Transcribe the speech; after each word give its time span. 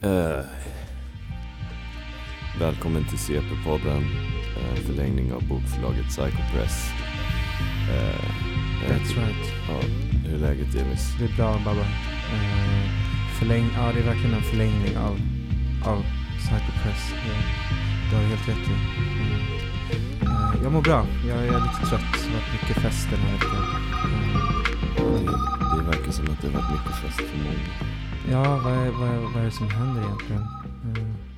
Eh, 0.00 0.44
välkommen 2.60 3.04
till 3.04 3.18
CP-podden, 3.18 4.02
en 4.70 4.76
förlängning 4.86 5.32
av 5.32 5.48
bokförlaget 5.48 6.08
Psychopress. 6.08 6.90
Uh, 7.90 8.24
That's 8.88 9.14
right. 9.16 9.52
Ja, 9.68 9.80
hur 10.24 10.34
är 10.34 10.38
läget 10.38 10.74
James? 10.74 11.18
Det 11.18 11.24
är 11.24 11.36
bra 11.36 11.60
Babba. 11.64 11.80
Uh, 11.80 12.88
förläng, 13.38 13.70
ja, 13.74 13.92
det 13.92 14.00
är 14.00 14.04
verkligen 14.04 14.34
en 14.34 14.42
förlängning 14.42 14.98
av, 14.98 15.20
av 15.84 16.04
Psychopress. 16.38 17.10
Det, 17.10 17.34
det 18.10 18.16
har 18.16 18.22
du 18.22 18.28
helt 18.28 18.48
rätt 18.48 18.68
i. 18.68 18.72
Uh, 20.24 20.62
jag 20.62 20.72
mår 20.72 20.82
bra. 20.82 21.06
Jag 21.28 21.38
är 21.38 21.42
lite 21.42 21.90
trött. 21.90 22.00
Det 22.12 22.28
har 22.28 22.40
varit 22.40 22.52
mycket 22.52 22.82
fest 22.82 23.08
den 23.10 23.20
här 23.20 23.32
veckan. 23.32 23.64
Det, 24.96 25.76
det 25.76 25.82
verkar 25.82 26.12
som 26.12 26.24
att 26.24 26.42
det 26.42 26.48
har 26.48 26.54
varit 26.54 26.70
mycket 26.70 26.96
fest 27.02 27.20
för 27.30 27.38
många. 27.38 27.87
Ja, 28.30 28.60
vad 28.64 28.72
är, 28.72 28.90
vad, 28.90 29.08
är, 29.08 29.18
vad 29.34 29.36
är 29.36 29.44
det 29.44 29.50
som 29.50 29.68
händer 29.70 30.02
egentligen? 30.02 30.42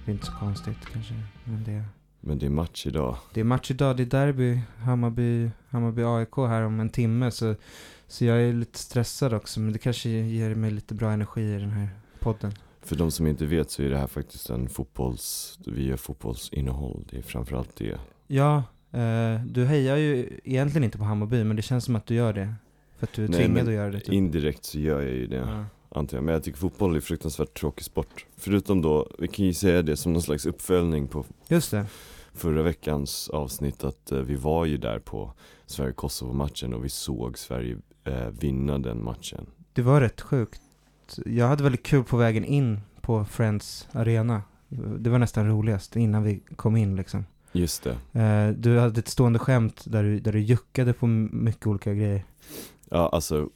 det 0.05 0.11
är 0.11 0.15
inte 0.15 0.27
så 0.27 0.33
konstigt 0.33 0.87
kanske. 0.93 1.15
Men 1.45 1.65
det, 1.65 1.85
men 2.21 2.39
det 2.39 2.47
är 2.47 2.51
match 2.51 2.87
idag. 2.87 3.17
Det 3.35 3.41
är 3.41 3.45
match 3.45 3.71
idag. 3.71 3.97
Det 3.97 4.03
är 4.03 4.07
derby. 4.07 4.61
Hammarby, 4.79 5.51
Hammarby 5.69 6.03
AIK 6.03 6.37
här 6.37 6.62
om 6.62 6.81
en 6.81 6.91
timme. 6.91 7.31
Så, 7.31 7.55
så 8.07 8.25
jag 8.25 8.43
är 8.43 8.53
lite 8.53 8.79
stressad 8.79 9.34
också. 9.34 9.61
Men 9.61 9.73
det 9.73 9.79
kanske 9.79 10.09
ger 10.09 10.55
mig 10.55 10.71
lite 10.71 10.95
bra 10.95 11.11
energi 11.11 11.41
i 11.41 11.59
den 11.59 11.71
här 11.71 11.89
podden. 12.19 12.53
För 12.83 12.97
de 12.97 13.11
som 13.11 13.27
inte 13.27 13.47
vet 13.47 13.70
så 13.70 13.83
är 13.83 13.91
det 13.91 13.98
här 13.98 14.07
faktiskt 14.07 14.51
en 14.51 14.69
fotbolls, 14.69 15.59
vi 15.67 15.87
gör 15.87 15.97
fotbollsinnehåll. 15.97 17.05
Det 17.11 17.19
är 17.19 17.23
framförallt 17.23 17.77
det. 17.77 17.98
Ja, 18.27 18.57
eh, 18.91 19.45
du 19.45 19.65
hejar 19.65 19.97
ju 19.97 20.41
egentligen 20.45 20.84
inte 20.84 20.98
på 20.98 21.05
Hammarby. 21.05 21.45
Men 21.45 21.57
det 21.57 21.62
känns 21.62 21.84
som 21.84 21.97
att 21.97 22.07
du 22.07 22.15
gör 22.15 22.33
det. 22.33 22.55
För 22.98 23.07
att 23.07 23.12
du 23.12 23.25
är 23.25 23.29
Nej, 23.29 23.39
tvingad 23.39 23.69
att 23.69 23.75
göra 23.75 23.91
det. 23.91 24.01
Typ. 24.01 24.15
Indirekt 24.15 24.65
så 24.65 24.79
gör 24.79 25.01
jag 25.01 25.12
ju 25.12 25.27
det. 25.27 25.37
Ja 25.37 25.65
antar 25.91 26.17
jag. 26.17 26.25
Men 26.25 26.35
jag 26.35 26.43
tycker 26.45 26.59
fotboll 26.59 26.97
är 26.97 27.01
fruktansvärt 27.01 27.59
tråkig 27.61 27.85
sport. 27.85 28.27
Förutom 28.37 28.83
då, 28.83 29.09
vi 29.19 29.29
kan 29.29 29.45
ju 29.47 29.55
säga 29.55 29.83
det 29.83 29.97
som 29.97 30.12
någon 30.12 30.23
slags 30.23 30.47
uppföljning 30.47 31.09
på 31.09 31.25
Just 31.48 31.71
det. 31.71 31.87
förra 32.34 32.62
veckans 32.62 33.28
avsnitt 33.28 33.84
att 33.84 34.12
eh, 34.12 34.19
vi 34.19 34.34
var 34.37 34.64
ju 34.64 34.77
där 34.77 34.98
på 34.98 35.33
Sverige-Kosovo-matchen 35.67 36.75
och 36.75 36.84
vi 36.84 36.89
såg 36.89 37.39
Sverige 37.39 37.79
eh, 38.05 38.29
vinna 38.41 38.79
den 38.79 39.05
matchen. 39.05 39.47
Det 39.73 39.83
var 39.83 40.01
rätt 40.01 40.20
sjukt. 40.20 40.62
Jag 41.27 41.47
hade 41.48 41.62
väldigt 41.62 41.83
kul 41.83 42.05
på 42.05 42.17
vägen 42.17 42.45
in 42.45 42.81
på 43.01 43.25
Friends 43.25 43.89
Arena. 43.92 44.42
Det 44.98 45.11
var 45.11 45.19
nästan 45.19 45.48
roligast 45.48 45.97
innan 45.97 46.23
vi 46.23 46.41
kom 46.57 46.77
in 46.77 46.97
liksom. 46.97 47.25
Just 47.53 47.83
det. 48.12 48.20
Eh, 48.20 48.48
du 48.48 48.79
hade 48.79 48.98
ett 49.01 49.09
stående 49.09 49.39
skämt 49.39 49.83
där 49.86 50.03
du, 50.03 50.20
där 50.20 50.33
du 50.33 50.41
juckade 50.41 50.92
på 50.92 51.07
mycket 51.07 51.67
olika 51.67 51.95
grejer. 51.95 52.25
Ja, 52.92 53.08
alltså 53.08 53.48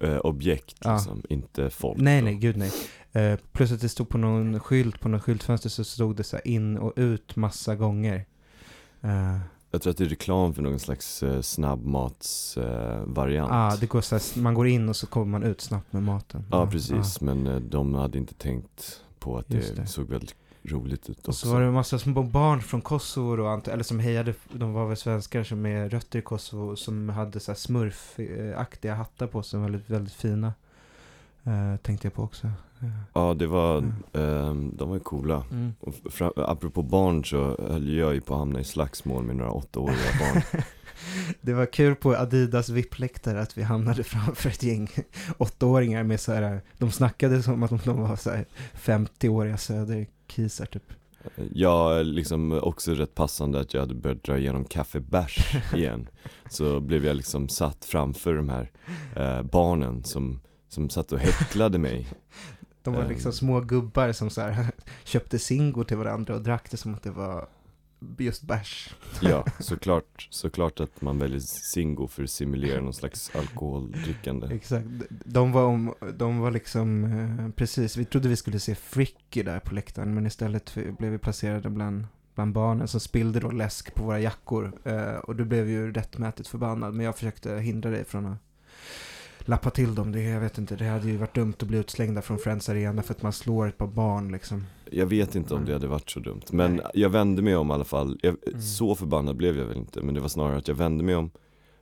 äh, 0.00 0.16
objekt 0.16 0.76
ja. 0.80 0.94
liksom, 0.94 1.22
inte 1.28 1.70
folk. 1.70 2.00
Nej, 2.00 2.20
då. 2.20 2.24
nej, 2.24 2.34
gud 2.34 2.56
nej. 2.56 2.72
Uh, 3.16 3.38
plus 3.52 3.72
att 3.72 3.80
det 3.80 3.88
stod 3.88 4.08
på 4.08 4.18
någon 4.18 4.60
skylt, 4.60 5.00
på 5.00 5.08
något 5.08 5.22
skyltfönster 5.22 5.68
så 5.68 5.84
stod 5.84 6.16
det 6.16 6.24
så 6.24 6.38
in 6.44 6.78
och 6.78 6.92
ut 6.96 7.36
massa 7.36 7.76
gånger. 7.76 8.26
Uh, 9.04 9.38
jag 9.70 9.82
tror 9.82 9.90
att 9.90 9.96
det 9.96 10.04
är 10.04 10.08
reklam 10.08 10.54
för 10.54 10.62
någon 10.62 10.78
slags 10.78 11.24
snabbmatsvariant. 11.42 13.50
Ja, 13.50 13.76
det 13.80 13.86
går 13.86 14.00
så 14.00 14.14
här, 14.14 14.40
man 14.40 14.54
går 14.54 14.66
in 14.66 14.88
och 14.88 14.96
så 14.96 15.06
kommer 15.06 15.26
man 15.26 15.42
ut 15.42 15.60
snabbt 15.60 15.92
med 15.92 16.02
maten. 16.02 16.44
Ja, 16.50 16.66
precis, 16.66 17.20
men 17.20 17.68
de 17.70 17.94
hade 17.94 18.18
inte 18.18 18.34
tänkt 18.34 19.00
på 19.18 19.38
att 19.38 19.48
det, 19.48 19.76
det, 19.76 19.86
såg 19.86 20.08
väldigt 20.08 20.34
roligt 20.64 21.10
ut 21.10 21.18
också. 21.18 21.30
Och 21.30 21.34
så 21.34 21.52
var 21.52 21.60
det 21.60 21.66
en 21.66 21.72
massa 21.72 21.98
små 21.98 22.22
barn 22.22 22.60
från 22.60 22.80
Kosovo 22.80 23.42
och 23.42 23.68
eller 23.68 23.84
som 23.84 23.98
hejade, 23.98 24.34
de 24.52 24.72
var 24.72 24.86
väl 24.86 24.96
svenskar 24.96 25.44
som 25.44 25.62
med 25.62 25.92
rötter 25.92 26.18
i 26.18 26.22
Kosovo 26.22 26.76
som 26.76 27.08
hade 27.08 27.40
så 27.40 27.50
här 27.50 27.56
smurfaktiga 27.56 28.94
hattar 28.94 29.26
på 29.26 29.42
sig, 29.42 29.60
väldigt, 29.60 29.90
väldigt 29.90 30.14
fina. 30.14 30.52
Uh, 31.46 31.76
tänkte 31.76 32.06
jag 32.06 32.14
på 32.14 32.22
också. 32.22 32.46
Uh. 32.46 32.90
Ja, 33.12 33.34
det 33.34 33.46
var, 33.46 33.78
mm. 33.78 33.94
um, 34.12 34.76
de 34.76 34.88
var 34.88 34.96
ju 34.96 35.00
coola. 35.00 35.44
Mm. 35.50 35.74
Och 35.80 35.94
fram, 36.12 36.32
apropå 36.36 36.82
barn 36.82 37.24
så 37.24 37.56
höll 37.70 37.96
jag 37.96 38.14
ju 38.14 38.20
på 38.20 38.34
att 38.34 38.40
hamna 38.40 38.60
i 38.60 38.64
slagsmål 38.64 39.24
med 39.24 39.36
några 39.36 39.50
åttaåriga 39.50 39.96
barn. 40.20 40.42
det 41.40 41.52
var 41.52 41.66
kul 41.66 41.94
på 41.94 42.16
Adidas 42.16 42.68
VIP-läktare 42.68 43.40
att 43.40 43.58
vi 43.58 43.62
hamnade 43.62 44.04
framför 44.04 44.50
ett 44.50 44.62
gäng 44.62 44.88
åttaåringar 45.38 46.02
med 46.02 46.20
så 46.20 46.32
här, 46.32 46.60
de 46.78 46.90
snackade 46.90 47.42
som 47.42 47.62
att 47.62 47.84
de 47.84 48.00
var 48.00 48.16
så 48.16 48.30
här 48.30 48.46
50-åriga 48.74 49.56
söder 49.56 50.06
kisar 50.26 50.66
typ. 50.66 50.92
Ja, 51.52 52.02
liksom 52.02 52.52
också 52.62 52.94
rätt 52.94 53.14
passande 53.14 53.60
att 53.60 53.74
jag 53.74 53.80
hade 53.80 53.94
börjat 53.94 54.22
dra 54.22 54.38
igenom 54.38 54.64
kaffebärs 54.64 55.56
igen. 55.74 56.08
Så 56.50 56.80
blev 56.80 57.04
jag 57.04 57.16
liksom 57.16 57.48
satt 57.48 57.84
framför 57.84 58.34
de 58.34 58.48
här 58.48 58.70
eh, 59.16 59.42
barnen 59.42 60.04
som, 60.04 60.40
som 60.68 60.90
satt 60.90 61.12
och 61.12 61.18
häcklade 61.18 61.78
mig. 61.78 62.08
De 62.82 62.94
var 62.94 63.08
liksom 63.08 63.28
um, 63.28 63.32
små 63.32 63.60
gubbar 63.60 64.12
som 64.12 64.30
så 64.30 64.40
här, 64.40 64.66
köpte 65.04 65.38
Singo 65.38 65.84
till 65.84 65.96
varandra 65.96 66.34
och 66.34 66.42
drack 66.42 66.70
det 66.70 66.76
som 66.76 66.94
att 66.94 67.02
det 67.02 67.10
var 67.10 67.48
just 68.18 68.42
bärs. 68.42 68.94
Ja, 69.20 69.44
såklart, 69.58 70.28
såklart 70.30 70.80
att 70.80 71.00
man 71.00 71.18
väljer 71.18 71.40
Singo 71.40 72.06
för 72.08 72.22
att 72.22 72.30
simulera 72.30 72.80
någon 72.80 72.94
slags 72.94 73.36
alkoholdrickande. 73.36 74.54
Exakt, 74.54 74.86
de 75.08 75.52
var, 75.52 75.64
om, 75.64 75.94
de 76.14 76.38
var 76.38 76.50
liksom, 76.50 77.04
eh, 77.04 77.48
precis, 77.56 77.96
vi 77.96 78.04
trodde 78.04 78.28
vi 78.28 78.36
skulle 78.36 78.58
se 78.58 78.74
Fricky 78.74 79.42
där 79.42 79.60
på 79.60 79.74
läktaren, 79.74 80.14
men 80.14 80.26
istället 80.26 80.74
blev 80.98 81.12
vi 81.12 81.18
placerade 81.18 81.70
bland, 81.70 82.06
bland 82.34 82.52
barnen 82.52 82.88
som 82.88 83.00
spillde 83.00 83.40
då 83.40 83.50
läsk 83.50 83.94
på 83.94 84.04
våra 84.04 84.20
jackor. 84.20 84.72
Eh, 84.84 85.14
och 85.14 85.36
du 85.36 85.44
blev 85.44 85.68
ju 85.68 85.92
rättmätigt 85.92 86.48
förbannad, 86.48 86.94
men 86.94 87.06
jag 87.06 87.14
försökte 87.14 87.54
hindra 87.54 87.90
dig 87.90 88.04
från 88.04 88.26
att 88.26 88.38
lappa 89.48 89.70
till 89.70 89.94
dem. 89.94 90.12
Det, 90.12 90.22
jag 90.22 90.40
vet 90.40 90.58
inte, 90.58 90.76
det 90.76 90.84
hade 90.84 91.08
ju 91.08 91.16
varit 91.16 91.34
dumt 91.34 91.54
att 91.60 91.68
bli 91.68 91.78
utslängda 91.78 92.22
från 92.22 92.38
Friends 92.38 92.68
Arena 92.68 93.02
för 93.02 93.14
att 93.14 93.22
man 93.22 93.32
slår 93.32 93.68
ett 93.68 93.78
par 93.78 93.86
barn 93.86 94.32
liksom. 94.32 94.66
Jag 94.90 95.06
vet 95.06 95.34
inte 95.34 95.54
om 95.54 95.64
det 95.64 95.72
hade 95.72 95.86
varit 95.86 96.10
så 96.10 96.20
dumt. 96.20 96.42
Men 96.50 96.76
Nej. 96.76 96.86
jag 96.94 97.10
vände 97.10 97.42
mig 97.42 97.56
om 97.56 97.70
i 97.70 97.72
alla 97.72 97.84
fall. 97.84 98.18
Jag, 98.22 98.36
mm. 98.48 98.60
Så 98.60 98.94
förbannad 98.94 99.36
blev 99.36 99.58
jag 99.58 99.64
väl 99.64 99.76
inte. 99.76 100.02
Men 100.02 100.14
det 100.14 100.20
var 100.20 100.28
snarare 100.28 100.56
att 100.56 100.68
jag 100.68 100.74
vände 100.74 101.04
mig 101.04 101.16
om. 101.16 101.30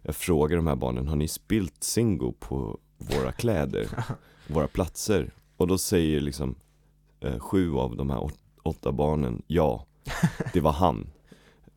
Jag 0.03 0.16
frågade 0.16 0.56
de 0.56 0.66
här 0.66 0.76
barnen, 0.76 1.09
har 1.09 1.16
ni 1.16 1.28
spilt 1.28 1.84
Singo 1.84 2.32
på 2.32 2.78
våra 2.99 3.32
kläder? 3.32 3.88
våra 4.47 4.69
platser? 4.69 5.32
Och 5.56 5.66
då 5.66 5.78
säger 5.78 6.20
liksom 6.20 6.54
eh, 7.20 7.38
sju 7.38 7.75
av 7.75 7.97
de 7.97 8.10
här 8.10 8.31
åtta 8.62 8.93
barnen, 8.93 9.43
ja, 9.47 9.87
det 10.53 10.60
var 10.60 10.72
han. 10.72 11.10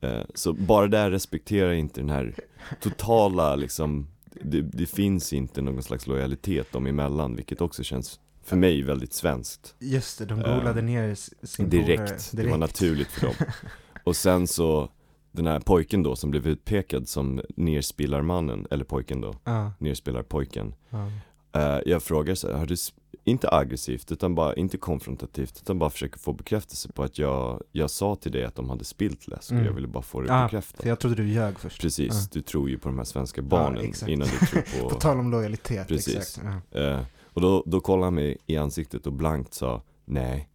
Eh, 0.02 0.22
så 0.34 0.54
bara 0.54 0.88
där 0.88 1.12
respekterar 1.12 1.68
jag 1.68 1.80
inte 1.80 2.02
den 2.02 2.10
här 2.10 2.36
totala 2.80 3.56
liksom 3.56 4.08
det, 4.42 4.62
det, 4.62 4.86
finns 4.86 5.34
inte 5.34 5.62
någon 5.62 5.84
slags 5.84 6.08
lojalitet 6.08 6.72
dem 6.72 6.88
emellan, 6.88 7.36
vilket 7.36 7.62
också 7.62 7.84
känns 7.84 8.20
för 8.44 8.56
mig 8.56 8.82
väldigt 8.82 9.14
svenskt. 9.14 9.76
Just 9.80 10.20
det, 10.20 10.26
de 10.26 10.42
golade 10.42 10.80
uh, 10.80 10.86
ner 10.86 11.16
sin 11.46 11.70
direkt, 11.70 12.08
direkt, 12.08 12.32
det 12.34 12.48
var 12.48 12.58
naturligt 12.58 13.08
för 13.08 13.26
dem. 13.26 13.36
Och 14.04 14.16
sen 14.16 14.48
så, 14.48 14.90
den 15.32 15.48
här 15.48 15.60
pojken 15.60 16.04
då 16.04 16.16
som 16.16 16.32
blev 16.32 16.48
utpekad 16.48 17.08
som 17.08 17.42
nerspelarmannen, 17.56 18.68
eller 18.72 18.86
pojken 18.86 19.22
då, 19.22 19.30
uh. 19.48 19.70
nerspelarpojken. 19.78 20.76
Uh. 20.94 21.08
Uh, 21.56 21.80
jag 21.86 22.04
frågar 22.04 22.36
så 22.36 22.48
här, 22.48 22.58
har 22.58 22.66
du 22.66 22.76
inte 23.24 23.50
aggressivt, 23.50 24.12
utan 24.12 24.36
bara, 24.36 24.54
inte 24.56 24.78
konfrontativt, 24.78 25.60
utan 25.62 25.80
bara 25.80 25.90
försöker 25.90 26.20
få 26.20 26.34
bekräftelse 26.34 26.92
på 26.92 27.04
att 27.04 27.18
jag, 27.18 27.64
jag 27.72 27.90
sa 27.90 28.16
till 28.16 28.32
dig 28.32 28.44
att 28.44 28.56
de 28.56 28.70
hade 28.70 28.84
spilt 28.84 29.28
läsk 29.28 29.52
och 29.52 29.56
mm. 29.56 29.66
jag 29.66 29.74
ville 29.74 29.88
bara 29.88 30.04
få 30.04 30.22
det 30.22 30.34
ah, 30.34 30.44
bekräftat. 30.44 30.82
För 30.82 30.90
jag 30.90 31.00
trodde 31.00 31.16
du 31.16 31.28
ljög 31.28 31.60
först. 31.60 31.82
Precis, 31.82 32.12
ah. 32.14 32.30
du 32.32 32.42
tror 32.42 32.70
ju 32.70 32.78
på 32.78 32.90
de 32.90 32.98
här 32.98 33.06
svenska 33.06 33.42
barnen 33.42 33.94
ah, 34.04 34.08
innan 34.08 34.28
du 34.28 34.46
tror 34.46 34.82
på... 34.82 34.90
på 34.90 34.96
tal 34.96 35.20
om 35.20 35.32
lojalitet, 35.32 35.88
Precis. 35.88 36.16
exakt. 36.16 36.76
Uh, 36.76 37.00
och 37.24 37.42
då, 37.42 37.64
då 37.66 37.80
kollade 37.80 38.06
han 38.06 38.16
mig 38.16 38.38
i 38.46 38.58
ansiktet 38.58 39.08
och 39.08 39.14
blankt 39.14 39.54
sa 39.54 39.82
nej. 40.06 40.50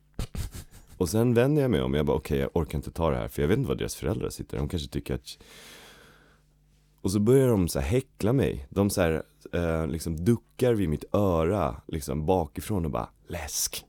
och 0.97 1.09
sen 1.09 1.35
vände 1.35 1.61
jag 1.61 1.71
mig 1.71 1.83
om, 1.83 1.95
jag 1.95 2.07
bara 2.07 2.17
okej, 2.17 2.35
okay, 2.35 2.39
jag 2.55 2.63
orkar 2.63 2.79
inte 2.79 2.91
ta 2.91 3.11
det 3.11 3.17
här, 3.17 3.29
för 3.29 3.43
jag 3.43 3.49
vet 3.49 3.59
inte 3.59 3.69
vad 3.69 3.79
deras 3.79 3.95
föräldrar 3.95 4.31
sitter, 4.31 4.59
de 4.59 4.69
kanske 4.69 4.89
tycker 4.89 5.15
att 5.15 5.39
och 7.01 7.13
så 7.13 7.21
börjar 7.21 7.49
de 7.49 7.69
så 7.69 7.81
häckla 7.81 8.33
mig. 8.33 8.67
De 8.71 8.91
så 8.91 9.01
här, 9.01 9.23
eh, 9.53 9.87
liksom 9.87 10.25
duckar 10.25 10.75
vid 10.75 10.89
mitt 10.89 11.05
öra, 11.15 11.81
liksom 11.87 12.27
bakifrån 12.27 12.85
och 12.85 12.91
bara 12.91 13.09
läsk. 13.29 13.85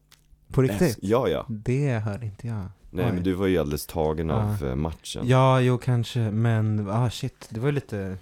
På 0.47 0.61
riktigt? 0.61 0.81
Läsk. 0.81 0.99
Ja, 1.01 1.27
ja. 1.27 1.45
Det 1.49 1.99
hörde 1.99 2.25
inte 2.25 2.47
jag. 2.47 2.65
Nej, 2.91 3.05
Oj. 3.05 3.11
men 3.13 3.23
du 3.23 3.33
var 3.33 3.47
ju 3.47 3.57
alldeles 3.57 3.85
tagen 3.85 4.31
av 4.31 4.63
uh. 4.63 4.75
matchen. 4.75 5.27
Ja, 5.27 5.61
jo 5.61 5.77
kanske, 5.77 6.19
men 6.19 6.89
ah 6.89 7.09
shit, 7.09 7.47
det 7.49 7.59
var 7.59 7.67
ju 7.67 7.71
lite 7.71 8.17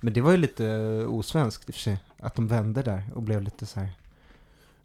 Men 0.00 0.12
det 0.12 0.20
var 0.20 0.30
ju 0.30 0.36
lite 0.36 0.66
osvenskt 1.08 1.68
i 1.68 1.70
och 1.70 1.74
för 1.74 1.82
sig. 1.82 1.98
Att 2.18 2.34
de 2.34 2.48
vände 2.48 2.82
där 2.82 3.04
och 3.14 3.22
blev 3.22 3.42
lite 3.42 3.66
så 3.66 3.80
här. 3.80 3.88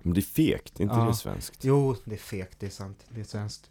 Men 0.02 0.14
det 0.14 0.20
är 0.20 0.22
fegt, 0.22 0.80
inte 0.80 0.96
ja. 0.96 1.06
det 1.06 1.14
svenskt? 1.14 1.66
Jo, 1.66 1.96
det 2.06 2.16
är 2.16 2.20
fegt, 2.20 2.60
det 2.60 2.66
är 2.66 2.70
sant. 2.70 3.06
Det 3.10 3.20
är 3.20 3.26
svenskt. 3.26 3.70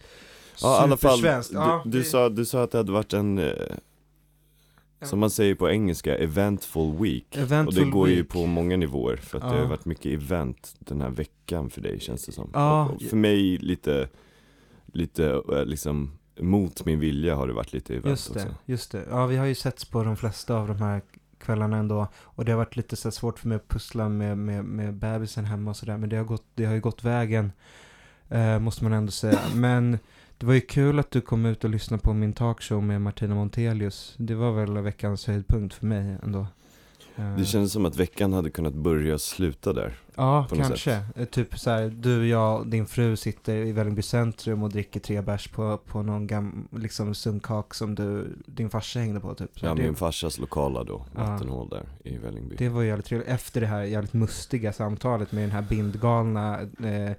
Ja, 0.63 0.81
i 0.81 0.83
alla 0.83 0.97
fall, 0.97 1.21
du, 1.21 1.43
ja, 1.53 1.83
du, 1.85 1.99
det... 1.99 2.05
sa, 2.05 2.29
du 2.29 2.45
sa 2.45 2.63
att 2.63 2.71
det 2.71 2.79
hade 2.79 2.93
varit 2.93 3.13
en 3.13 3.39
eh, 3.39 3.53
som 5.03 5.19
man 5.19 5.31
säger 5.31 5.55
på 5.55 5.71
engelska, 5.71 6.17
eventful 6.17 6.97
week. 6.99 7.37
Eventful 7.37 7.67
och 7.67 7.87
det 7.87 7.91
går 7.91 8.07
week. 8.07 8.17
ju 8.17 8.25
på 8.25 8.47
många 8.47 8.77
nivåer, 8.77 9.17
för 9.17 9.39
att 9.39 9.45
ja. 9.45 9.51
det 9.51 9.59
har 9.59 9.67
varit 9.67 9.85
mycket 9.85 10.23
event 10.23 10.77
den 10.79 11.01
här 11.01 11.11
veckan 11.11 11.71
för 11.71 11.81
dig 11.81 12.01
känns 12.01 12.27
det 12.27 12.33
som. 12.33 12.51
Ja. 12.55 12.97
För 13.11 13.17
mig 13.17 13.59
lite, 13.59 14.09
lite 14.87 15.43
eh, 15.53 15.65
liksom 15.65 16.19
mot 16.41 16.85
min 16.85 17.01
vilja 17.01 17.37
har 17.37 17.47
det 17.47 17.53
varit 17.53 17.73
lite 17.73 17.95
event 17.95 18.07
just 18.07 18.35
det, 18.35 18.41
också. 18.41 18.55
Just 18.65 18.93
det, 18.93 19.05
ja 19.11 19.27
vi 19.27 19.37
har 19.37 19.47
ju 19.47 19.55
setts 19.55 19.85
på 19.85 20.05
de 20.05 20.17
flesta 20.17 20.55
av 20.55 20.69
de 20.69 20.77
här 20.77 21.03
kvällarna 21.39 21.77
ändå. 21.77 22.07
Och 22.17 22.45
det 22.45 22.53
har 22.53 22.59
varit 22.59 22.77
lite 22.77 22.97
så 22.97 23.11
svårt 23.11 23.39
för 23.39 23.49
mig 23.49 23.57
att 23.57 23.69
pussla 23.69 24.09
med, 24.09 24.39
med, 24.39 24.65
med 24.65 24.95
bebisen 24.95 25.45
hemma 25.45 25.71
och 25.71 25.77
sådär. 25.77 25.97
Men 25.97 26.09
det 26.09 26.17
har, 26.17 26.25
gått, 26.25 26.45
det 26.55 26.65
har 26.65 26.75
ju 26.75 26.81
gått 26.81 27.05
vägen. 27.05 27.53
Eh, 28.29 28.59
måste 28.59 28.85
man 28.85 28.93
ändå 28.93 29.13
säga. 29.13 29.41
Men 29.55 29.99
det 30.39 30.47
var 30.47 30.55
ju 30.55 30.61
kul 30.61 30.99
att 30.99 31.11
du 31.11 31.21
kom 31.21 31.47
ut 31.47 31.65
och 31.65 31.71
lyssnade 31.71 32.03
på 32.03 32.13
min 32.15 32.33
talkshow 32.33 32.83
med 32.83 33.01
Martina 33.01 33.35
Montelius. 33.35 34.15
Det 34.17 34.35
var 34.35 34.53
väl 34.53 34.79
veckans 34.79 35.27
höjdpunkt 35.27 35.75
för 35.75 35.87
mig 35.87 36.17
ändå. 36.23 36.47
Eh, 37.17 37.37
Det 37.37 37.45
kändes 37.45 37.73
som 37.73 37.87
att 37.87 37.97
veckan 37.97 38.33
hade 38.33 38.51
kunnat 38.51 38.75
börja 38.75 39.15
och 39.15 39.21
sluta 39.21 39.73
där. 39.73 39.95
Ja, 40.15 40.47
kanske. 40.57 41.01
Eh, 41.17 41.25
Typ 41.25 41.59
så 41.59 41.71
här, 41.71 41.89
du, 41.97 42.29
jag 42.29 42.61
och 42.61 42.67
din 42.67 42.87
fru 42.87 43.17
sitter 43.17 43.55
i 43.57 43.73
Vällingby 43.73 44.03
centrum 44.03 44.63
och 44.63 44.71
dricker 44.71 45.01
tre 45.01 45.21
bärs 45.23 45.49
på, 45.49 45.77
på 45.77 46.03
någon 46.03 46.27
gam, 46.27 46.69
liksom 46.71 47.15
sunkak 47.15 47.75
som 47.75 47.95
du, 47.95 48.37
din 48.47 48.71
farsa 48.71 48.99
hängde 49.01 49.21
på 49.21 49.35
typ. 49.35 49.59
Så 49.61 49.67
Ja, 49.67 49.75
det, 49.75 49.83
min 49.83 49.95
farsas 49.95 50.39
lokala 50.39 50.85
då, 50.85 51.07
Ja. 51.15 51.25
vattenhål 51.31 51.69
där 51.69 51.83
i 52.05 52.19
Vällingby. 52.19 52.57
det 52.59 52.69
var 52.69 52.83
jävligt 52.83 53.07
trevligt. 53.07 53.29
Efter 53.29 53.61
det 53.61 53.67
här 53.67 53.83
jävligt 53.83 54.13
mustiga 54.13 54.73
samtalet 54.73 55.33
med 55.33 55.43
den 55.45 55.51
här 55.51 55.63
bindgalna 55.63 56.61
eh, 56.61 57.13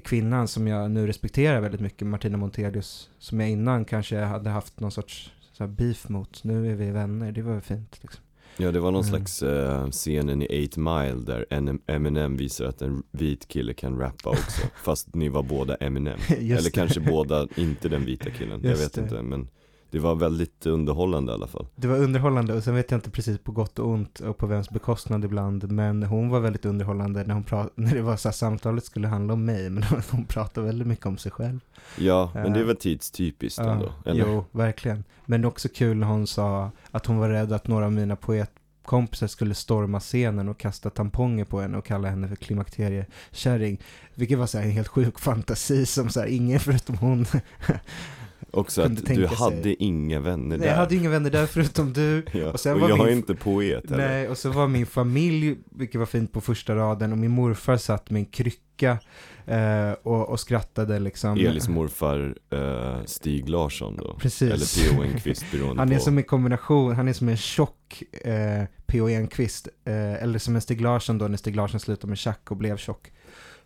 kvinnan 0.00 0.48
som 0.48 0.66
jag 0.66 0.90
nu 0.90 1.06
respekterar 1.06 1.60
väldigt 1.60 1.80
mycket, 1.80 2.06
Martina 2.08 2.36
Montelius, 2.36 3.10
som 3.18 3.40
jag 3.40 3.50
innan 3.50 3.84
kanske 3.84 4.18
hade 4.18 4.50
haft 4.50 4.80
någon 4.80 4.90
sorts 4.92 5.32
så 5.52 5.66
beef 5.66 6.08
mot. 6.08 6.44
Nu 6.44 6.70
är 6.72 6.74
vi 6.74 6.90
vänner, 6.90 7.32
det 7.32 7.42
var 7.42 7.60
fint 7.60 7.98
liksom. 8.02 8.20
Ja, 8.56 8.72
det 8.72 8.80
var 8.80 8.90
någon 8.92 9.04
Mm. 9.04 9.10
slags 9.16 9.42
eh, 9.42 9.88
scenen 9.90 10.42
i 10.42 10.68
8 10.72 10.80
Mile 10.80 11.14
där 11.26 11.46
Eminem 11.86 12.36
visar 12.36 12.64
att 12.64 12.82
en 12.82 13.02
vit 13.10 13.48
kille 13.48 13.74
kan 13.74 13.98
rappa 13.98 14.30
också. 14.30 14.62
fast 14.84 15.14
ni 15.14 15.28
var 15.28 15.42
båda 15.42 15.74
Eminem. 15.74 16.18
Eller 16.28 16.70
kanske 16.70 17.00
båda 17.00 17.48
inte 17.56 17.88
den 17.88 18.04
vita 18.04 18.30
killen, 18.30 18.60
jag 18.62 18.70
Just 18.70 18.82
vet 18.84 18.92
det. 18.94 19.00
inte. 19.00 19.22
Men 19.22 19.48
det 19.94 20.00
var 20.00 20.14
väldigt 20.14 20.66
underhållande 20.66 21.32
i 21.32 21.34
alla 21.34 21.46
fall. 21.46 21.66
Det 21.76 21.88
var 21.88 21.96
underhållande 21.96 22.54
och 22.54 22.62
sen 22.62 22.74
vet 22.74 22.90
jag 22.90 22.98
inte 22.98 23.10
precis 23.10 23.38
på 23.38 23.52
gott 23.52 23.78
och 23.78 23.88
ont 23.88 24.20
och 24.20 24.38
på 24.38 24.46
vems 24.46 24.70
bekostnad 24.70 25.24
ibland. 25.24 25.72
Men 25.72 26.02
hon 26.02 26.28
var 26.28 26.40
väldigt 26.40 26.64
underhållande 26.64 27.24
när, 27.24 27.34
hon 27.34 27.44
när 27.74 27.94
det 27.94 28.02
var 28.02 28.16
så 28.16 28.28
här, 28.28 28.32
samtalet 28.32 28.84
skulle 28.84 29.08
handla 29.08 29.34
om 29.34 29.44
mig. 29.44 29.70
Men 29.70 29.84
hon 30.10 30.24
pratade 30.24 30.66
väldigt 30.66 30.86
mycket 30.86 31.06
om 31.06 31.18
sig 31.18 31.32
själv. 31.32 31.60
Ja, 31.98 32.30
men 32.34 32.52
det 32.52 32.60
Eh, 32.60 32.66
var 32.66 32.74
tidstypiskt 32.74 33.58
ändå. 33.58 33.92
Eller? 34.06 34.26
Jo, 34.26 34.44
verkligen. 34.50 35.04
Men 35.24 35.44
också 35.44 35.68
kul 35.68 35.96
när 35.96 36.06
hon 36.06 36.26
sa 36.26 36.70
att 36.90 37.06
hon 37.06 37.18
var 37.18 37.28
rädd 37.28 37.52
att 37.52 37.68
några 37.68 37.84
av 37.84 37.92
mina 37.92 38.16
poetkompisar 38.16 39.26
skulle 39.26 39.54
storma 39.54 40.00
scenen 40.00 40.48
och 40.48 40.58
kasta 40.58 40.90
tamponger 40.90 41.44
på 41.44 41.60
henne 41.60 41.78
och 41.78 41.84
kalla 41.86 42.08
henne 42.08 42.28
för 42.28 42.36
klimakteriekärring. 42.36 43.80
Vilket 44.14 44.38
var 44.38 44.46
så 44.46 44.58
en 44.58 44.70
helt 44.70 44.88
sjuk 44.88 45.18
fantasi 45.18 45.86
som 45.86 46.08
så 46.08 46.20
här, 46.20 46.26
ingen 46.26 46.60
förutom 46.60 46.98
hon 46.98 47.26
Också 48.54 48.82
att 48.82 48.96
du 48.96 49.14
sig. 49.14 49.26
hade 49.26 49.82
inga 49.84 50.20
vänner 50.20 50.48
Nej, 50.48 50.58
där. 50.58 50.66
jag 50.66 50.76
hade 50.76 50.94
inga 50.94 51.10
vänner 51.10 51.30
där 51.30 51.46
förutom 51.46 51.92
du. 51.92 52.24
ja. 52.32 52.52
och 52.52 52.60
sen 52.60 52.74
och 52.74 52.80
var 52.80 52.88
jag 52.88 52.98
min- 52.98 53.06
är 53.06 53.12
inte 53.12 53.34
poet 53.34 53.90
heller. 53.90 54.08
Nej, 54.08 54.28
och 54.28 54.38
så 54.38 54.50
var 54.50 54.68
min 54.68 54.86
familj, 54.86 55.56
vilket 55.70 55.98
var 55.98 56.06
fint 56.06 56.32
på 56.32 56.40
första 56.40 56.74
raden, 56.76 57.12
och 57.12 57.18
min 57.18 57.30
morfar 57.30 57.76
satt 57.76 58.10
med 58.10 58.20
en 58.20 58.26
krycka 58.26 58.98
eh, 59.46 59.92
och, 60.02 60.28
och 60.28 60.40
skrattade 60.40 60.98
liksom. 60.98 61.32
Elis 61.38 61.68
morfar 61.68 62.36
eh, 62.50 63.04
Stig 63.04 63.48
Larsson 63.48 63.96
då. 63.96 64.14
Precis. 64.20 64.52
Eller 64.52 64.90
P.O. 64.96 65.02
Enquist 65.02 65.44
beroende 65.52 65.76
Han 65.82 65.92
är 65.92 65.96
på. 65.96 66.02
som 66.02 66.18
en 66.18 66.24
kombination, 66.24 66.94
han 66.96 67.08
är 67.08 67.12
som 67.12 67.28
en 67.28 67.36
tjock 67.36 68.02
eh, 68.24 68.64
P.O. 68.86 69.08
Enquist, 69.08 69.68
eh, 69.84 70.22
eller 70.22 70.38
som 70.38 70.54
en 70.54 70.60
Stig 70.60 70.80
Larsson 70.80 71.18
då 71.18 71.28
när 71.28 71.36
Stig 71.36 71.56
Larsson 71.56 71.80
slutade 71.80 72.08
med 72.08 72.18
tjack 72.18 72.50
och 72.50 72.56
blev 72.56 72.76
tjock. 72.76 73.12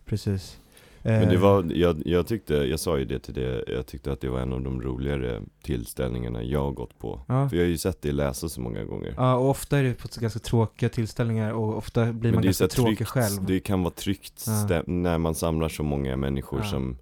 Precis. 0.05 0.57
Men 1.01 1.29
det 1.29 1.35
Eh, 1.35 1.41
var, 1.41 1.65
jag, 1.75 2.01
jag 2.05 2.27
tyckte, 2.27 2.53
jag 2.55 2.79
sa 2.79 2.97
ju 2.97 3.05
det 3.05 3.19
till 3.19 3.33
det, 3.33 3.63
jag 3.67 3.85
tyckte 3.85 4.11
att 4.11 4.21
det 4.21 4.29
var 4.29 4.39
en 4.39 4.53
av 4.53 4.61
de 4.61 4.81
roligare 4.81 5.41
tillställningarna 5.63 6.43
jag 6.43 6.63
har 6.63 6.71
gått 6.71 6.99
på. 6.99 7.21
Ja. 7.27 7.49
För 7.49 7.57
jag 7.57 7.63
har 7.63 7.69
ju 7.69 7.77
sett 7.77 8.01
dig 8.01 8.11
läsa 8.11 8.49
så 8.49 8.61
många 8.61 8.83
gånger. 8.83 9.13
Ja, 9.17 9.35
och 9.35 9.49
ofta 9.49 9.77
är 9.79 9.83
det 9.83 9.93
på 9.93 10.07
ganska 10.19 10.39
tråkiga 10.39 10.89
tillställningar 10.89 11.51
och 11.53 11.77
ofta 11.77 12.05
blir 12.13 12.31
man 12.31 12.35
Men 12.35 12.41
det, 12.41 12.47
ganska 12.47 12.67
tråkig 12.67 12.97
tryggt, 12.97 13.09
själv. 13.09 13.45
det 13.45 13.59
kan 13.59 13.83
vara 13.83 13.93
tryggt 13.93 14.45
Ja. 14.69 14.83
när 14.87 15.17
man 15.17 15.35
samlar 15.35 15.69
så 15.69 15.83
många 15.83 16.17
människor 16.17 16.59
Ja, 16.59 16.65
som, 16.69 16.97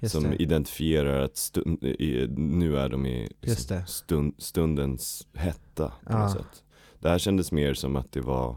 Just 0.00 0.14
som 0.14 0.22
det. 0.24 0.36
identifierar 0.42 1.20
att 1.22 1.36
stund, 1.36 1.84
i, 1.84 2.26
nu 2.36 2.76
är 2.76 2.88
de 2.88 3.06
i 3.06 3.28
det. 3.40 3.84
stund, 3.86 4.34
stundens 4.38 5.26
hetta 5.34 5.92
på 6.06 6.18
något 6.18 6.30
sätt. 6.32 6.62
Det 7.00 7.08
här 7.08 7.18
kändes 7.18 7.52
mer 7.52 7.74
som 7.74 7.96
att 7.96 8.12
det 8.12 8.20
var 8.20 8.56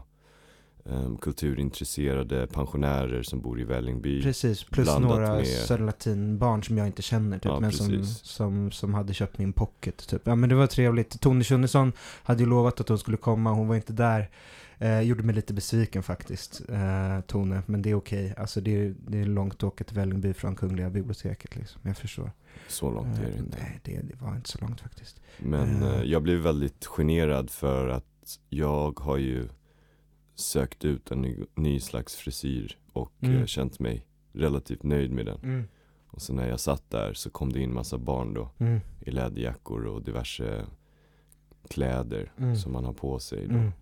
kulturintresserade 1.20 2.46
pensionärer 2.46 3.22
som 3.22 3.40
bor 3.40 3.60
i 3.60 3.64
Vällingby. 3.64 4.22
Precis, 4.22 4.64
plus 4.64 4.98
några 4.98 5.34
med- 5.36 5.46
Södra 5.46 5.84
Latin-barn 5.86 6.62
som 6.62 6.78
jag 6.78 6.86
inte 6.86 7.02
känner 7.02 7.38
typ, 7.38 7.44
Ja, 7.44 7.60
men 7.60 7.72
som, 7.72 8.04
som, 8.04 8.70
som 8.70 8.94
hade 8.94 9.14
köpt 9.14 9.38
min 9.38 9.52
pocket 9.52 10.08
typ. 10.08 10.22
Ja 10.24 10.34
men 10.34 10.48
det 10.48 10.54
var 10.54 10.66
trevligt. 10.66 11.20
Tony 11.20 11.44
Schunnesson 11.44 11.92
hade 12.22 12.42
ju 12.42 12.48
lovat 12.48 12.80
att 12.80 12.88
hon 12.88 12.98
skulle 12.98 13.16
komma, 13.16 13.50
hon 13.52 13.68
var 13.68 13.76
inte 13.76 13.92
där. 13.92 14.30
Eh, 14.78 15.00
gjorde 15.00 15.22
mig 15.22 15.34
lite 15.34 15.54
besviken 15.54 16.02
faktiskt, 16.02 16.62
eh, 16.68 17.20
Tone, 17.20 17.62
men 17.66 17.82
det 17.82 17.90
är 17.90 17.94
okej. 17.94 18.34
Alltså 18.36 18.60
det 18.60 18.80
är, 18.86 18.94
det 19.08 19.18
är 19.20 19.24
långt 19.24 19.62
åka 19.62 19.84
till 19.84 19.96
Vällingby 19.96 20.32
från 20.34 20.56
Kungliga 20.56 20.90
biblioteket 20.90 21.56
liksom, 21.56 21.80
jag 21.84 21.96
förstår. 21.96 22.32
Så 22.68 22.90
långt 22.90 23.18
är 23.18 23.22
det 23.22 23.28
Eh, 23.32 23.38
inte. 23.38 23.58
Nej, 23.60 23.80
det, 23.84 24.00
det 24.08 24.22
var 24.24 24.36
inte 24.36 24.50
så 24.50 24.58
långt 24.60 24.80
faktiskt. 24.80 25.20
Men 25.38 25.82
Eh. 25.82 25.94
eh, 25.94 26.02
jag 26.02 26.22
blev 26.22 26.38
väldigt 26.38 26.86
generad 26.86 27.50
för 27.50 27.88
att 27.88 28.38
jag 28.48 28.98
har 29.00 29.16
ju 29.16 29.48
sökt 30.34 30.84
ut 30.84 31.10
en 31.10 31.22
ny, 31.22 31.44
ny 31.54 31.80
slags 31.80 32.14
frisyr 32.16 32.78
och 32.92 33.12
Mm. 33.20 33.36
eh, 33.36 33.46
känt 33.46 33.78
mig 33.80 34.06
relativt 34.32 34.82
nöjd 34.82 35.10
med 35.10 35.26
den. 35.26 35.68
Och 36.06 36.22
så 36.22 36.32
när 36.32 36.48
jag 36.48 36.60
satt 36.60 36.90
där 36.90 37.12
så 37.12 37.30
kom 37.30 37.52
det 37.52 37.60
in 37.60 37.74
massa 37.74 37.98
barn 37.98 38.34
då 38.34 38.50
Mm. 38.58 38.80
i 39.00 39.10
läderjackor 39.10 39.86
och 39.86 40.02
diverse 40.02 40.66
kläder 41.68 42.32
Mm. 42.38 42.56
som 42.56 42.72
man 42.72 42.84
har 42.84 42.92
på 42.92 43.18
sig 43.18 43.46
då 43.46 43.54
Mm. 43.54 43.72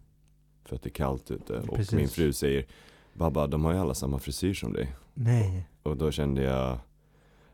för 0.65 0.77
att 0.77 0.83
det 0.83 0.89
är 0.89 0.93
kallt 0.95 1.31
ute. 1.31 1.59
Och 1.59 1.77
Precis. 1.77 1.93
min 1.93 2.09
fru 2.09 2.33
säger 2.33 2.67
Babba, 3.15 3.47
de 3.47 3.65
har 3.65 3.73
ju 3.73 3.79
alla 3.79 3.95
samma 3.95 4.19
frisyr 4.19 4.55
som 4.55 4.73
dig. 4.73 4.93
Nej, 5.15 5.69
Och 5.83 5.97
då 5.97 6.11
kände 6.11 6.43
jag, 6.43 6.79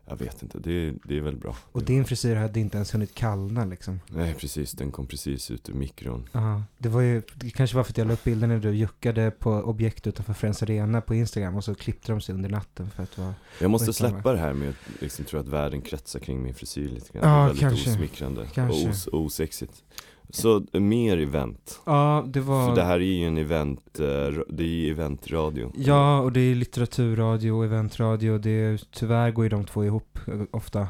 jag 0.09 0.17
vet 0.17 0.43
inte, 0.43 0.59
det, 0.59 0.93
det 1.03 1.17
är 1.17 1.21
väl 1.21 1.37
bra. 1.37 1.55
och 1.71 1.83
din 1.83 2.05
frisyr 2.05 2.35
hade 2.35 2.59
inte 2.59 2.77
ens 2.77 2.93
hunnit 2.93 3.15
kallna 3.15 3.65
liksom. 3.65 3.99
Nej 4.07 4.33
precis, 4.33 4.71
den 4.71 4.91
kom 4.91 5.07
precis 5.07 5.51
ut 5.51 5.69
ur 5.69 5.73
mikron. 5.73 6.29
Ja, 6.31 6.63
det 6.77 6.89
var 6.89 7.01
ju, 7.01 7.21
det 7.35 7.49
kanske 7.49 7.75
var 7.75 7.83
för 7.83 7.91
att 7.91 7.97
jag 7.97 8.07
la 8.07 8.13
upp 8.13 8.23
bilder 8.23 8.47
när 8.47 8.59
du 8.59 8.71
juckade 8.75 9.31
på 9.31 9.51
objekt 9.51 10.07
utanför 10.07 10.33
Friends 10.33 10.63
Arena 10.63 11.01
på 11.01 11.15
Instagram 11.15 11.55
och 11.55 11.63
så 11.63 11.75
klippte 11.75 12.11
de 12.11 12.21
sig 12.21 12.35
under 12.35 12.49
natten 12.49 12.89
för 12.89 13.03
att 13.03 13.17
vara... 13.17 13.33
Jag 13.61 13.71
måste 13.71 13.93
släppa 13.93 14.33
det 14.33 14.39
här 14.39 14.53
med 14.53 14.69
att 14.69 15.01
liksom 15.01 15.25
tro 15.25 15.39
att 15.39 15.47
världen 15.47 15.81
kretsar 15.81 16.19
kring 16.19 16.43
min 16.43 16.53
frisyr 16.53 16.89
lite 16.89 17.13
grann. 17.13 17.29
Ja, 17.29 17.35
det 17.35 17.41
är 17.43 17.47
väldigt 17.47 17.59
kanske. 17.59 17.91
osmickrande 17.91 18.47
Kanske. 18.53 18.85
och 18.85 18.89
os 18.91 19.07
osexigt. 19.11 19.83
Så 20.29 20.65
mer 20.73 21.17
event. 21.17 21.79
Ja, 21.85 22.25
det 22.27 22.39
var... 22.39 22.67
För 22.67 22.75
det 22.75 22.83
här 22.83 22.95
är 22.95 22.99
ju 22.99 23.27
en 23.27 23.37
event, 23.37 23.99
eh, 23.99 24.05
det 24.49 24.63
är 24.63 24.67
ju 24.67 24.91
eventradio. 24.91 25.71
Ja, 25.75 26.19
och 26.19 26.31
det 26.31 26.39
är 26.39 26.55
litteraturradio 26.55 27.51
och 27.51 27.65
eventradio. 27.65 28.37
Det 28.37 28.49
är, 28.49 28.81
tyvärr 28.91 29.31
går 29.31 29.45
ju 29.45 29.49
de 29.49 29.65
två 29.65 29.85
ihop 29.85 30.19
eh, 30.27 30.41
ofta. 30.51 30.87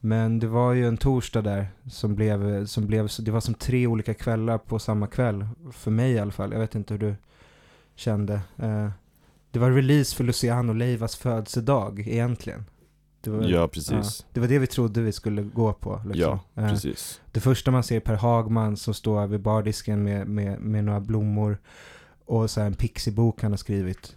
Men 0.00 0.38
det 0.38 0.46
var 0.46 0.72
ju 0.72 0.86
en 0.86 0.96
torsdag 0.96 1.42
där 1.42 1.68
som 1.90 2.14
blev, 2.14 2.66
som 2.66 2.86
blev, 2.86 3.08
det 3.18 3.30
var 3.30 3.40
som 3.40 3.54
tre 3.54 3.86
olika 3.86 4.14
kvällar 4.14 4.58
på 4.58 4.78
samma 4.78 5.06
kväll. 5.06 5.46
För 5.72 5.90
mig 5.90 6.12
i 6.12 6.18
alla 6.18 6.32
fall. 6.32 6.52
Jag 6.52 6.60
vet 6.60 6.74
inte 6.74 6.94
hur 6.94 6.98
du 6.98 7.14
kände. 7.94 8.34
Eh, 8.56 8.88
det 9.50 9.58
var 9.58 9.70
release 9.70 10.16
för 10.16 10.24
Luciano 10.24 10.72
Leivas 10.72 11.16
födelsedag 11.16 12.00
egentligen. 12.08 12.64
Det 13.32 13.38
var, 13.38 13.48
Ja, 13.48 13.68
precis. 13.68 14.26
det 14.32 14.40
var 14.40 14.48
det 14.48 14.58
vi 14.58 14.66
trodde 14.66 15.02
vi 15.02 15.12
skulle 15.12 15.42
gå 15.42 15.72
på. 15.72 16.00
Liksom. 16.04 16.38
Ja, 16.54 16.62
Eh, 16.62 16.68
precis. 16.68 17.20
Det 17.32 17.40
första 17.40 17.70
man 17.70 17.82
ser 17.82 17.96
är 17.96 18.00
Per 18.00 18.14
Hagman 18.16 18.76
som 18.76 18.94
står 18.94 19.26
vid 19.26 19.40
bardisken 19.40 20.02
med, 20.02 20.28
med, 20.28 20.60
med 20.60 20.84
några 20.84 21.00
blommor 21.00 21.58
och 22.24 22.50
så 22.50 22.60
här 22.60 22.66
en 22.66 22.74
pixibok 22.74 23.42
han 23.42 23.52
har 23.52 23.56
skrivit. 23.56 24.16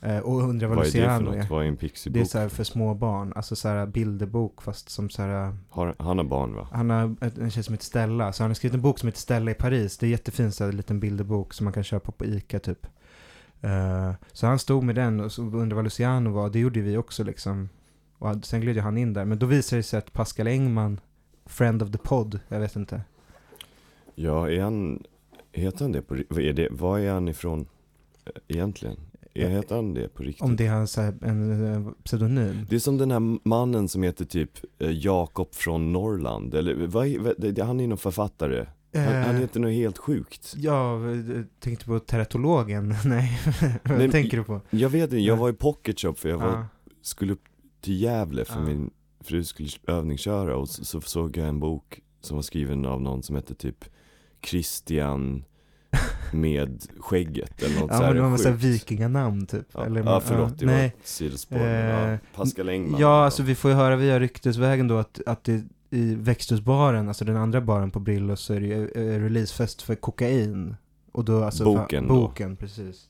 Eh, 0.00 0.18
och 0.18 0.42
undrar 0.42 0.68
vad, 0.68 0.76
Vad 0.76 0.86
är 0.86 0.90
det 0.90 0.92
för 0.92 1.20
Luciano? 1.20 1.46
Vad 1.50 1.64
är 1.64 1.68
en 1.68 1.76
Det 2.12 2.20
är 2.20 2.24
så 2.24 2.48
för 2.48 2.64
små 2.64 2.94
barn, 2.94 3.32
alltså 3.36 3.56
så 3.56 3.68
här 3.68 3.86
bilderbok 3.86 4.62
fast 4.62 4.88
som 4.90 5.10
så 5.10 5.22
här, 5.22 5.56
Har, 5.68 5.94
han 5.98 6.18
har 6.18 6.24
barn 6.24 6.54
va? 6.54 6.68
han 6.72 6.90
har 6.90 7.16
en 7.40 7.50
tjej 7.50 7.62
som 7.62 7.74
heter 7.74 7.84
Stella, 7.84 8.32
så 8.32 8.42
han 8.42 8.50
har 8.50 8.54
skrivit 8.54 8.74
en 8.74 8.82
bok 8.82 8.98
som 8.98 9.06
heter 9.06 9.20
Stella 9.20 9.50
i 9.50 9.54
Paris. 9.54 9.98
Det 9.98 10.06
är 10.06 10.10
jättefin 10.10 10.52
så 10.52 10.64
här, 10.64 10.72
liten 10.72 11.00
bilderbok 11.00 11.54
som 11.54 11.64
man 11.64 11.72
kan 11.72 11.84
köpa 11.84 12.12
på 12.12 12.24
Ica 12.24 12.58
typ. 12.58 12.86
Eh, 13.60 14.12
så 14.32 14.46
han 14.46 14.58
stod 14.58 14.84
med 14.84 14.94
den 14.94 15.20
och 15.20 15.38
undrade 15.38 15.74
vad 15.74 15.84
Luciano 15.84 16.30
var, 16.30 16.50
det 16.50 16.58
gjorde 16.58 16.80
vi 16.80 16.96
också 16.96 17.24
liksom. 17.24 17.68
Och 18.18 18.44
sen 18.46 18.60
gled 18.60 18.76
han 18.76 18.98
in 18.98 19.12
där, 19.12 19.24
men 19.24 19.38
då 19.38 19.46
visade 19.46 19.78
det 19.78 19.82
sig 19.82 19.98
att 19.98 20.12
Pascal 20.12 20.46
Engman, 20.46 21.00
friend 21.46 21.82
of 21.82 21.90
the 21.92 21.98
pod, 21.98 22.40
jag 22.48 22.60
vet 22.60 22.76
inte. 22.76 23.02
Ja, 24.14 24.50
är 24.50 24.60
han, 24.60 25.02
heter 25.52 25.84
han 25.84 25.92
det 25.92 26.02
på 26.02 26.14
är 26.40 26.52
det, 26.52 26.68
vad 26.70 27.00
är 27.00 27.12
han 27.12 27.28
ifrån 27.28 27.66
eh, 28.24 28.32
egentligen? 28.48 28.96
Är, 29.34 29.48
heter 29.48 29.74
han 29.76 29.94
det 29.94 30.08
på 30.14 30.22
riktigt? 30.22 30.42
Om 30.42 30.56
det 30.56 30.66
är 30.66 30.70
hans 30.72 30.98
en 30.98 31.72
eh, 31.74 31.92
pseudonym. 32.04 32.66
Det 32.70 32.76
är 32.76 32.80
som 32.80 32.98
den 32.98 33.10
här 33.10 33.48
mannen 33.48 33.88
som 33.88 34.02
heter 34.02 34.24
typ 34.24 34.50
eh, 34.78 34.90
Jakob 34.90 35.54
från 35.54 35.92
Norrland, 35.92 36.54
eller 36.54 36.86
vad, 36.86 37.06
är- 37.06 37.18
vad, 37.18 37.58
han 37.58 37.80
är 37.80 37.86
någon 37.86 37.98
författare. 37.98 38.66
Han, 38.94 39.04
han 39.04 39.34
Eh, 39.34 39.40
heter 39.40 39.60
något 39.60 39.72
helt 39.72 39.98
sjukt. 39.98 40.54
Ja, 40.56 40.98
tänkte 41.60 41.84
på 41.86 41.98
teratologen. 41.98 42.88
Nej, 43.04 43.40
vad 43.84 43.98
Nej, 43.98 44.10
tänker 44.10 44.36
du 44.36 44.44
på? 44.44 44.60
Jag 44.70 44.88
vet 44.88 45.02
inte, 45.02 45.16
jag 45.16 45.36
Ja. 45.36 45.40
var 45.40 45.48
i 45.50 45.52
Pocket 45.52 46.00
Shop 46.00 46.14
för 46.14 46.28
jag 46.28 46.38
var, 46.38 46.46
Ja. 46.48 46.66
skulle 47.02 47.32
upp 47.32 47.42
till 47.80 48.00
Gävle 48.02 48.44
för 48.44 48.54
Ja. 48.60 48.64
min 48.64 48.90
fru 49.20 49.44
skulle 49.44 49.68
övningsköra 49.86 50.56
och 50.56 50.68
så, 50.68 50.84
så 50.84 51.00
såg 51.00 51.36
jag 51.36 51.48
en 51.48 51.60
bok 51.60 52.00
som 52.20 52.36
var 52.36 52.42
skriven 52.42 52.86
av 52.86 53.00
någon 53.02 53.22
som 53.22 53.36
hette 53.36 53.54
typ 53.54 53.84
Christian 54.46 55.44
med 56.32 56.82
skägget 57.00 57.62
eller 57.62 57.80
något 57.80 57.90
Ja 57.90 57.96
så 57.98 58.02
här 58.02 58.14
men 58.14 58.22
det 58.22 58.28
var 58.30 58.38
sjukt. 58.38 58.64
vikinganamn 58.64 59.46
typ 59.46 59.66
Ja, 59.74 59.84
eller, 59.86 60.04
ja 60.04 60.20
förlåt, 60.20 60.58
det 60.58 60.66
var 60.66 60.72
nej. 60.72 60.86
ett 60.86 61.08
sidospår. 61.08 61.56
men 61.56 61.90
ja, 61.90 62.08
Eh, 62.12 62.18
Pascal 62.34 62.68
Engman. 62.68 63.00
Ja, 63.00 63.24
alltså 63.24 63.42
vi 63.42 63.54
får 63.54 63.70
ju 63.70 63.76
höra 63.76 63.96
via 63.96 64.20
ryktesvägen 64.20 64.88
då 64.88 64.96
att, 64.98 65.20
att 65.26 65.44
det 65.44 65.62
i 65.90 66.14
växthusbaren, 66.14 67.08
alltså 67.08 67.24
den 67.24 67.36
andra 67.36 67.60
baren 67.60 67.90
på 67.90 68.00
Brillo, 68.00 68.36
så 68.36 68.54
är 68.54 68.60
det 68.60 68.66
ju 68.66 68.88
eh, 68.88 69.20
releasefest 69.22 69.82
för 69.82 69.94
kokain. 69.94 70.76
Och 71.12 71.24
då 71.24 71.44
alltså 71.44 71.64
Boken 71.64 72.04
fa- 72.04 72.08
då. 72.08 72.14
Boken, 72.14 72.56
precis. 72.56 73.08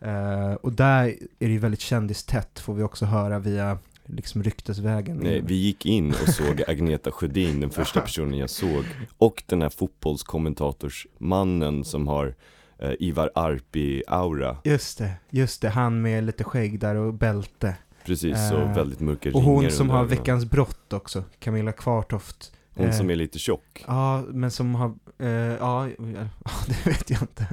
Eh, 0.00 0.52
och 0.52 0.72
där 0.72 1.04
är 1.38 1.46
det 1.46 1.52
ju 1.52 1.58
väldigt 1.58 1.80
kändistätt, 1.80 2.58
får 2.60 2.74
vi 2.74 2.82
också 2.82 3.04
höra 3.06 3.38
via 3.38 3.78
liksom 4.14 4.42
ryktesvägen. 4.42 5.16
Nej, 5.16 5.40
vi 5.44 5.54
gick 5.54 5.86
in 5.86 6.10
och 6.10 6.28
såg 6.28 6.62
Agneta 6.68 7.10
Sjödin, 7.12 7.60
den 7.60 7.70
första 7.70 8.00
personen 8.00 8.38
jag 8.38 8.50
såg. 8.50 8.84
Och 9.18 9.42
den 9.46 9.62
här 9.62 9.68
fotbollskommentatorsmannen 9.68 11.84
som 11.84 12.08
har 12.08 12.34
eh, 12.78 12.92
Ivar 12.98 13.30
Arpi-aura. 13.34 14.56
Just 14.64 14.98
det, 14.98 15.12
just 15.30 15.62
det. 15.62 15.68
Han 15.68 16.02
med 16.02 16.24
lite 16.24 16.44
skägg 16.44 16.80
där 16.80 16.94
och 16.94 17.14
bälte. 17.14 17.74
Precis, 18.04 18.52
och 18.52 18.58
Eh, 18.60 18.74
väldigt 18.74 19.00
mörka 19.00 19.30
Och 19.34 19.42
hon 19.42 19.58
ringar 19.58 19.70
som 19.70 19.90
har. 19.90 20.04
Veckans 20.04 20.44
brott 20.44 20.92
också, 20.92 21.24
Camilla 21.38 21.72
Kvartoft. 21.72 22.52
Hon 22.74 22.86
Eh, 22.86 22.92
som 22.92 23.10
är 23.10 23.16
lite 23.16 23.38
tjock. 23.38 23.84
Ja, 23.86 24.22
men 24.28 24.50
som 24.50 24.74
har, 24.74 24.94
eh, 25.18 25.28
ja, 25.28 25.88
ja, 25.88 26.28
det 26.66 26.86
vet 26.86 27.10
jag 27.10 27.22
inte. 27.22 27.46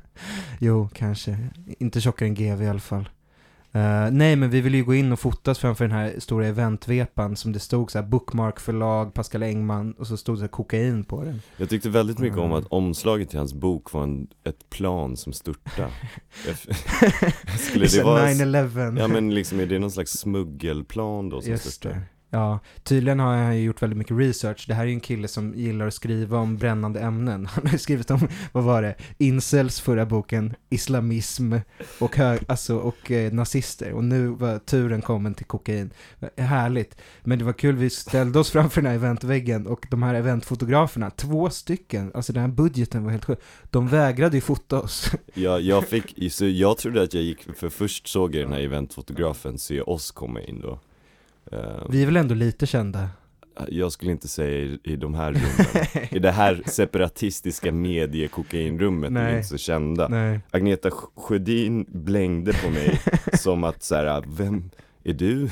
Jo, 0.59 0.89
kanske. 0.93 1.37
Inte 1.79 2.01
tjockare 2.01 2.29
än 2.29 2.35
GV 2.35 2.61
i 2.63 2.67
alla 2.69 2.79
fall. 2.79 3.09
Eh, 3.71 4.11
nej, 4.11 4.35
men 4.35 4.49
vi 4.49 4.61
ville 4.61 4.77
ju 4.77 4.83
gå 4.83 4.95
in 4.95 5.11
och 5.11 5.19
fotas 5.19 5.59
framför 5.59 5.87
den 5.87 5.97
här 5.97 6.13
stora 6.19 6.47
eventvepan 6.47 7.35
som 7.35 7.53
det 7.53 7.59
stod 7.59 7.91
så 7.91 7.99
här 7.99 8.05
Bookmark 8.05 8.59
förlag, 8.59 9.13
Pascal 9.13 9.43
Engman 9.43 9.91
och 9.93 10.07
så 10.07 10.17
stod 10.17 10.35
det 10.35 10.37
så 10.39 10.43
här 10.43 10.47
kokain 10.49 11.03
på 11.03 11.23
den. 11.23 11.41
Jag 11.57 11.69
tyckte 11.69 11.89
väldigt 11.89 12.19
mycket 12.19 12.37
om 12.37 12.45
Mm. 12.45 12.57
att 12.57 12.65
omslaget 12.69 13.29
till 13.29 13.37
hans 13.39 13.53
bok 13.53 13.93
var 13.93 14.03
en, 14.03 14.27
ett 14.43 14.69
plan 14.69 15.17
som 15.17 15.33
störtade. 15.33 15.89
Skulle 17.69 17.85
det 17.87 18.03
vara... 18.03 18.27
9-11. 18.27 18.99
Ja 18.99 19.07
men 19.07 19.35
liksom, 19.35 19.59
är 19.59 19.65
det 19.65 19.79
någon 19.79 19.91
slags 19.91 20.11
smuggelplan 20.11 21.29
då 21.29 21.41
som 21.41 21.51
Just 21.51 21.71
störtar? 21.71 22.01
Ja, 22.29 22.59
tydligen 22.83 23.19
har 23.19 23.35
han 23.35 23.57
ju 23.57 23.63
gjort 23.63 23.81
väldigt 23.81 23.97
mycket 23.97 24.17
research. 24.17 24.65
Det 24.67 24.73
här 24.73 24.83
är 24.83 24.87
ju 24.87 24.93
en 24.93 24.99
kille 24.99 25.27
som 25.27 25.53
gillar 25.55 25.87
att 25.87 25.93
skriva 25.93 26.37
om 26.37 26.57
brännande 26.57 26.99
ämnen. 26.99 27.45
Han 27.51 27.65
har 27.65 27.71
ju 27.71 27.77
skrivit 27.77 28.11
om, 28.11 28.27
vad 28.51 28.63
var 28.63 28.81
det, 28.81 28.95
incels 29.17 29.79
förra 29.81 30.05
boken, 30.05 30.53
islamism 30.69 31.55
och, 31.99 32.15
hög, 32.17 32.39
alltså, 32.47 32.77
och 32.77 33.11
eh, 33.11 33.33
nazister. 33.33 33.91
Och 33.91 34.03
nu 34.03 34.27
var 34.27 34.59
turen 34.59 35.01
kommen 35.01 35.33
till 35.33 35.45
kokain. 35.45 35.89
Härligt. 36.37 36.97
Men 37.23 37.39
det 37.39 37.45
var 37.45 37.53
kul, 37.53 37.75
vi 37.75 37.89
ställde 37.89 38.39
oss 38.39 38.51
framför 38.51 38.81
den 38.81 38.91
här 38.91 38.95
eventväggen 38.95 39.67
och 39.67 39.85
de 39.89 40.03
här 40.03 40.13
eventfotograferna, 40.13 41.09
två 41.09 41.49
stycken, 41.49 42.11
alltså 42.13 42.33
den 42.33 42.41
här 42.41 42.49
budgeten 42.49 43.03
var 43.03 43.11
helt 43.11 43.25
sjuk. 43.25 43.39
De 43.63 43.87
vägrade 43.87 44.37
ju 44.37 44.41
fota 44.41 44.79
oss. 44.79 45.11
Ja, 45.33 45.59
jag 45.59 45.87
fick, 45.87 46.33
så 46.33 46.47
jag 46.47 46.77
trodde 46.77 47.01
att 47.01 47.13
jag 47.13 47.23
gick, 47.23 47.57
för 47.57 47.69
först 47.69 48.07
såg 48.07 48.35
jag 48.35 48.45
den 48.45 48.53
här 48.53 48.61
eventfotografen 48.61 49.57
se 49.57 49.81
oss 49.81 50.11
komma 50.11 50.41
in 50.41 50.61
då. 50.61 50.79
Eh, 51.51 51.59
Vi 51.89 52.01
är 52.01 52.05
väl 52.05 52.17
ändå 52.17 52.35
lite 52.35 52.65
kända? 52.65 53.09
Jag 53.67 53.91
skulle 53.91 54.11
inte 54.11 54.27
säga 54.27 54.57
i, 54.59 54.79
i 54.83 54.95
de 54.95 55.13
här 55.13 55.31
rummen. 55.31 56.07
I 56.11 56.19
det 56.19 56.31
här 56.31 56.61
separatistiska 56.65 57.71
mediekokainrummet 57.71 59.11
är 59.11 59.29
vi 59.31 59.35
inte 59.37 59.47
så 59.47 59.57
kända. 59.57 60.07
Nej. 60.07 60.39
Agneta 60.51 60.89
Sj- 60.89 61.09
Sjödin 61.15 61.85
blängde 61.89 62.53
på 62.53 62.69
mig 62.69 62.99
som 63.33 63.63
att 63.63 63.83
så 63.83 63.95
här, 63.95 64.23
vem 64.27 64.69
är 65.03 65.13
du? 65.13 65.49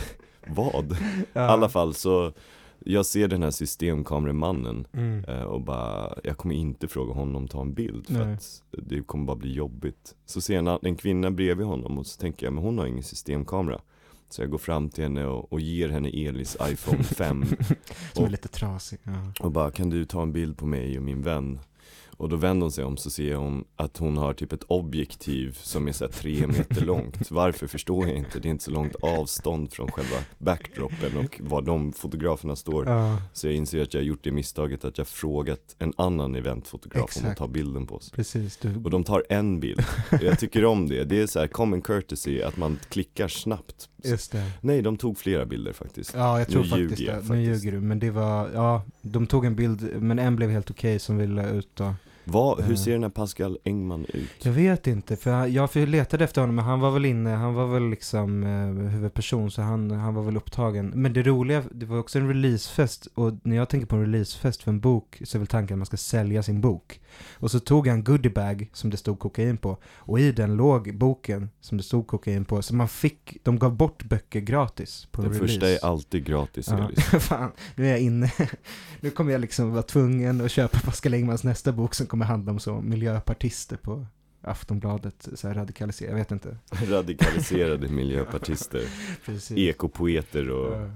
Vad? 0.48 0.92
I 0.92 0.96
Ja. 1.34 1.42
alla 1.42 1.70
fall 1.70 1.94
så, 1.94 2.34
jag 2.80 3.06
ser 3.06 3.28
den 3.28 3.44
här 3.44 3.52
systemkameramannen 3.52 4.88
Mm. 4.94 5.24
eh, 5.26 5.42
och 5.44 5.62
bara, 5.62 6.14
jag 6.24 6.38
kommer 6.38 6.56
inte 6.56 6.88
fråga 6.88 7.14
honom 7.14 7.48
ta 7.48 7.62
en 7.62 7.74
bild 7.74 8.08
för 8.08 8.26
Nej. 8.26 8.34
att 8.34 8.64
det 8.72 9.02
kommer 9.02 9.26
bara 9.26 9.36
bli 9.38 9.54
jobbigt. 9.54 10.16
Så 10.26 10.42
ser 10.42 10.56
jag 10.56 10.68
en, 10.68 10.80
en 10.82 10.96
kvinna 10.96 11.32
bredvid 11.32 11.66
honom 11.68 11.98
och 12.00 12.06
så 12.08 12.22
tänker 12.22 12.46
jag, 12.46 12.54
men 12.54 12.64
hon 12.64 12.78
har 12.78 12.86
ingen 12.86 13.04
systemkamera. 13.04 13.82
Så 14.30 14.42
jag 14.42 14.50
går 14.50 14.58
fram 14.58 14.90
till 14.90 15.04
henne 15.04 15.26
och, 15.26 15.54
och 15.54 15.60
ger 15.60 15.90
henne 15.90 16.10
Elis 16.10 16.58
iPhone 16.70 17.04
5 17.04 17.46
Som 18.14 18.24
är 18.24 18.26
Och- 18.26 18.32
lite 18.32 18.48
trasig. 18.48 19.00
Ja. 19.04 19.12
och 19.40 19.52
bara, 19.52 19.72
kan 19.72 19.90
du 19.90 20.06
ta 20.06 20.22
en 20.22 20.34
bild 20.34 20.58
på 20.58 20.66
mig 20.66 20.98
och 20.98 21.04
min 21.04 21.22
vän? 21.22 21.60
Och 22.18 22.30
då 22.30 22.36
vänder 22.36 22.64
hon 22.64 22.72
sig 22.72 22.84
om 22.84 22.98
så 22.98 23.10
ser 23.10 23.36
hon 23.36 23.66
att 23.76 23.98
hon 23.98 24.18
har 24.18 24.34
typ 24.34 24.54
ett 24.54 24.64
objektiv 24.64 25.58
som 25.62 25.88
är 25.88 25.92
så 25.92 26.06
här 26.06 26.12
tre 26.12 26.48
meter 26.48 26.86
långt. 26.86 27.32
Varför 27.32 27.68
förstår 27.68 28.08
jag 28.08 28.18
inte, 28.18 28.40
det 28.40 28.48
är 28.48 28.50
inte 28.50 28.64
så 28.64 28.72
långt 28.72 28.96
avstånd 29.02 29.72
från 29.74 29.92
själva 29.92 30.16
backdropen 30.38 31.18
och 31.18 31.42
var 31.44 31.62
de 31.62 31.94
fotograferna 31.94 32.56
står. 32.56 32.88
ja, 32.90 33.18
Så 33.34 33.48
jag 33.48 33.54
inser 33.56 33.82
att 33.82 33.94
jag 33.94 34.02
har 34.02 34.06
gjort 34.06 34.24
det 34.24 34.32
misstaget 34.32 34.86
att 34.86 34.98
jag 34.98 35.08
frågat 35.08 35.76
en 35.80 35.94
annan 35.98 36.36
eventfotograf 36.36 37.02
om 37.02 37.06
att 37.06 37.16
Exakt. 37.18 37.38
ta 37.38 37.48
bilden 37.48 37.88
på 37.88 37.96
oss. 37.96 38.10
precis. 38.12 38.58
Du, 38.58 38.76
Och 38.84 38.90
de 38.90 39.04
tar 39.04 39.24
en 39.30 39.60
bild. 39.60 39.84
Och 40.12 40.24
jag 40.24 40.40
tycker 40.40 40.66
om 40.66 40.88
det. 40.90 41.04
Det 41.04 41.22
är 41.22 41.28
så 41.28 41.40
här 41.40 41.48
common 41.48 41.82
courtesy 41.82 42.42
att 42.42 42.58
man 42.58 42.80
klickar 42.90 43.28
snabbt. 43.28 43.90
Just 44.10 44.32
det. 44.32 44.52
Nej, 44.62 44.82
de 44.82 44.98
tog 44.98 45.18
flera 45.18 45.46
bilder 45.46 45.74
faktiskt. 45.74 46.14
Ja, 46.14 46.40
jag 46.40 46.48
Nu 46.50 46.54
tror 46.54 46.66
ljuger 46.66 46.90
faktiskt 46.90 47.28
det. 47.28 47.36
Nu 47.36 47.42
ljuger 47.42 47.72
du. 47.72 47.80
Men 47.82 48.00
det 48.00 48.12
var, 48.12 48.50
ja, 48.54 48.84
de 49.02 49.28
tog 49.28 49.46
en 49.46 49.56
bild, 49.56 50.02
men 50.02 50.20
en 50.20 50.36
blev 50.36 50.50
helt 50.50 50.72
okej 50.72 51.00
som 51.00 51.18
vi 51.18 51.28
la 51.28 51.50
ut 51.50 51.70
då. 51.74 51.94
Vad, 52.26 52.64
hur 52.64 52.72
Eh. 52.74 52.78
ser 52.78 52.92
den 52.92 53.04
här 53.04 53.10
Pascal 53.10 53.58
Engman 53.64 54.06
ut? 54.14 54.30
Jag 54.46 54.52
vet 54.52 54.88
inte, 54.88 55.16
för 55.16 55.46
jag, 55.48 55.76
letade 55.76 56.24
efter 56.24 56.42
honom, 56.42 56.56
men 56.56 56.66
han 56.66 56.80
var 56.80 56.92
väl 56.92 57.06
inne, 57.06 57.30
han 57.30 57.54
var 57.54 57.68
väl 57.68 57.90
liksom 57.90 58.44
eh, 58.44 58.90
huvudperson, 58.92 59.52
så 59.52 59.62
han, 59.62 59.92
han 59.92 60.14
var 60.16 60.24
väl 60.24 60.38
upptagen. 60.38 60.92
Men 60.96 61.14
det 61.14 61.24
roliga, 61.24 61.64
det 61.72 61.86
var 61.86 61.98
också 62.00 62.20
en 62.20 62.28
releasefest, 62.28 63.08
och 63.14 63.34
när 63.44 63.56
jag 63.56 63.70
tänker 63.70 63.88
på 63.88 63.96
en 63.96 64.02
releasefest 64.02 64.64
för 64.64 64.72
en 64.72 64.80
bok, 64.80 65.22
så 65.24 65.38
är 65.38 65.40
väl 65.40 65.48
tanken 65.48 65.76
att 65.76 65.80
man 65.80 65.86
ska 65.86 65.98
sälja 65.98 66.44
sin 66.44 66.62
bok. 66.62 67.00
Och 67.34 67.52
så 67.52 67.60
tog 67.60 67.88
en 67.88 68.04
goodiebag 68.04 68.70
som 68.74 68.90
det 68.90 68.98
stod 68.98 69.20
kokain 69.20 69.58
på, 69.58 69.78
och 69.98 70.20
i 70.20 70.32
den 70.32 70.56
låg 70.56 70.98
boken 70.98 71.50
som 71.62 71.78
det 71.78 71.84
stod 71.84 72.08
kokain 72.08 72.46
på, 72.46 72.62
så 72.62 72.76
man 72.76 72.88
fick, 72.88 73.38
de 73.44 73.60
gav 73.60 73.76
bort 73.76 74.04
böcker 74.04 74.40
gratis 74.40 75.08
på 75.12 75.22
en 75.22 75.28
Den 75.30 75.34
release. 75.40 75.54
första 75.54 75.70
är 75.70 75.92
alltid 75.92 76.26
gratis 76.26 76.68
Ja, 76.70 76.90
fan, 77.20 77.52
nu 77.76 77.86
är 77.88 77.90
jag 77.92 78.00
inne. 78.00 78.32
Nu 79.00 79.10
kommer 79.12 79.32
jag 79.32 79.42
liksom 79.42 79.72
vara 79.72 79.84
tvungen 79.84 80.42
att 80.42 80.52
köpa 80.52 80.80
Pascal 80.80 81.14
Engmans 81.14 81.44
nästa 81.44 81.72
bok 81.72 81.96
som 81.96 82.08
kommer 82.16 82.26
handla 82.26 82.52
om 82.52 82.60
så 82.60 82.82
miljöpartister 82.82 83.78
på 83.78 84.06
Aftonbladet, 84.42 85.28
så 85.34 85.48
här 85.48 85.56
radikaliserat, 85.56 86.10
jag 86.12 86.18
vet 86.18 86.32
inte. 86.32 86.58
Radikaliserade 86.90 87.88
miljöpartister, 87.88 88.82
ekopoeter 89.56 90.50
och 90.50 90.76
Ja. 90.82 90.90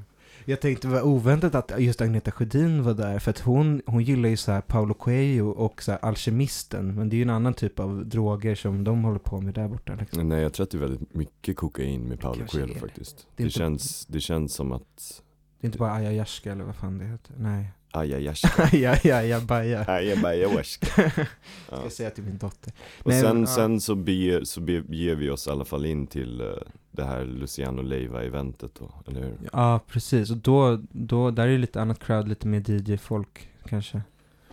Jag 0.45 0.61
tänkte 0.61 0.87
det 0.87 0.93
var 0.93 1.01
oväntat 1.01 1.55
att 1.55 1.81
just 1.81 2.01
Agneta 2.01 2.31
Sjödin 2.31 2.83
var 2.83 2.93
där, 2.93 3.19
för 3.19 3.29
att 3.31 3.39
hon, 3.39 3.81
hon 3.85 4.03
gillar 4.03 4.29
ju 4.29 4.37
så 4.37 4.51
här 4.51 4.61
Paolo 4.61 4.93
Coelho 4.93 5.49
och 5.49 5.83
så 5.83 5.91
här 5.91 5.99
Alkemisten, 6.05 6.95
men 6.95 7.09
det 7.09 7.15
är 7.15 7.17
ju 7.17 7.21
en 7.23 7.29
annan 7.29 7.53
typ 7.53 7.79
av 7.79 8.05
droger 8.05 8.55
som 8.55 8.83
de 8.83 9.03
håller 9.03 9.19
på 9.19 9.41
med 9.41 9.53
där 9.53 9.67
borta. 9.67 9.95
Liksom. 9.95 10.29
Nej 10.29 10.41
jag 10.41 10.53
tror 10.53 10.63
att 10.63 10.71
det 10.71 10.77
är 10.77 10.81
väldigt 10.81 11.13
mycket 11.15 11.57
kokain 11.57 12.01
med 12.01 12.19
Paolo 12.19 12.45
Coelho 12.47 12.73
det. 12.73 12.79
faktiskt 12.79 13.17
Det 13.17 13.23
det, 13.35 13.43
inte- 13.43 13.57
känns, 13.57 14.05
det 14.05 14.19
känns 14.19 14.53
som 14.53 14.71
att 14.71 15.21
Det 15.59 15.65
är 15.65 15.67
inte 15.67 15.77
bara 15.77 15.91
Ayahuasca 15.93 16.51
eller 16.51 16.63
vad 16.63 16.75
fan 16.75 16.97
det 16.97 17.05
heter. 17.05 17.35
Nej. 17.37 17.71
Ajajaska, 17.91 18.63
Ajajajabaja. 18.73 19.85
ajabajawaska 19.87 20.85
Ska 21.11 21.25
ja. 21.71 21.89
säga 21.89 22.09
till 22.09 22.23
min 22.23 22.37
dotter. 22.37 22.73
Och 23.03 23.07
Nej, 23.11 23.21
sen, 23.21 23.39
ja. 23.41 23.47
sen 23.47 23.81
så, 23.81 23.95
beger, 23.95 24.43
så 24.43 24.61
beger 24.61 25.15
vi 25.15 25.29
oss 25.29 25.47
i 25.47 25.49
alla 25.49 25.65
fall 25.65 25.85
in 25.85 26.07
till 26.07 26.41
eh, 26.41 26.47
det 26.91 27.03
här 27.03 27.25
Luciano 27.25 27.81
Leiva-eventet 27.81 28.75
då, 28.79 28.91
eller 29.07 29.21
hur? 29.21 29.33
Ja, 29.53 29.79
precis. 29.87 30.31
Och 30.31 30.37
då, 30.37 30.79
då, 30.91 31.31
där 31.31 31.47
är 31.47 31.51
det 31.51 31.57
lite 31.57 31.81
annat 31.81 31.99
crowd, 31.99 32.27
lite 32.27 32.47
mer 32.47 32.59
DJ-folk 32.71 33.49
kanske. 33.65 33.97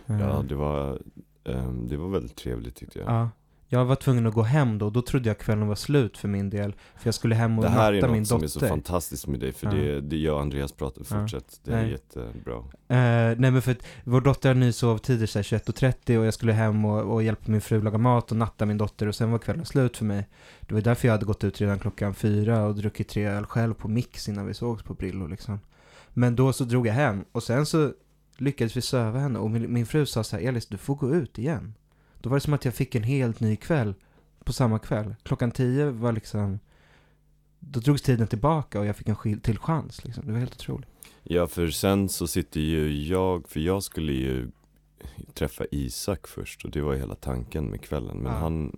Eh, 0.07 0.19
Ja, 0.21 0.43
det 0.49 0.55
var, 0.55 0.99
ehm, 1.43 1.87
det 1.87 1.97
var 1.97 2.09
väldigt 2.09 2.35
trevligt 2.35 2.75
tyckte 2.75 2.99
jag 2.99 3.07
ja. 3.07 3.29
Jag 3.69 3.85
var 3.85 3.95
tvungen 3.95 4.27
att 4.27 4.33
gå 4.33 4.41
hem 4.41 4.77
då, 4.77 4.89
då 4.89 5.01
trodde 5.01 5.29
jag 5.29 5.37
kvällen 5.37 5.67
var 5.67 5.75
slut 5.75 6.17
för 6.17 6.27
min 6.27 6.49
del. 6.49 6.71
För 6.71 7.07
jag 7.07 7.13
skulle 7.13 7.35
hem 7.35 7.57
och 7.57 7.63
Det 7.63 7.69
här 7.69 7.93
natta 7.93 8.07
är 8.07 8.11
min 8.11 8.19
något 8.19 8.27
som 8.27 8.39
dotter. 8.41 8.45
är 8.45 8.59
så 8.59 8.67
fantastiskt 8.67 9.27
med 9.27 9.39
dig, 9.39 9.51
för 9.51 9.67
Ja. 9.67 9.73
det, 9.73 10.01
det 10.01 10.17
gör 10.17 10.39
Andreas 10.41 10.71
pratar, 10.71 11.01
Ja. 11.09 11.19
fortsätt, 11.21 11.59
det 11.63 11.71
är 11.73 11.81
Nej. 11.81 11.91
jättebra 11.91 12.53
Eh, 12.89 12.97
nej 13.37 13.51
men 13.51 13.61
för 13.61 13.71
att 13.71 13.77
vår 14.03 14.21
dotter 14.21 14.49
hade 14.49 14.59
ny 14.59 14.71
sovtider 14.71 15.25
såhär 15.25 15.43
21.30 15.43 16.17
och 16.17 16.25
jag 16.25 16.33
skulle 16.33 16.53
hem 16.53 16.85
och, 16.85 17.13
och 17.13 17.23
hjälpa 17.23 17.51
min 17.51 17.61
fru 17.61 17.81
laga 17.81 17.97
mat 17.97 18.31
och 18.31 18.37
natta 18.37 18.65
min 18.65 18.77
dotter 18.77 19.07
och 19.07 19.15
sen 19.15 19.31
var 19.31 19.39
kvällen 19.39 19.65
slut 19.65 19.97
för 19.97 20.05
mig. 20.05 20.27
Det 20.61 20.73
var 20.73 20.81
därför 20.81 21.07
jag 21.07 21.13
hade 21.13 21.25
gått 21.25 21.43
ut 21.43 21.61
redan 21.61 21.79
klockan 21.79 22.13
fyra 22.13 22.63
och 22.65 22.75
druckit 22.75 23.07
tre 23.09 23.25
öl 23.25 23.45
själv 23.45 23.73
på 23.73 23.87
mix 23.87 24.29
innan 24.29 24.45
vi 24.45 24.53
sågs 24.53 24.83
på 24.83 24.93
Brillo 24.93 25.27
liksom. 25.27 25.59
Men 26.13 26.35
då 26.35 26.53
så 26.53 26.63
drog 26.63 26.87
jag 26.87 26.93
hem 26.93 27.25
och 27.31 27.43
sen 27.43 27.65
så 27.65 27.91
lyckades 28.37 28.77
vi 28.77 28.81
söva 28.81 29.19
henne 29.19 29.39
och 29.39 29.51
min, 29.51 29.73
min 29.73 29.85
fru 29.85 30.05
sa 30.05 30.23
så 30.23 30.37
här, 30.37 30.43
Elis 30.43 30.65
du 30.67 30.77
får 30.77 30.95
gå 30.95 31.15
ut 31.15 31.37
igen. 31.39 31.73
Då 32.21 32.29
var 32.29 32.37
det 32.37 32.41
som 32.41 32.53
att 32.53 32.65
jag 32.65 32.73
fick 32.73 32.95
en 32.95 33.03
helt 33.03 33.39
ny 33.39 33.55
kväll 33.55 33.93
på 34.43 34.53
samma 34.53 34.79
kväll. 34.79 35.15
Klockan 35.23 35.51
tio 35.51 35.85
var 35.91 36.11
liksom, 36.11 36.59
då 37.59 37.79
drogs 37.79 38.01
tiden 38.01 38.27
tillbaka 38.27 38.79
och 38.79 38.85
jag 38.85 38.95
fick 38.95 39.07
en 39.07 39.39
till 39.39 39.57
chans 39.59 40.03
liksom. 40.03 40.25
Det 40.25 40.31
var 40.31 40.39
helt 40.39 40.53
otroligt. 40.55 40.89
Ja, 41.23 41.47
för 41.47 41.67
sen 41.67 42.09
så 42.09 42.27
sitter 42.27 42.59
ju 42.59 43.03
jag, 43.03 43.49
för 43.49 43.59
jag 43.59 43.83
skulle 43.83 44.13
ju 44.13 44.51
träffa 45.33 45.65
Isak 45.71 46.27
först 46.27 46.65
och 46.65 46.71
det 46.71 46.81
var 46.81 46.93
ju 46.93 46.99
hela 46.99 47.15
tanken 47.15 47.65
med 47.65 47.81
kvällen 47.81 48.17
Men 48.17 48.31
Ja. 48.31 48.37
han, 48.39 48.77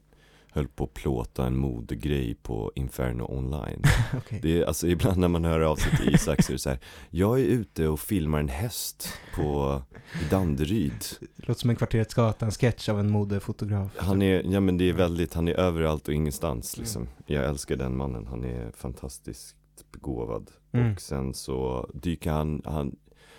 höll 0.59 0.67
på 0.67 0.83
att 0.83 0.93
plåta 0.93 1.45
en 1.45 1.57
modegrej 1.57 2.35
på 2.35 2.71
Inferno 2.75 3.23
online. 3.23 3.83
Okej. 4.17 4.39
Det 4.41 4.61
är, 4.61 4.65
alltså 4.65 4.87
ibland 4.87 5.17
när 5.17 5.27
man 5.27 5.45
hör 5.45 5.59
av 5.59 5.75
sig 5.75 5.97
till 5.97 6.15
Isak 6.15 6.43
så 6.43 6.51
är 6.51 6.53
det 6.53 6.59
så 6.59 6.69
här, 6.69 6.79
jag 7.09 7.39
är 7.39 7.43
ute 7.43 7.87
och 7.87 7.99
filmar 7.99 8.39
en 8.39 8.47
häst 8.47 9.13
på 9.35 9.81
i 10.21 10.29
Danderyd. 10.31 11.03
Det 11.19 11.47
låter 11.47 11.61
som 11.61 11.69
en 11.69 11.75
Kvarterets 11.75 12.13
Gatan-sketch 12.13 12.89
av 12.89 12.99
en 12.99 13.11
modefotograf. 13.11 13.91
Han 13.97 14.21
är, 14.21 14.43
ja 14.53 14.59
men 14.59 14.77
det 14.77 14.89
är 14.89 14.93
väldigt, 14.93 15.33
han 15.33 15.47
är 15.47 15.53
överallt 15.53 16.07
och 16.07 16.13
ingenstans 16.13 16.77
liksom. 16.77 17.07
Jag 17.25 17.45
älskar 17.45 17.75
den 17.75 17.97
mannen, 17.97 18.27
han 18.27 18.43
är 18.43 18.71
fantastiskt 18.71 19.55
begåvad. 19.91 20.51
Mm. 20.71 20.93
Och 20.93 21.01
sen 21.01 21.33
så 21.33 21.89
dyker 21.93 22.31
han, 22.31 22.61
han 22.65 22.95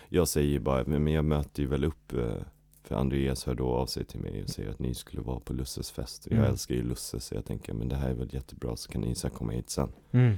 jag 0.09 0.29
säger 0.29 0.61
bara, 0.61 0.85
men 0.85 1.07
jag 1.07 1.25
möter 1.25 1.63
ju 1.63 1.69
väl 1.69 1.85
upp 1.85 2.13
eh, 2.13 2.43
för 2.91 2.97
Andreas 2.97 3.45
hör 3.45 3.55
då 3.55 3.69
av 3.75 3.87
sig 3.87 4.05
till 4.05 4.21
mig 4.21 4.43
och 4.43 4.49
säger 4.51 4.71
att 4.71 4.79
ni 4.79 4.95
skulle 4.95 5.23
vara 5.23 5.41
på 5.41 5.53
Lusses 5.53 5.91
fest. 5.91 6.27
Och 6.27 6.33
Jag 6.33 6.39
Mm. 6.39 6.51
älskar 6.51 6.75
ju 6.75 6.83
Lusse 6.83 7.21
så 7.21 7.35
jag 7.35 7.45
tänker, 7.45 7.73
men 7.75 7.89
det 7.89 7.97
här 7.97 8.11
är 8.11 8.15
väl 8.15 8.35
jättebra 8.35 8.77
så 8.77 8.91
kan 8.93 9.05
Isak 9.05 9.33
komma 9.33 9.53
hit 9.53 9.71
sen. 9.71 9.93
Mm. 10.11 10.37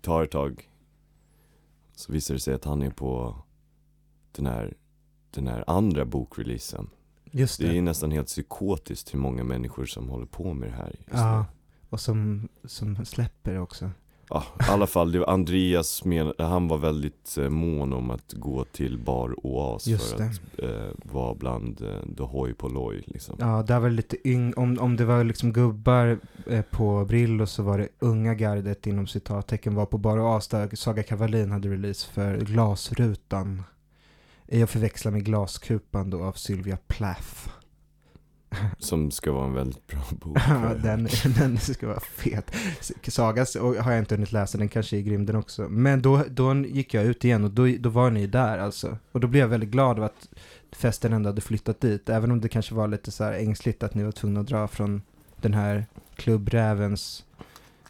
Tar 0.00 0.22
ett 0.22 0.30
tag, 0.30 0.70
så 1.94 2.12
visar 2.12 2.34
det 2.34 2.40
sig 2.40 2.54
att 2.54 2.64
han 2.64 2.82
är 2.82 2.90
på 2.90 3.36
den 4.32 4.46
här, 4.46 4.74
den 5.30 5.46
här 5.46 5.64
andra 5.66 6.04
bokreleasen. 6.04 6.90
Just 7.24 7.60
det. 7.60 7.68
Det 7.68 7.78
är 7.78 7.82
nästan 7.82 8.10
helt 8.10 8.26
psykotiskt 8.26 9.14
hur 9.14 9.18
många 9.18 9.44
människor 9.44 9.84
som 9.86 10.08
håller 10.08 10.26
på 10.26 10.54
med 10.54 10.68
det 10.68 10.74
här 10.76 10.90
just 10.98 11.08
Ja. 11.12 11.46
Och 11.90 12.00
som, 12.00 12.48
som 12.64 13.04
släpper 13.04 13.52
det 13.52 13.60
också. 13.60 13.90
Ja, 14.30 14.44
i 14.60 14.70
alla 14.70 14.86
fall, 14.86 15.12
det 15.12 15.18
var 15.18 15.26
Andreas 15.26 16.04
men, 16.04 16.32
han 16.38 16.68
var 16.68 16.78
väldigt 16.78 17.38
eh, 17.38 17.48
mån 17.48 17.92
om 17.92 18.10
att 18.10 18.32
gå 18.32 18.64
till 18.64 18.98
Bar 18.98 19.46
Oas 19.46 19.86
Just 19.86 20.10
för 20.10 20.24
att 20.24 20.40
eh, 20.58 21.12
vara 21.12 21.34
bland 21.34 21.80
eh, 21.82 22.16
the 22.16 22.22
hoj 22.22 22.54
på 22.54 22.68
loj 22.68 23.02
liksom. 23.06 23.36
Ja, 23.38 23.62
där 23.62 23.80
var 23.80 23.88
det 23.88 23.94
lite 23.94 24.28
yng... 24.28 24.54
Om, 24.54 24.78
om 24.80 24.96
det 24.96 25.04
var 25.04 25.24
liksom 25.24 25.52
gubbar 25.52 26.18
eh, 26.50 26.62
på 26.62 27.04
Brillo 27.04 27.46
så 27.46 27.62
var 27.62 27.78
det 27.78 27.88
unga 27.98 28.34
gardet 28.34 28.86
inom 28.86 29.06
citattecken 29.06 29.74
var 29.74 29.86
på 29.86 29.98
Bar 29.98 30.18
och 30.18 30.36
As 30.36 30.48
där 30.48 30.76
Saga 30.76 31.02
Kavalin 31.02 31.50
hade 31.50 31.68
release 31.68 32.08
för 32.12 32.36
Glasrutan. 32.36 33.62
Jag 34.46 34.70
förväxlar 34.70 35.12
med 35.12 35.24
Glaskupan 35.24 36.10
då 36.10 36.24
av 36.24 36.32
Sylvia 36.32 36.78
Plath. 36.86 37.48
Som 38.78 39.10
ska 39.10 39.32
vara 39.32 39.46
en 39.46 39.54
väldigt 39.54 39.86
bra 39.86 40.02
bok. 40.10 40.38
Ja, 40.48 40.74
den, 40.82 41.08
den 41.38 41.58
ska 41.58 41.86
vara 41.86 42.00
fet. 42.00 42.50
Sagas 43.08 43.56
och 43.56 43.74
har 43.74 43.92
jag 43.92 43.98
inte 43.98 44.14
hunnit 44.14 44.32
läsa, 44.32 44.58
den 44.58 44.68
kanske 44.68 44.96
är 44.96 45.00
grym 45.00 45.26
den 45.26 45.36
också. 45.36 45.62
Men 45.68 46.02
då, 46.02 46.24
då 46.30 46.54
gick 46.54 46.94
jag 46.94 47.04
ut 47.04 47.24
igen 47.24 47.44
och 47.44 47.50
då, 47.50 47.66
då 47.78 47.88
var 47.88 48.10
ni 48.10 48.26
där 48.26 48.58
alltså. 48.58 48.98
Och 49.12 49.20
då 49.20 49.28
blev 49.28 49.40
jag 49.40 49.48
väldigt 49.48 49.70
glad 49.70 49.98
av 49.98 50.04
att 50.04 50.28
festen 50.72 51.12
ändå 51.12 51.28
hade 51.28 51.40
flyttat 51.40 51.80
dit. 51.80 52.08
Även 52.08 52.30
om 52.30 52.40
det 52.40 52.48
kanske 52.48 52.74
var 52.74 52.88
lite 52.88 53.10
så 53.10 53.24
här 53.24 53.32
ängsligt 53.32 53.82
att 53.82 53.94
ni 53.94 54.02
var 54.02 54.12
tvungna 54.12 54.40
att 54.40 54.46
dra 54.46 54.68
från 54.68 55.02
den 55.36 55.54
här 55.54 55.86
klubbrävens 56.16 57.24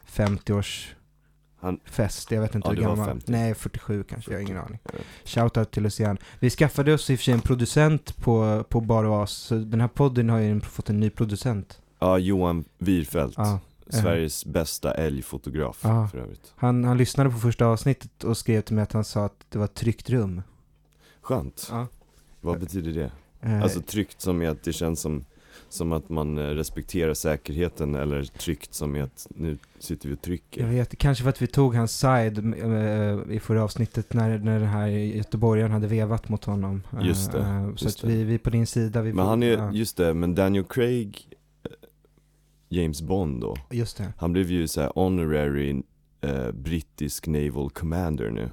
50-års 0.06 0.94
han- 1.64 1.80
fest. 1.84 2.30
Jag 2.30 2.40
vet 2.40 2.54
inte 2.54 2.68
Ja, 2.68 2.72
hur 2.74 2.80
gammal 2.82 2.98
han 2.98 3.06
50. 3.08 3.32
Nej, 3.32 3.54
47 3.54 4.04
kanske. 4.08 4.30
Jag 4.30 4.38
har 4.38 4.42
ingen 4.42 4.56
aning. 4.58 4.78
Shoutout 5.24 5.70
till 5.70 5.82
Lucian. 5.82 6.18
Vi 6.38 6.50
skaffade 6.50 6.94
oss 6.94 7.10
i 7.10 7.14
och 7.14 7.18
för 7.18 7.24
sig 7.24 7.34
en 7.34 7.40
producent 7.40 8.16
på, 8.16 8.64
på 8.68 8.80
Bar 8.80 9.22
As. 9.22 9.30
Så 9.32 9.54
den 9.54 9.80
här 9.80 9.88
podden 9.88 10.28
har 10.28 10.38
ju 10.38 10.60
fått 10.60 10.90
en 10.90 11.00
ny 11.00 11.10
producent. 11.10 11.80
Ja, 11.98 12.18
Johan 12.18 12.64
Wirfelt. 12.78 13.34
Ja. 13.36 13.60
Sveriges 13.88 14.44
bästa 14.44 14.94
älgfotograf 14.94 15.80
Ja. 15.82 16.08
för 16.08 16.18
övrigt. 16.18 16.52
Han, 16.56 16.84
han 16.84 16.96
lyssnade 16.98 17.30
på 17.30 17.36
första 17.38 17.66
avsnittet 17.66 18.24
och 18.24 18.36
skrev 18.36 18.60
till 18.60 18.74
mig 18.74 18.82
att 18.82 18.92
han 18.92 19.04
sa 19.04 19.24
att 19.24 19.44
det 19.48 19.58
var 19.58 19.64
ett 19.64 19.74
tryggt 19.74 20.10
rum. 20.10 20.42
Skönt. 21.20 21.68
Ja. 21.70 21.86
Vad 22.40 22.60
betyder 22.60 22.92
det? 22.92 23.10
Eh, 23.40 23.62
Alltså 23.62 23.80
tryggt 23.80 24.20
som 24.20 24.42
i 24.42 24.46
att 24.46 24.62
det 24.62 24.72
känns 24.72 25.00
som, 25.00 25.24
som 25.68 25.92
att 25.92 26.08
man 26.08 26.38
eh, 26.38 26.42
respekterar 26.42 27.14
säkerheten 27.14 27.94
eller 27.94 28.24
tryggt 28.24 28.74
som 28.74 28.96
i 28.96 29.00
att 29.00 29.26
nu 29.30 29.58
sitter 29.78 30.08
vi 30.08 30.14
och 30.14 30.18
jag 30.18 30.22
trycker. 30.22 30.66
vet, 30.66 30.98
kanske 30.98 31.22
för 31.22 31.30
att 31.30 31.42
vi 31.42 31.46
tog 31.46 31.74
hans 31.74 31.98
side 31.98 32.38
eh, 32.38 33.34
i 33.36 33.40
förra 33.40 33.64
avsnittet 33.64 34.12
när, 34.12 34.38
när 34.38 34.60
den 34.60 34.68
här 34.68 34.86
göteborgaren 34.88 35.70
hade 35.72 35.86
vevat 35.86 36.28
mot 36.28 36.44
honom. 36.44 36.82
Just 37.02 37.32
det, 37.32 37.38
eh, 37.38 37.74
så 37.76 37.84
just 37.84 37.96
att 37.96 38.02
det. 38.02 38.16
vi, 38.16 38.24
vi 38.24 38.34
är 38.34 38.38
på 38.38 38.50
din 38.50 38.66
sida. 38.66 39.02
Vi 39.02 39.12
Men 39.12 39.26
han 39.26 39.42
är, 39.42 39.56
ja, 39.56 39.72
just 39.72 39.96
det, 39.96 40.14
men 40.14 40.34
Daniel 40.34 40.64
Craig, 40.64 41.28
James 42.68 43.02
Bond 43.02 43.40
då, 43.40 43.56
just 43.70 43.96
det. 43.96 44.12
han 44.18 44.32
blev 44.32 44.50
ju 44.50 44.68
så 44.68 44.80
här 44.80 44.92
honorary 44.94 45.82
eh, 46.20 46.52
brittisk 46.52 47.26
naval 47.26 47.70
commander 47.70 48.30
nu. 48.30 48.50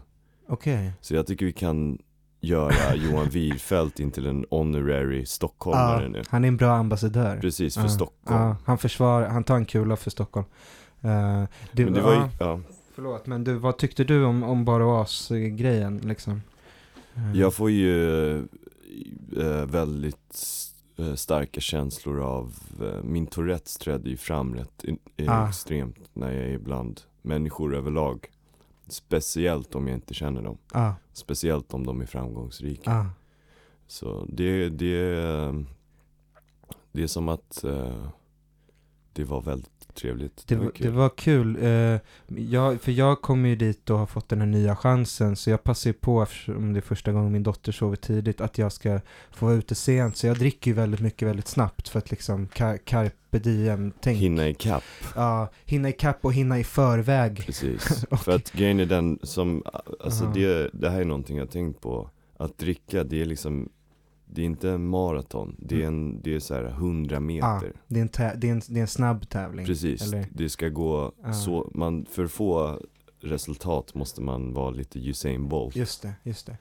Okej. 0.48 0.92
Så 1.02 1.16
jag 1.16 1.28
tycker 1.28 1.46
vi 1.46 1.54
kan 1.54 1.98
göra 2.42 2.96
Johan 2.96 3.30
Wirfelt 3.30 4.00
in 4.00 4.12
till 4.12 4.28
en 4.28 4.46
honorary 4.50 5.26
stockholmare 5.26 6.04
Ja, 6.04 6.10
nu. 6.10 6.24
han 6.30 6.44
är 6.44 6.48
en 6.48 6.58
bra 6.58 6.72
ambassadör. 6.76 7.38
Precis, 7.42 7.76
för 7.76 7.82
Ja, 7.82 7.90
Stockholm. 7.90 8.42
Ja, 8.42 8.56
han 8.66 8.78
försvarar, 8.78 9.30
han 9.30 9.44
tar 9.44 9.56
en 9.56 9.66
kula 9.66 9.96
för 9.96 10.10
Stockholm. 10.10 10.46
Eh, 11.02 11.44
det, 11.72 11.86
Men 11.86 11.94
det 11.94 12.02
var 12.02 12.14
ju, 12.14 12.22
ja, 12.40 12.60
Förlåt, 12.96 13.28
men 13.28 13.44
du, 13.44 13.54
vad 13.54 13.78
tyckte 13.78 14.04
du 14.04 14.24
om, 14.26 14.44
om 14.44 14.66
Bar 14.66 14.80
och 14.80 15.02
As-grejen 15.02 15.98
liksom? 15.98 16.42
Eh, 17.16 17.40
jag 17.40 17.54
får 17.54 17.72
ju 17.72 18.38
eh, 19.38 19.66
väldigt 19.66 20.46
starka 21.16 21.62
känslor 21.62 22.22
av, 22.22 22.54
min 23.04 23.28
Tourettes 23.28 23.78
trädde 23.78 24.10
ju 24.10 24.18
fram 24.18 24.56
rätt 24.56 24.86
Ah. 25.28 25.48
extremt 25.48 26.10
när 26.14 26.32
jag 26.32 26.46
är 26.50 26.58
bland 26.58 27.02
människor 27.22 27.76
överlag. 27.76 28.28
Speciellt 28.92 29.76
om 29.76 29.88
jag 29.88 29.98
inte 29.98 30.14
känner 30.14 30.42
dem. 30.42 30.58
Ah, 30.72 30.94
Speciellt 31.14 31.74
om 31.74 31.86
de 31.86 32.02
är 32.02 32.06
framgångsrika. 32.06 32.92
ah. 32.92 33.06
Så 33.88 34.26
det, 34.30 34.70
det, 34.70 35.06
det 36.92 37.04
är 37.04 37.08
som 37.08 37.30
att 37.30 37.64
eh, 37.64 38.08
det 39.14 39.24
var 39.24 39.42
väldigt 39.42 39.81
trevligt. 39.96 40.44
Det, 40.48 40.56
var 40.56 40.64
var, 40.66 40.72
kul. 40.72 40.86
det 40.86 40.92
var 40.92 41.10
kul. 41.10 41.58
Eh, 41.64 42.00
jag, 42.52 42.82
för 42.82 42.92
jag 42.92 43.22
kom 43.22 43.46
ju 43.46 43.56
dit 43.56 43.90
och 43.90 44.00
har 44.00 44.06
fått 44.06 44.30
den 44.30 44.40
här 44.40 44.48
nya 44.48 44.76
chansen. 44.76 45.36
Så 45.36 45.50
jag 45.50 45.64
passar 45.64 45.90
ju 45.90 45.94
på, 45.94 46.22
eftersom 46.24 46.74
det 46.74 46.80
är 46.80 46.82
första 46.82 47.12
gången 47.12 47.32
min 47.32 47.44
dotter 47.44 47.72
sover 47.72 47.96
tidigt, 47.96 48.42
att 48.42 48.58
jag 48.58 48.72
ska 48.72 49.00
få 49.32 49.46
vara 49.46 49.56
ute 49.56 49.76
sent. 49.76 50.18
Så 50.18 50.28
jag 50.28 50.38
dricker 50.38 50.72
ju 50.72 50.76
väldigt 50.76 51.00
mycket 51.00 51.28
väldigt 51.28 51.48
snabbt 51.48 51.88
för 51.90 52.00
att 52.00 52.12
liksom 52.12 52.48
carpe 52.84 53.40
diem 53.40 53.92
tänk. 54.02 54.18
Hinna 54.20 54.50
ikapp, 54.50 54.84
Ja, 55.16 55.50
hinna 55.66 55.90
i 55.90 55.94
kapp 55.94 56.18
och 56.26 56.34
hinna 56.34 56.60
i 56.60 56.64
förväg. 56.64 57.44
precis. 57.46 58.04
Och- 58.10 58.20
För 58.20 58.32
att 58.32 58.52
grejen 58.52 58.80
är 58.80 58.86
den 58.86 59.20
som, 59.24 59.64
alltså 60.04 60.24
Aha. 60.24 60.34
det, 60.34 60.70
det 60.74 60.90
här 60.90 61.02
är 61.02 61.06
någonting 61.06 61.38
jag 61.38 61.46
har 61.46 61.52
tänkt 61.52 61.82
på. 61.82 62.10
Att 62.38 62.58
dricka, 62.58 63.04
det 63.04 63.22
är 63.22 63.26
liksom, 63.26 63.70
det 64.34 64.42
är 64.42 64.46
inte 64.46 64.70
en 64.70 64.88
maraton. 64.88 65.56
Det 65.60 65.84
är 65.84 65.88
en, 65.88 66.22
det 66.22 66.36
är 66.36 66.40
så 66.40 66.54
här 66.54 66.66
100 66.66 67.16
Ja, 67.16 67.20
meter. 67.20 67.74
det, 67.88 68.00
är 68.00 68.04
en 68.04 68.40
det, 68.40 68.48
är 68.48 68.52
en, 68.52 68.62
det 68.68 68.80
är 68.80 68.82
en 68.82 68.88
snabb 68.88 69.30
tävling. 69.30 69.66
Precis, 69.66 70.02
eller? 70.02 70.26
det 70.34 70.50
ska 70.50 70.70
gå 70.70 71.12
Ja. 71.24 71.34
så, 71.34 71.72
man, 71.74 72.06
för 72.06 72.26
att 72.26 72.32
få 72.32 72.80
resultat 73.22 73.96
måste 73.96 74.22
man 74.22 74.54
vara 74.54 74.70
lite 74.72 75.00
Usain 75.00 75.48
Bolt. 75.48 75.76
Just 75.76 76.02
det, 76.02 76.14
just 76.24 76.46
det. 76.46 76.58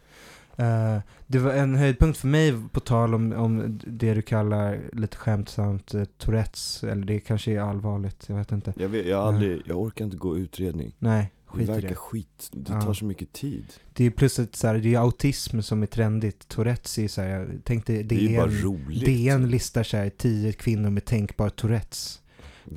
Eh, 0.65 0.99
det 1.27 1.39
var 1.39 1.53
en 1.53 1.75
höjdpunkt 1.75 2.19
för 2.19 2.29
mig 2.29 2.55
på 2.73 2.81
tal 2.81 3.15
om, 3.15 3.33
om 3.33 3.81
det 3.87 4.15
du 4.15 4.23
kallar 4.23 4.81
lite 4.93 5.17
skämtsamt 5.17 5.95
uh, 5.95 6.05
Tourettes, 6.05 6.85
eller 6.85 7.07
det 7.07 7.21
kanske 7.21 7.53
är 7.53 7.61
allvarligt, 7.61 8.25
jag 8.29 8.37
vet 8.37 8.53
inte. 8.53 8.73
Jag, 8.77 8.89
vet, 8.89 9.07
jag, 9.07 9.21
aldrig, 9.21 9.63
jag 9.65 9.79
orkar 9.79 10.05
inte 10.05 10.17
gå 10.17 10.39
utredning. 10.39 10.93
Nej, 10.99 11.31
skit 11.53 11.69
i 11.69 11.73
verkar 11.73 11.89
det. 11.89 11.95
skit, 11.95 12.49
det 12.53 12.73
Ja. 12.73 12.81
tar 12.81 12.95
så 12.95 13.05
mycket 13.05 13.33
tid. 13.33 13.65
Det 13.93 14.05
är 14.07 14.11
plus 14.11 14.39
att 14.39 14.57
så 14.57 14.67
här, 14.67 14.75
det 14.79 14.95
är 14.95 14.99
autism 14.99 15.61
som 15.61 15.83
är 15.83 15.87
trendigt. 15.87 16.49
Tourettes 16.49 16.99
är 16.99 17.09
så 17.09 17.21
här, 17.23 17.29
jag 17.29 17.65
tänkte 17.65 17.93
Det 17.93 18.03
DN, 18.03 18.51
roligt. 18.51 19.05
DN 19.05 19.51
listar 19.51 19.83
så 19.83 19.97
här, 19.97 20.11
tio 20.11 20.53
kvinnor 20.53 20.91
med 20.91 21.05
tänkbar 21.05 21.49
Tourettes 21.49 22.21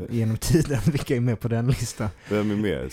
genom 0.10 0.38
tiden. 0.38 0.80
Vilka 0.92 1.16
är 1.16 1.20
med 1.20 1.40
på 1.40 1.48
den 1.48 1.68
listan? 1.68 2.10
Vem 2.30 2.52
är 2.52 2.56
med? 2.56 2.92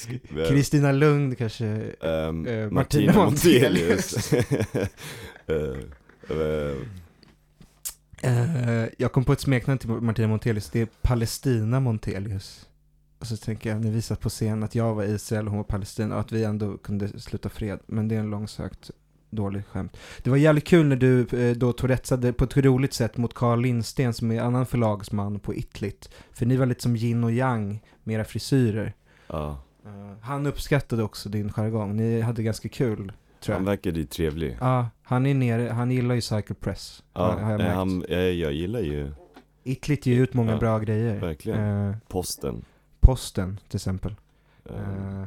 Kristina 0.49 0.93
Lund 0.93 1.39
kanske. 1.39 1.67
Ehm, 2.03 2.47
eh, 2.47 2.71
Martina 2.71 3.13
Montelius. 3.13 4.33
Eh, 6.29 6.77
Eh, 8.23 8.87
jag 8.99 9.13
kom 9.13 9.25
på 9.25 9.33
ett 9.33 9.41
smeknamn 9.41 9.79
till 9.79 9.89
Martina 9.91 10.29
Montelius. 10.29 10.71
Det 10.71 10.81
är 10.81 10.89
Palestina 11.03 11.81
Montelius. 11.81 12.67
Och 13.21 13.27
så 13.27 13.37
tänker 13.37 13.71
jag, 13.71 13.81
ni 13.81 13.91
visar 13.91 14.17
på 14.17 14.29
scen 14.29 14.63
att 14.63 14.75
jag 14.75 14.95
var 14.95 15.05
Israel 15.05 15.45
och 15.45 15.51
hon 15.51 15.57
var 15.59 15.65
Palestina 15.65 16.15
och 16.15 16.21
att 16.21 16.33
vi 16.33 16.45
ändå 16.45 16.77
kunde 16.79 17.21
sluta 17.21 17.49
fred. 17.49 17.79
Men 17.87 18.09
det 18.09 18.15
är 18.15 18.21
en 18.21 18.31
långsökt 18.31 18.91
dålig 19.31 19.65
skämt. 19.67 19.97
Det 20.23 20.31
var 20.31 20.37
jävligt 20.37 20.67
kul 20.67 20.87
när 20.87 20.97
du 20.97 21.21
eh, 21.33 21.57
då 21.57 21.73
tourettesade 21.73 22.33
på 22.33 22.45
ett 22.45 22.57
roligt 22.57 22.93
sätt 22.95 23.17
mot 23.17 23.35
Carl 23.35 23.61
Lindsten 23.61 24.13
som 24.15 24.31
är 24.33 24.41
annan 24.41 24.67
förlagsman 24.67 25.39
på 25.41 25.55
Itlit. 25.55 26.11
För 26.33 26.47
ni 26.47 26.57
var 26.57 26.67
lite 26.67 26.83
som 26.83 26.97
yin 26.97 27.25
och 27.25 27.33
yang 27.33 27.81
med 28.05 28.15
era 28.15 28.25
frisyrer. 28.25 28.93
ja, 29.27 29.63
Eh, 29.87 30.17
han 30.21 30.47
uppskattade 30.47 31.03
också 31.03 31.29
din 31.29 31.53
jargong. 31.53 31.97
Ni 31.97 32.21
hade 32.21 32.43
ganska 32.43 32.69
kul, 32.69 33.13
tror 33.41 33.55
han 33.55 33.63
jag. 33.65 33.71
verkade 33.71 34.01
ju 34.01 34.07
trevlig. 34.07 34.57
Ja, 34.61 34.89
han 35.03 35.27
är 35.27 35.35
nere, 35.35 35.69
han 35.71 35.91
gillar 35.91 36.15
ju 36.15 36.21
Cycle 36.21 36.55
Press. 36.61 37.03
Ja, 37.13 37.21
har, 37.33 37.41
har 37.41 37.51
jag 37.51 37.59
märkt. 37.59 37.75
han, 37.75 38.05
jag, 38.09 38.33
jag 38.35 38.53
gillar 38.53 38.81
ju 38.81 39.13
Itlit 39.65 40.07
ger 40.07 40.21
ut 40.21 40.35
många 40.35 40.57
bra 40.57 40.79
grejer. 40.79 41.21
verkligen. 41.21 41.89
Eh, 41.89 41.97
posten. 42.09 42.65
Posten 43.11 43.61
till 43.69 43.77
exempel. 43.77 44.15
Eh, 44.65 45.25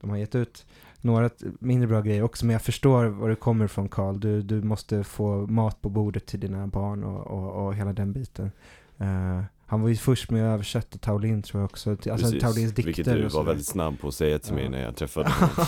de 0.00 0.10
har 0.10 0.16
gett 0.16 0.34
ut 0.34 0.66
några 1.00 1.30
mindre 1.60 1.88
bra 1.88 2.00
grejer 2.00 2.22
också, 2.22 2.46
men 2.46 2.52
jag 2.52 2.62
förstår 2.62 3.04
var 3.06 3.28
du 3.28 3.36
kommer 3.36 3.64
ifrån 3.64 3.88
Karl. 3.88 4.20
Du, 4.20 4.42
du 4.42 4.62
måste 4.62 5.04
få 5.04 5.46
mat 5.46 5.80
på 5.82 5.88
bordet 5.88 6.26
till 6.26 6.40
dina 6.40 6.66
barn 6.66 7.04
och, 7.04 7.26
och, 7.26 7.66
och 7.66 7.74
hela 7.74 7.92
den 7.92 8.12
biten. 8.12 8.50
Eh, 8.98 9.42
Han 9.66 9.80
var 9.82 9.88
ju 9.88 9.96
först 9.96 10.30
med 10.30 10.48
att 10.48 10.54
översätta 10.54 10.98
Taolin 10.98 11.42
tror 11.42 11.60
jag 11.62 11.64
också. 11.70 11.90
Alltså 11.90 12.08
Precis, 12.16 12.42
Taolins 12.42 12.72
dikter 12.72 12.82
Vilket 12.92 13.04
du 13.04 13.28
var 13.28 13.44
väldigt 13.44 13.66
snabb 13.66 14.00
på 14.00 14.08
att 14.08 14.14
säga 14.14 14.38
till 14.38 14.54
mig 14.54 14.64
Ja. 14.64 14.70
när 14.70 14.82
jag 14.82 14.96
träffade 14.96 15.28
honom. 15.40 15.66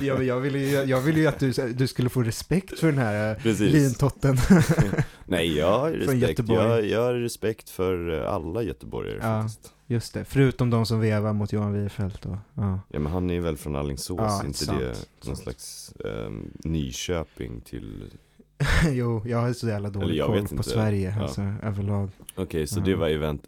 ja, 0.00 0.22
jag 0.22 0.40
ville 0.40 0.58
ju, 0.58 0.66
jag 0.84 1.00
ville 1.00 1.20
ju 1.20 1.26
att 1.26 1.38
du, 1.38 1.52
du 1.72 1.86
skulle 1.86 2.08
få 2.08 2.22
respekt 2.22 2.78
för 2.78 2.86
den 2.86 2.98
här 2.98 3.30
eh, 3.30 3.36
Precis. 3.42 3.72
lintotten. 3.72 4.36
Nej, 5.24 5.56
jag 5.58 5.78
har 5.78 5.90
respekt. 5.90 6.48
Jag, 6.48 6.86
jag 6.86 7.00
har 7.02 7.14
respekt 7.14 7.70
för 7.70 8.20
alla 8.24 8.62
göteborgare 8.62 9.18
Ja. 9.22 9.42
faktiskt. 9.42 9.72
Just 9.88 10.14
det, 10.14 10.24
förutom 10.24 10.70
de 10.70 10.86
som 10.86 11.00
vevar 11.00 11.32
mot 11.32 11.52
Johan 11.52 11.72
Wierfeldt 11.72 12.26
och, 12.26 12.36
ja. 12.54 12.80
Ja 12.88 12.98
men 12.98 13.12
han 13.12 13.30
är 13.30 13.40
väl 13.40 13.56
från 13.56 13.76
Alingsås, 13.76 14.18
Ja, 14.18 14.44
inte 14.44 14.58
sant, 14.64 14.78
det 14.80 14.86
någon 14.86 14.96
sant. 15.36 15.38
slags 15.38 15.94
ehm, 16.04 16.50
Nyköping 16.64 17.60
till 17.60 18.12
jo, 18.90 19.22
jag 19.26 19.38
har 19.38 19.52
så 19.52 19.68
jävla 19.68 19.90
dålig 19.90 20.22
koll 20.22 20.46
på 20.46 20.54
inte. 20.54 20.62
Sverige, 20.62 21.14
Ja. 21.16 21.22
alltså 21.22 21.40
överlag. 21.62 22.10
Okej, 22.36 22.66
så 22.66 22.80
Ja. 22.80 22.84
det 22.84 22.94
var 22.94 23.08
event. 23.08 23.46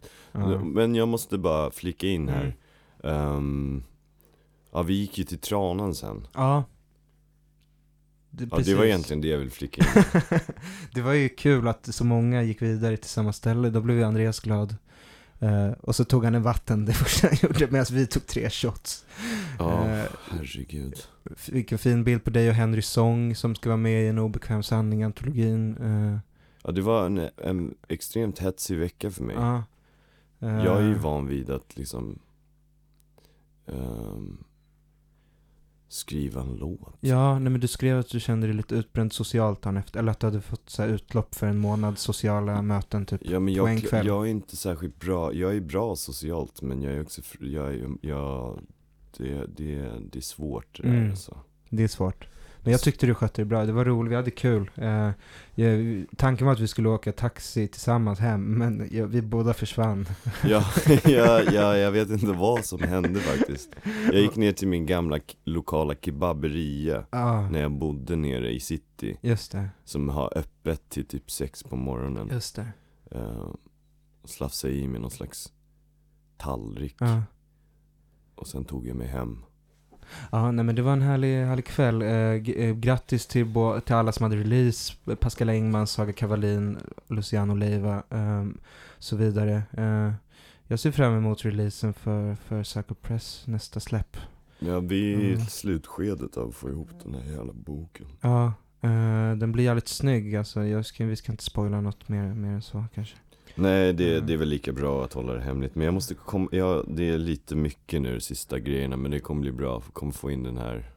Men 0.64 0.94
jag 0.94 1.08
måste 1.08 1.38
bara 1.38 1.70
flika 1.70 2.06
in 2.06 2.28
här. 2.28 2.56
Mm. 3.04 3.16
Ehm, 3.36 3.82
ja, 4.72 4.82
vi 4.82 4.94
gick 4.94 5.18
ju 5.18 5.24
till 5.24 5.38
Tranan 5.38 5.94
sen. 5.94 6.26
Ja. 6.34 6.64
Ja, 8.50 8.58
det 8.58 8.74
var 8.74 8.84
egentligen 8.84 9.20
det 9.20 9.28
jag 9.28 9.38
ville 9.38 9.50
flika 9.50 9.82
in. 9.82 10.04
det 10.94 11.00
var 11.00 11.12
ju 11.12 11.28
kul 11.28 11.68
att 11.68 11.94
så 11.94 12.04
många 12.04 12.42
gick 12.42 12.62
vidare 12.62 12.96
till 12.96 13.10
samma 13.10 13.32
ställe, 13.32 13.70
då 13.70 13.80
blev 13.80 13.96
ju 13.96 14.04
Andreas 14.04 14.40
glad. 14.40 14.76
Eh, 15.40 15.70
och 15.80 15.96
så 15.96 16.04
tog 16.04 16.24
han 16.24 16.34
en 16.34 16.42
vatten 16.42 16.84
det 16.84 16.92
första 17.04 17.28
han 17.28 17.36
gjorde 17.42 17.66
medan 17.70 17.86
vi 17.90 18.06
tog 18.06 18.26
tre 18.26 18.50
shots. 18.50 19.04
Ja, 19.58 19.84
Eh, 19.88 20.04
herregud. 20.30 20.94
F- 21.36 21.48
Vilken 21.52 21.78
fin 21.78 22.04
bild 22.04 22.24
på 22.24 22.30
dig 22.30 22.48
och 22.48 22.54
Henry 22.54 22.82
Song 22.82 23.34
som 23.34 23.54
ska 23.54 23.68
vara 23.68 23.76
med 23.76 24.04
i 24.04 24.08
en 24.08 24.18
obekväm 24.18 24.62
sanning, 24.62 25.02
antologin. 25.02 25.76
Eh, 25.76 26.18
Ja, 26.62 26.72
det 26.72 26.80
var 26.80 27.06
en, 27.06 27.28
en 27.36 27.74
extremt 27.88 28.38
hetsig 28.38 28.78
vecka 28.78 29.10
för 29.10 29.22
mig. 29.24 29.36
ja. 29.36 29.64
Jag 30.38 30.76
är 30.78 30.82
ju 30.86 30.94
van 30.94 31.26
vid 31.26 31.50
att 31.50 31.76
liksom 31.76 32.18
ehm, 33.66 34.44
skriva 35.88 36.40
en 36.40 36.56
låt. 36.56 36.94
Ja, 37.00 37.38
nej 37.38 37.50
men 37.52 37.60
du 37.60 37.68
skrev 37.68 37.98
att 37.98 38.08
du 38.08 38.20
kände 38.20 38.46
dig 38.46 38.56
lite 38.56 38.74
utbränd 38.74 39.12
socialt 39.12 39.62
dagen 39.62 39.76
efter, 39.76 39.98
eller 40.00 40.12
att 40.12 40.20
du 40.20 40.26
hade 40.26 40.40
fått 40.40 40.70
så 40.70 40.82
här, 40.82 40.88
utlopp 40.88 41.34
för 41.34 41.46
en 41.46 41.58
månad 41.58 41.98
sociala 41.98 42.62
möten 42.62 43.06
typ. 43.06 43.20
Ja 43.24 43.40
men 43.40 43.56
på 43.58 43.66
en 43.66 43.74
jag, 43.78 43.88
kväll. 43.88 44.06
jag 44.06 44.26
är 44.26 44.30
inte 44.30 44.56
särskilt 44.56 45.00
bra, 45.00 45.32
jag 45.34 45.56
är 45.56 45.60
bra 45.60 45.96
socialt 45.96 46.62
men 46.62 46.82
jag 46.82 46.92
är 46.92 47.02
också, 47.02 47.22
jag 47.40 47.98
jag, 48.02 48.60
det, 49.16 49.46
det, 49.56 49.92
det 50.12 50.18
är 50.18 50.22
svårt 50.22 50.76
det 50.82 50.88
där 50.88 50.96
Mm. 50.96 51.10
alltså. 51.10 51.38
Det 51.70 51.82
är 51.84 51.88
svårt. 51.88 52.28
Men 52.62 52.72
jag 52.72 52.80
tyckte 52.80 53.06
du 53.06 53.14
skötte 53.14 53.42
det 53.42 53.46
bra, 53.46 53.64
det 53.64 53.72
var 53.72 53.84
roligt, 53.84 54.10
vi 54.12 54.16
hade 54.16 54.30
kul. 54.30 54.70
Eh, 54.74 55.10
jag, 55.54 56.04
tanken 56.16 56.46
var 56.46 56.54
att 56.54 56.60
vi 56.60 56.68
skulle 56.68 56.88
åka 56.88 57.12
taxi 57.12 57.68
tillsammans 57.68 58.18
hem, 58.18 58.44
men 58.58 58.88
jag, 58.92 59.06
vi 59.06 59.22
båda 59.22 59.54
försvann. 59.54 60.06
Ja, 60.44 60.64
ja, 61.04 61.42
ja, 61.42 61.76
jag 61.76 61.90
vet 61.92 62.10
inte 62.10 62.26
vad 62.26 62.64
som 62.64 62.80
hände 62.82 63.20
faktiskt. 63.20 63.70
Jag 64.12 64.20
gick 64.20 64.36
ner 64.36 64.52
till 64.52 64.68
min 64.68 64.86
gamla 64.86 65.18
lokala 65.44 65.94
kebaberia 65.94 67.04
Ja, 67.10 67.48
när 67.50 67.60
jag 67.60 67.72
bodde 67.72 68.16
nere 68.16 68.50
i 68.52 68.60
city. 68.60 69.16
just 69.20 69.52
det, 69.52 69.68
Som 69.84 70.08
har 70.08 70.38
öppet 70.38 70.88
till 70.88 71.06
typ 71.06 71.30
sex 71.30 71.62
på 71.62 71.76
morgonen. 71.76 72.28
just 72.32 72.56
det. 72.56 72.66
Uh, 73.14 73.54
slafsade 74.24 74.74
i 74.74 74.88
mig 74.88 75.00
någon 75.00 75.10
slags 75.10 75.52
tallrik. 76.36 76.96
Ja. 76.98 77.22
Och 78.34 78.46
sen 78.46 78.64
tog 78.64 78.86
jag 78.86 78.96
mig 78.96 79.06
hem. 79.06 79.44
Ja, 80.32 80.50
nej 80.52 80.64
men 80.64 80.74
det 80.74 80.82
var 80.82 80.92
en 80.92 81.02
härlig, 81.02 81.44
härlig 81.44 81.64
kväll. 81.66 82.02
Eh, 82.02 82.08
eh, 82.08 82.74
grattis 82.74 83.26
till, 83.26 83.46
till 83.84 83.94
alla 83.94 84.12
som 84.12 84.22
hade 84.24 84.36
release. 84.36 84.94
Pascal 85.20 85.48
Engman, 85.48 85.86
Saga 85.86 86.12
Kavalin, 86.12 86.78
Luciano 87.08 87.54
Leiva, 87.54 88.02
ehm, 88.10 88.58
så 88.98 89.16
vidare. 89.16 89.62
Eh, 89.72 90.12
jag 90.66 90.78
ser 90.80 90.90
fram 90.90 91.16
emot 91.16 91.44
releasen 91.44 91.94
för, 91.94 92.34
för 92.34 92.62
Psycho 92.64 92.94
Press, 92.94 93.42
nästa 93.46 93.80
släpp. 93.80 94.16
Ja, 94.58 94.80
vi 94.80 95.14
är 95.14 95.18
i 95.18 95.32
Mm. 95.34 95.46
slutskedet 95.46 96.36
av 96.36 96.48
att 96.48 96.54
få 96.54 96.68
ihop 96.70 96.88
den 97.04 97.14
här 97.14 97.32
jävla 97.32 97.52
boken. 97.52 98.06
Ja, 98.20 98.46
eh, 98.80 99.36
den 99.36 99.52
blir 99.52 99.64
jävligt 99.64 99.88
snygg 99.88 100.36
alltså. 100.36 100.64
Jag 100.64 100.86
ska, 100.86 101.04
vi 101.06 101.16
ska 101.16 101.32
inte 101.32 101.44
spoila 101.44 101.80
något 101.80 102.08
mer, 102.08 102.34
mer 102.34 102.50
än 102.52 102.62
så 102.62 102.84
kanske. 102.94 103.16
Nej, 103.54 103.92
det, 103.92 104.12
Mm. 104.14 104.26
det 104.26 104.32
är 104.32 104.36
väl 104.36 104.48
lika 104.48 104.72
bra 104.72 105.04
att 105.04 105.12
hålla 105.12 105.32
det 105.34 105.40
hemligt. 105.40 105.74
Men 105.74 105.84
jag 105.84 105.94
måste 105.94 106.14
komma, 106.14 106.48
ja, 106.52 106.84
det 106.88 107.08
är 107.08 107.18
lite 107.18 107.56
mycket 107.56 108.02
nu 108.02 108.14
de 108.14 108.20
sista 108.20 108.58
grejerna. 108.58 108.96
Men 108.96 109.10
det 109.10 109.20
kommer 109.20 109.40
bli 109.40 109.52
bra. 109.52 109.80
Kommer 109.92 110.12
få 110.12 110.30
in 110.30 110.42
den 110.42 110.58
här, 110.58 110.90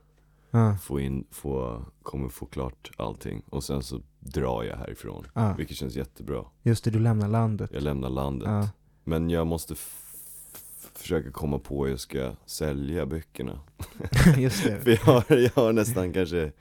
Ja, 0.51 0.77
få 0.83 0.99
in, 0.99 1.25
få, 1.31 1.85
kommer 2.03 2.29
få 2.29 2.45
klart 2.45 2.91
allting. 2.97 3.41
Och 3.49 3.63
sen 3.63 3.83
så 3.83 4.01
drar 4.19 4.63
jag 4.63 4.77
härifrån. 4.77 5.25
ja. 5.33 5.53
Vilket 5.57 5.77
känns 5.77 5.95
jättebra. 5.95 6.43
just 6.63 6.83
det, 6.83 6.91
du 6.91 6.99
lämnar 6.99 7.27
landet. 7.27 7.69
Jag 7.73 7.83
lämnar 7.83 8.09
landet. 8.09 8.49
Men 9.03 9.29
jag 9.29 9.47
måste 9.47 9.75
försöka 10.95 11.31
komma 11.31 11.59
på 11.59 11.83
hur 11.83 11.91
jag 11.91 11.99
ska 11.99 12.31
sälja 12.45 13.05
böckerna. 13.05 13.59
just 14.37 14.63
det. 14.63 14.79
För 14.83 14.89
jag 14.91 14.97
har, 14.99 15.37
jag 15.37 15.51
har 15.55 15.73
nästan 15.73 16.13
kanske 16.13 16.51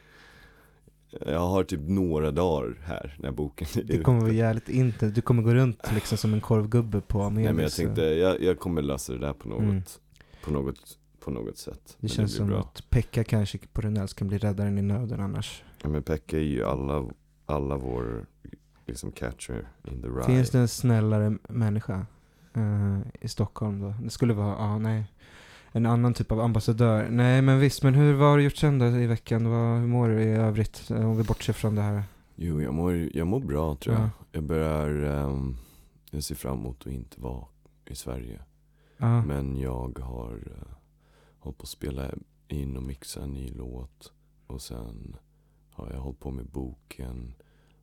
Jag 1.27 1.40
har 1.40 1.64
typ 1.64 1.81
några 1.83 2.31
dagar 2.31 2.79
här 2.85 3.16
när 3.18 3.31
boken 3.31 3.66
är 3.77 3.83
Det 3.83 3.99
kommer 3.99 4.20
vara 4.20 4.33
jävligt 4.33 4.68
inte, 4.68 5.11
du 5.11 5.20
kommer 5.20 5.42
gå 5.42 5.55
runt 5.55 5.79
liksom 5.94 6.18
som 6.18 6.35
en 6.35 6.40
korvgubbe 6.40 7.01
på 7.01 7.23
Amelis. 7.23 7.44
Nej 7.44 7.55
men 7.55 7.62
jag 7.62 7.73
tänkte, 7.73 8.03
jag, 8.03 8.42
jag 8.42 8.59
kommer 8.59 8.83
lösa 8.83 9.12
det 9.12 9.18
där 9.18 9.33
på 9.33 9.49
något, 9.49 9.62
Mm. 9.62 9.83
på 10.44 10.51
något, 10.53 10.99
på 11.25 11.31
något 11.31 11.59
sätt. 11.59 11.81
Det 11.87 11.94
Men 12.01 12.09
känns 12.09 12.31
blir 12.33 12.38
som 12.38 12.46
bra. 12.49 12.61
att 12.61 12.90
Pekka 12.90 13.25
kanske 13.25 13.59
på 13.73 13.81
Runells 13.81 14.14
kan 14.14 14.29
bli 14.29 14.38
räddaren 14.38 14.79
i 14.79 14.83
nöden 14.83 15.20
annars. 15.20 15.62
Ja, 15.83 15.88
men 15.88 16.03
Pekka 16.03 16.37
är 16.37 16.40
ju 16.42 16.64
alla, 16.64 17.05
alla 17.46 17.77
vår, 17.77 18.27
liksom 18.87 19.12
catcher 19.12 19.68
in 19.88 20.03
the 20.03 20.09
ride. 20.09 20.23
Finns 20.25 20.51
det 20.51 20.59
en 20.59 20.68
snällare 20.68 21.37
människa 21.49 22.07
eh, 22.55 22.99
i 23.20 23.29
Stockholm 23.29 23.81
då? 23.81 23.94
Det 24.03 24.11
skulle 24.11 24.35
vara, 24.35 24.49
ja 24.59 24.79
nej. 24.79 25.05
En 25.72 25.87
annan 25.87 26.14
typ 26.14 26.33
av 26.33 26.40
ambassadör. 26.40 27.09
Nej 27.11 27.42
men 27.42 27.59
visst, 27.61 27.83
men 27.83 27.94
hur, 27.94 28.14
vad 28.14 28.28
har 28.28 28.37
du 28.38 28.44
gjort 28.44 28.56
sen 28.56 28.78
då 28.78 28.87
i 28.87 29.06
veckan? 29.06 29.50
Vad, 29.50 29.78
hur 29.80 29.87
mår 29.87 30.09
du 30.09 30.22
i 30.22 30.28
övrigt? 30.33 30.90
eh, 30.90 31.11
Om 31.11 31.16
vi 31.16 31.22
bortser 31.24 31.52
från 31.52 31.74
det 31.74 31.83
här. 31.83 32.02
Jo, 32.37 32.62
jag 32.62 32.74
mår, 32.74 33.09
jag 33.16 33.26
mår 33.26 33.40
bra 33.40 33.74
tror 33.74 33.94
jag. 33.94 34.04
Ja. 34.04 34.11
Jag 34.33 34.42
börjar, 34.42 35.02
ehm, 35.02 35.56
jag 36.11 36.22
ser 36.22 36.35
fram 36.35 36.59
emot 36.59 36.87
att 36.87 36.92
inte 36.92 37.20
vara 37.20 37.44
i 37.87 37.94
Sverige. 37.94 38.40
Ja, 38.96 39.22
Men 39.24 39.56
jag 39.59 39.98
har 39.98 40.33
uh, 40.35 40.74
hållit 41.38 41.59
på 41.59 41.62
att 41.62 41.68
spela 41.68 42.11
in 42.48 42.76
och 42.76 42.83
mixa 42.83 43.22
en 43.22 43.33
ny 43.33 43.48
låt. 43.48 44.12
Och 44.46 44.62
sen 44.62 45.16
har 45.70 45.90
jag 45.90 46.00
hållit 46.00 46.20
på 46.20 46.30
med 46.30 46.46
boken 46.46 47.35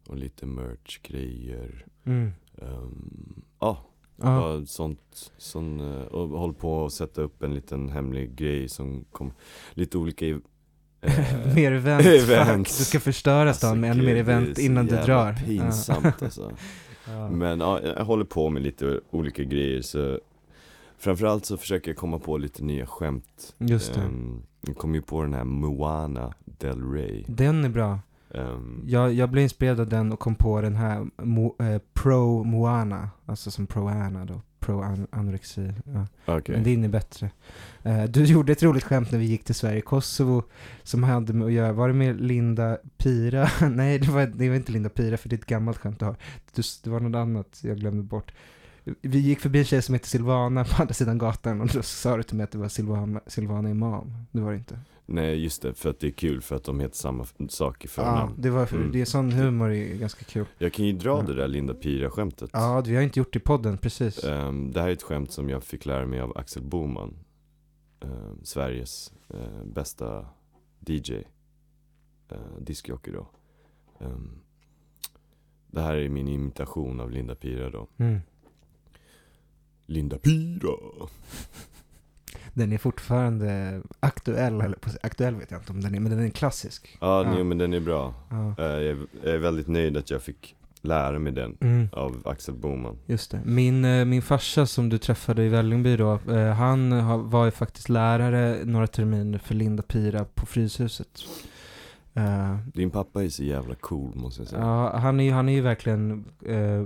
och 0.07 0.17
lite 0.17 0.45
merch-grejer. 0.45 1.85
mm. 2.03 2.31
Um, 2.55 3.41
ja, 3.59 3.85
ja. 4.17 4.25
bara 4.39 4.65
sånt. 4.65 5.31
Sån, 5.37 5.79
eh, 5.79 6.01
och 6.05 6.39
hållit 6.39 6.57
på 6.59 6.85
att 6.85 6.93
sätta 6.93 7.21
upp 7.21 7.43
en 7.43 7.53
liten 7.53 7.89
hemlig 7.89 8.35
grej 8.35 8.69
som 8.69 9.05
kom, 9.11 9.31
lite 9.73 9.97
olika 9.97 10.25
i- 10.25 10.31
eh, 11.01 11.55
mer 11.55 11.71
event. 11.71 12.05
events. 12.05 12.71
Fuck, 12.71 12.77
du 12.79 12.85
ska 12.85 12.99
förstöra 12.99 13.53
stan 13.53 13.69
alltså, 13.69 13.81
med 13.81 13.91
ännu 13.91 14.03
mer 14.03 14.15
event 14.15 14.57
innan 14.57 14.85
du 14.85 14.95
drar. 14.95 15.33
pinsamt 15.45 16.23
alltså. 16.23 16.51
Ja. 17.09 17.29
Men 17.29 17.59
ja, 17.59 17.81
jag 17.81 18.05
håller 18.05 18.25
på 18.25 18.49
med 18.49 18.61
lite 18.63 18.99
olika 19.09 19.43
grejer 19.43 19.81
så 19.81 20.19
Framförallt 20.97 21.45
så 21.45 21.57
försöker 21.57 21.91
jag 21.91 21.97
komma 21.97 22.19
på 22.19 22.37
lite 22.37 22.63
nya 22.63 22.85
skämt 22.85 23.55
Just 23.57 23.93
det. 23.93 24.01
Ehm, 24.01 24.43
Jag 24.61 24.77
kom 24.77 24.95
ju 24.95 25.01
på 25.01 25.21
den 25.21 25.33
här 25.33 25.43
Moana 25.43 26.33
Del 26.45 26.91
Rey 26.91 27.23
Den 27.27 27.65
är 27.65 27.69
bra. 27.69 27.99
Ehm, 28.33 28.83
Jag, 28.87 29.13
jag 29.13 29.29
blev 29.29 29.43
inspirerad 29.43 29.79
av 29.79 29.87
den 29.87 30.11
och 30.11 30.19
kom 30.19 30.35
på 30.35 30.61
den 30.61 30.75
här 30.75 31.07
Mo, 31.17 31.55
eh, 31.59 31.81
Pro 31.93 32.43
Moana, 32.43 33.09
alltså 33.25 33.51
som 33.51 33.67
Pro 33.67 33.87
Anna 33.87 34.25
då. 34.25 34.41
Pro 34.59 34.81
an 34.81 35.07
anorexi. 35.09 35.73
Ja. 35.85 36.07
Okej, 36.25 36.55
Men 36.55 36.63
din 36.63 36.83
är 36.83 36.87
bättre. 36.87 37.29
Eh, 37.83 38.03
du 38.03 38.23
gjorde 38.25 38.51
ett 38.51 38.63
roligt 38.63 38.83
skämt 38.83 39.11
när 39.11 39.19
vi 39.19 39.25
gick 39.25 39.43
till 39.43 39.55
Sverige, 39.55 39.81
Kosovo, 39.81 40.43
som 40.83 41.03
hade 41.03 41.33
med 41.33 41.45
att 41.47 41.53
göra, 41.53 41.73
var 41.73 41.87
det 41.87 41.93
med 41.93 42.21
Linda 42.21 42.77
Pira? 42.97 43.49
Nej, 43.69 43.99
det 43.99 44.11
var, 44.11 44.25
det 44.25 44.49
var 44.49 44.55
inte 44.55 44.71
Linda 44.71 44.89
Pira, 44.89 45.17
för 45.17 45.29
det 45.29 45.35
är 45.35 45.37
ett 45.37 45.45
gammalt 45.45 45.77
skämt 45.77 45.99
du 45.99 46.05
har. 46.05 46.15
Du, 46.55 46.61
det 46.83 46.89
var 46.89 46.99
något 46.99 47.15
annat 47.19 47.59
jag 47.63 47.77
glömde 47.77 48.03
bort. 48.03 48.31
Vi 49.01 49.19
gick 49.19 49.39
förbi 49.39 49.59
en 49.59 49.65
tjej 49.65 49.81
som 49.81 49.93
heter 49.93 50.07
Silvana 50.07 50.63
på 50.63 50.81
andra 50.81 50.93
sidan 50.93 51.17
gatan 51.17 51.61
och 51.61 51.67
då 51.67 51.81
sa 51.81 52.17
du 52.17 52.23
till 52.23 52.35
mig 52.37 52.43
att 52.43 52.51
det 52.51 52.57
var 52.57 52.67
Silvana, 52.69 53.21
Silvana 53.27 53.69
Imam. 53.69 54.13
Det 54.31 54.41
var 54.41 54.51
det 54.51 54.57
inte. 54.57 54.79
Nej 55.05 55.43
just 55.43 55.61
det, 55.61 55.73
för 55.73 55.89
att 55.89 55.99
det 55.99 56.07
är 56.07 56.11
kul 56.11 56.41
för 56.41 56.55
att 56.55 56.63
de 56.63 56.79
heter 56.79 56.95
samma 56.95 57.25
sak 57.49 57.85
i 57.85 57.87
Ja, 57.87 57.89
förnamn 57.89 58.33
det 58.37 58.49
var, 58.49 58.73
Mm. 58.73 58.91
det 58.91 59.01
är 59.01 59.05
sån 59.05 59.31
humor 59.31 59.71
är 59.71 59.95
ganska 59.95 60.23
kul. 60.25 60.45
Jag 60.57 60.73
kan 60.73 60.85
ju 60.85 60.91
dra 60.93 61.09
Ja. 61.19 61.21
det 61.27 61.33
där 61.33 61.47
Linda 61.47 61.73
Pira-skämtet 61.73 62.49
Ja, 62.53 62.81
vi 62.85 62.95
har 62.95 63.01
inte 63.03 63.19
gjort 63.19 63.33
det 63.33 63.37
i 63.37 63.41
podden, 63.41 63.77
precis. 63.77 64.23
Ehm, 64.23 64.71
Det 64.71 64.81
här 64.81 64.87
är 64.87 64.93
ett 64.93 65.03
skämt 65.03 65.31
som 65.31 65.49
jag 65.49 65.63
fick 65.63 65.85
lära 65.85 66.05
mig 66.05 66.19
av 66.21 66.37
Axel 66.37 66.63
Boman 66.63 67.13
Ehm, 68.01 68.39
Sveriges 68.43 69.13
eh, 69.29 69.63
bästa 69.65 70.25
DJ 70.85 71.13
uh, 72.31 72.37
Diskjockey 72.61 73.11
då 73.11 73.27
Ehm, 73.99 74.39
Det 75.67 75.81
här 75.81 75.95
är 75.95 76.09
min 76.09 76.27
imitation 76.27 76.99
av 76.99 77.11
Linda 77.11 77.35
Pira 77.35 77.69
då 77.69 77.87
Mm. 77.97 78.19
Linda 79.87 80.17
Pira 80.17 80.71
Den 82.53 82.73
är 82.73 82.77
fortfarande 82.77 83.81
aktuell, 83.99 84.61
eller 84.61 84.77
aktuell 85.03 85.35
vet 85.35 85.51
jag 85.51 85.59
inte 85.61 85.71
om 85.71 85.81
den 85.81 85.95
är, 85.95 85.99
men 85.99 86.11
den 86.11 86.25
är 86.25 86.29
klassisk. 86.29 86.97
Ja, 87.01 87.23
Ja. 87.23 87.31
nej, 87.33 87.43
men 87.43 87.57
den 87.57 87.73
är 87.73 87.79
bra 87.79 88.13
Ja. 88.29 88.55
Eh, 88.57 88.65
jag, 88.65 88.97
är, 89.23 89.37
väldigt 89.37 89.67
nöjd 89.67 89.97
att 89.97 90.09
jag 90.11 90.21
fick 90.21 90.55
lära 90.81 91.19
mig 91.19 91.33
den 91.33 91.57
Mm. 91.61 91.89
av 91.91 92.21
Axel 92.25 92.55
Boman. 92.55 92.97
Just 93.05 93.31
det. 93.31 93.41
Min, 93.45 93.85
eh, 93.85 94.05
min 94.05 94.21
farsa 94.21 94.65
som 94.65 94.89
du 94.89 94.97
träffade 94.97 95.43
i 95.43 95.49
Vällingby 95.49 95.97
då, 95.97 96.19
eh, 96.29 96.53
han 96.53 96.89
var 97.29 97.45
ju 97.45 97.51
faktiskt 97.51 97.89
lärare 97.89 98.65
några 98.65 98.87
terminer 98.87 99.39
för 99.39 99.55
Linda 99.55 99.83
Pira 99.83 100.25
på 100.25 100.45
Fryshuset. 100.45 101.23
Eh, 102.17 102.57
Din 102.73 102.89
pappa 102.89 103.23
är 103.23 103.29
så 103.29 103.43
jävla 103.43 103.75
cool 103.75 104.15
måste 104.15 104.41
jag 104.41 104.47
säga. 104.49 104.61
ja, 104.61 104.97
han 104.97 105.19
är 105.19 105.23
ju, 105.23 105.31
han 105.31 105.49
är 105.49 105.53
ju 105.53 105.61
verkligen, 105.61 106.25
eh, 106.45 106.85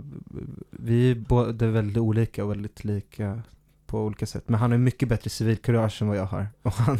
vi 0.69 1.11
är 1.11 1.15
både 1.15 1.67
väldigt 1.67 1.97
olika 1.97 2.43
och 2.45 2.51
väldigt 2.51 2.83
lika 2.83 3.41
på 3.85 4.05
olika 4.05 4.25
sätt. 4.25 4.43
Men 4.49 4.59
han 4.59 4.71
har 4.71 4.77
mycket 4.77 5.09
bättre 5.09 5.29
civilkurage 5.29 6.01
än 6.01 6.07
vad 6.07 6.17
jag 6.17 6.25
har. 6.25 6.47
Och 6.61 6.71
han, 6.73 6.97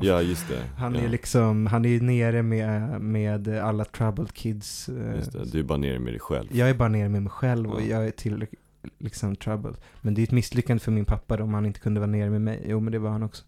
Ja, 0.00 0.22
just 0.22 0.48
det. 0.48 0.62
han 0.76 0.94
ja. 0.94 1.00
är 1.00 1.08
liksom, 1.08 1.66
han 1.66 1.84
är 1.84 2.00
nere 2.00 2.42
med, 2.42 3.00
med 3.00 3.48
alla 3.48 3.84
troubled 3.84 4.32
kids. 4.32 4.88
eh, 4.88 5.16
Just 5.16 5.32
det. 5.32 5.44
Du 5.44 5.58
är 5.58 5.62
bara 5.64 5.78
nere 5.78 5.98
med 5.98 6.12
dig 6.12 6.20
själv. 6.20 6.48
Jag 6.52 6.70
är 6.70 6.74
bara 6.74 6.88
nere 6.88 7.08
med 7.08 7.22
mig 7.22 7.30
själv 7.32 7.70
och 7.70 7.80
Ja. 7.82 7.86
jag 7.86 8.06
är 8.06 8.10
tillräckligt 8.10 8.60
liksom 8.98 9.36
troubled. 9.36 9.74
Men 10.00 10.14
det 10.14 10.20
är 10.20 10.24
ett 10.24 10.30
misslyckande 10.30 10.80
för 10.80 10.92
min 10.92 11.04
pappa 11.04 11.36
då, 11.36 11.44
om 11.44 11.54
han 11.54 11.66
inte 11.66 11.80
kunde 11.80 12.00
vara 12.00 12.10
nere 12.10 12.30
med 12.30 12.40
mig. 12.40 12.62
Jo, 12.66 12.80
men 12.80 12.92
det 12.92 12.98
var 12.98 13.10
han 13.10 13.22
också. 13.22 13.44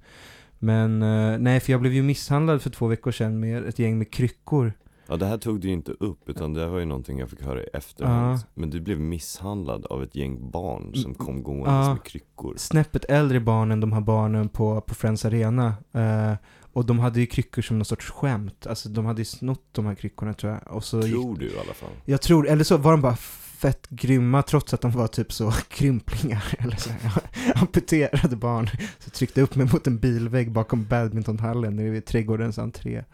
Men 0.64 1.02
eh, 1.02 1.38
nej, 1.38 1.60
för 1.60 1.72
jag 1.72 1.80
blev 1.80 1.92
ju 1.92 2.02
misshandlad 2.02 2.62
för 2.62 2.70
två 2.70 2.86
veckor 2.86 3.12
sedan 3.12 3.40
med 3.40 3.64
ett 3.66 3.78
gäng 3.78 3.98
med 3.98 4.10
kryckor. 4.12 4.72
Ja, 5.06 5.16
det 5.16 5.26
här 5.26 5.38
tog 5.38 5.60
du 5.60 5.68
ju 5.68 5.74
inte 5.74 5.92
upp, 5.92 6.28
utan 6.28 6.54
det 6.54 6.66
var 6.66 6.78
ju 6.78 6.84
någonting 6.84 7.18
jag 7.18 7.30
fick 7.30 7.42
höra 7.42 7.62
i 7.62 7.66
efterhand. 7.72 8.38
Ja. 8.38 8.46
Men 8.54 8.70
du 8.70 8.80
blev 8.80 9.00
misshandlad 9.00 9.86
av 9.86 10.02
ett 10.02 10.16
gäng 10.16 10.50
barn 10.50 10.94
som 10.94 11.04
Mm, 11.04 11.14
kom 11.14 11.42
gåendes 11.42 11.86
ja. 11.86 11.94
med 11.94 12.02
kryckor. 12.04 12.54
Snäppet 12.56 13.04
äldre 13.04 13.40
barn 13.40 13.72
än 13.72 13.80
de 13.80 13.92
här 13.92 14.00
barnen 14.00 14.48
på, 14.48 14.80
på 14.80 14.94
Friends 14.94 15.24
Arena. 15.24 15.74
Eh, 15.92 16.32
och 16.72 16.84
de 16.86 16.98
hade 16.98 17.20
ju 17.20 17.26
kryckor 17.26 17.62
som 17.62 17.78
någon 17.78 17.84
sorts 17.84 18.10
skämt. 18.10 18.66
Alltså 18.66 18.88
de 18.88 19.04
hade 19.06 19.20
ju 19.20 19.24
snott 19.24 19.64
de 19.72 19.86
här 19.86 19.94
kryckorna 19.94 20.34
tror 20.34 20.52
jag. 20.52 20.76
Och 20.76 20.84
så 20.84 21.00
gick, 21.00 21.12
Tror 21.14 21.36
du 21.38 21.46
i 21.46 21.58
alla 21.58 21.74
fall. 21.74 21.90
Jag 22.04 22.20
tror, 22.20 22.48
eller 22.48 22.64
så 22.64 22.76
var 22.76 22.90
de 22.92 23.00
bara 23.00 23.16
fett 23.64 23.86
grymma 23.90 24.42
trots 24.42 24.74
att 24.74 24.80
de 24.80 24.90
var 24.90 25.06
typ 25.06 25.32
så 25.32 25.50
krymplingar 25.68 26.44
eller 26.58 26.76
så 26.76 26.90
här, 26.90 27.12
amputerade 27.54 28.36
barn. 28.36 28.70
Så 28.98 29.10
tryckte 29.10 29.42
upp 29.42 29.54
mig 29.56 29.66
mot 29.72 29.86
en 29.86 29.98
bilvägg 29.98 30.50
bakom 30.50 30.86
badmintonhallen 30.86 31.76
nere 31.76 31.90
vid 31.90 32.04
trädgårdens 32.04 32.58
entré. 32.58 33.04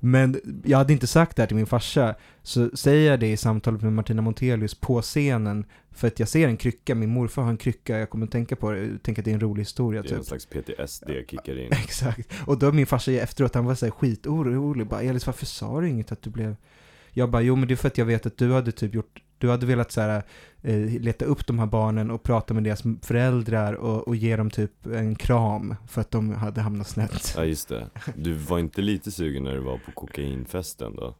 Men 0.00 0.40
jag 0.64 0.78
hade 0.78 0.92
inte 0.92 1.06
sagt 1.06 1.36
det 1.36 1.42
här 1.42 1.46
till 1.46 1.56
min 1.56 1.66
farsa, 1.66 2.14
så 2.42 2.70
säger 2.74 3.10
jag 3.10 3.20
det 3.20 3.32
i 3.32 3.36
samtalet 3.36 3.82
med 3.82 3.92
Martina 3.92 4.22
Montelius 4.22 4.74
på 4.74 5.02
scenen, 5.02 5.64
för 5.90 6.08
att 6.08 6.18
jag 6.18 6.28
ser 6.28 6.48
en 6.48 6.56
krycka, 6.56 6.94
min 6.94 7.10
morfar 7.10 7.42
har 7.42 7.50
en 7.50 7.56
krycka, 7.56 7.98
jag 7.98 8.10
kommer 8.10 8.26
att 8.26 8.32
tänka 8.32 8.56
på 8.56 8.70
det, 8.70 8.98
tänka 9.02 9.20
att 9.20 9.24
det 9.24 9.30
är 9.30 9.34
en 9.34 9.40
rolig 9.40 9.62
historia 9.62 10.02
Det 10.02 10.08
är 10.08 10.10
typ. 10.10 10.18
en 10.18 10.24
slags 10.24 10.46
PTSD 10.46 11.10
kickar 11.28 11.58
in. 11.58 11.72
Exakt. 11.84 12.32
Och 12.46 12.58
då 12.58 12.72
min 12.72 12.86
farsa 12.86 13.12
efteråt, 13.12 13.54
han 13.54 13.64
var 13.64 13.74
så 13.74 13.86
här 13.86 13.90
skitorolig. 13.90 14.86
Bara, 14.86 15.02
Elis 15.02 15.26
varför 15.26 15.46
sa 15.46 15.80
du 15.80 15.88
inget 15.88 16.12
att 16.12 16.22
du 16.22 16.30
blev... 16.30 16.56
Jag 17.12 17.30
bara, 17.30 17.42
jo 17.42 17.56
men 17.56 17.68
det 17.68 17.74
är 17.74 17.76
för 17.76 17.88
att 17.88 17.98
jag 17.98 18.06
vet 18.06 18.26
att 18.26 18.36
du 18.36 18.52
hade 18.52 18.72
typ 18.72 18.94
gjort, 18.94 19.20
du 19.40 19.50
hade 19.50 19.66
velat 19.66 19.92
så 19.92 20.00
här, 20.00 20.22
eh, 20.62 20.76
leta 21.00 21.24
upp 21.24 21.46
de 21.46 21.58
här 21.58 21.66
barnen 21.66 22.10
och 22.10 22.22
prata 22.22 22.54
med 22.54 22.64
deras 22.64 22.82
föräldrar 23.02 23.72
och, 23.72 24.08
och 24.08 24.16
ge 24.16 24.36
dem 24.36 24.50
typ 24.50 24.86
en 24.86 25.14
kram 25.14 25.74
för 25.88 26.00
att 26.00 26.10
de 26.10 26.30
hade 26.34 26.60
hamnat 26.60 26.88
snett. 26.88 27.32
Ja 27.36 27.44
just 27.44 27.68
det. 27.68 27.86
Du 28.16 28.32
var 28.34 28.58
inte 28.58 28.82
lite 28.82 29.10
sugen 29.10 29.44
när 29.44 29.54
du 29.54 29.60
var 29.60 29.78
på 29.78 29.92
kokainfesten 29.92 30.96
då? 30.96 31.14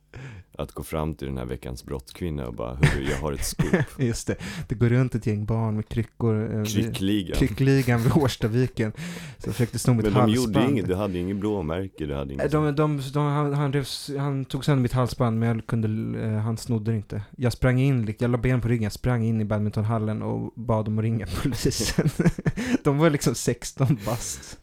Att 0.58 0.72
gå 0.72 0.82
fram 0.82 1.14
till 1.14 1.28
den 1.28 1.38
här 1.38 1.44
veckans 1.44 1.84
brottskvinna 1.84 2.46
och 2.46 2.54
bara 2.54 2.74
Hörru, 2.74 3.06
jag 3.10 3.16
har 3.16 3.32
ett 3.32 3.44
scoop. 3.44 3.84
Just 3.98 4.26
det, 4.26 4.36
det 4.68 4.74
går 4.74 4.88
runt 4.88 5.14
ett 5.14 5.26
gäng 5.26 5.44
barn 5.44 5.76
med 5.76 5.88
kryckor. 5.88 6.58
eh, 6.58 6.64
Kryckligan. 6.64 7.36
Kryckligan 7.36 8.02
vid 8.02 8.12
Årstaviken. 8.12 8.92
Som 9.38 9.52
försökte 9.52 9.78
sno 9.78 9.94
mitt 9.94 10.02
Men 10.04 10.12
de 10.14 10.20
halsband. 10.20 10.56
gjorde 10.56 10.70
inget, 10.72 10.86
du 10.88 10.94
hade 10.94 11.18
inget 11.18 11.36
blåmärke, 11.36 12.06
du 12.06 12.14
hade 12.14 12.30
Eh, 12.30 12.34
inget 12.34 12.50
De, 12.52 12.74
de, 12.76 13.00
de, 13.12 13.26
han, 13.26 13.54
han, 13.54 13.72
revs- 13.72 14.18
han 14.18 14.44
tog 14.44 14.64
sönder 14.64 14.82
mitt 14.82 14.92
halsband 14.92 15.38
men 15.38 15.48
jag 15.48 15.66
kunde, 15.66 16.28
han 16.38 16.56
snodde 16.56 16.90
det 16.90 16.96
inte. 16.96 17.22
Jag 17.36 17.52
sprang 17.52 17.80
in, 17.80 18.06
lik- 18.10 18.22
jag 18.22 18.30
la 18.30 18.38
ben 18.38 18.60
på 18.60 18.68
ryggen, 18.68 18.90
sprang 18.90 19.24
in 19.24 19.40
i 19.40 19.44
badmintonhallen 19.44 20.22
och 20.22 20.52
bad 20.54 20.84
dem 20.84 20.98
att 20.98 21.02
ringa 21.02 21.26
polisen. 21.42 22.08
de 22.84 22.98
var 22.98 23.10
liksom 23.10 23.34
16 23.34 23.98
bast. 24.06 24.58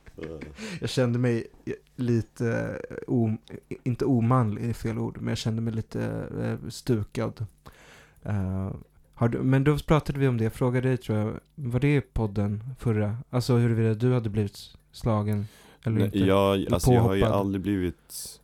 Jag 0.82 0.90
kände 0.90 1.20
mig 1.20 1.48
lite, 1.96 2.80
eh, 2.90 2.96
o, 3.08 3.38
inte 3.84 4.06
omanlig 4.06 4.70
är 4.70 4.74
fel 4.74 4.98
ord, 4.98 5.18
men 5.18 5.28
jag 5.28 5.38
kände 5.38 5.62
mig 5.62 5.74
lite 5.74 6.28
eh, 6.42 6.70
stukad. 6.70 7.46
Har 9.14 9.28
du, 9.30 9.42
men 9.44 9.64
då 9.64 9.78
pratade 9.78 10.20
vi 10.20 10.28
om 10.28 10.38
det, 10.38 10.44
jag 10.44 10.54
frågade 10.54 10.88
dig 10.88 10.98
tror 10.98 11.18
jag, 11.18 11.40
var 11.56 11.80
det 11.80 11.96
i 11.96 12.02
podden 12.02 12.64
förra? 12.80 13.18
Alltså 13.30 13.56
huruvida 13.56 13.94
du 13.94 14.14
hade 14.14 14.30
blivit 14.30 14.58
slagen 14.92 15.48
eller 15.84 15.96
Nej, 15.98 16.06
inte? 16.06 16.20
jag, 16.20 16.74
alltså 16.74 16.92
jag 16.94 17.02
har 17.02 17.16
ju 17.16 17.24
aldrig 17.24 17.62
blivit 17.62 18.40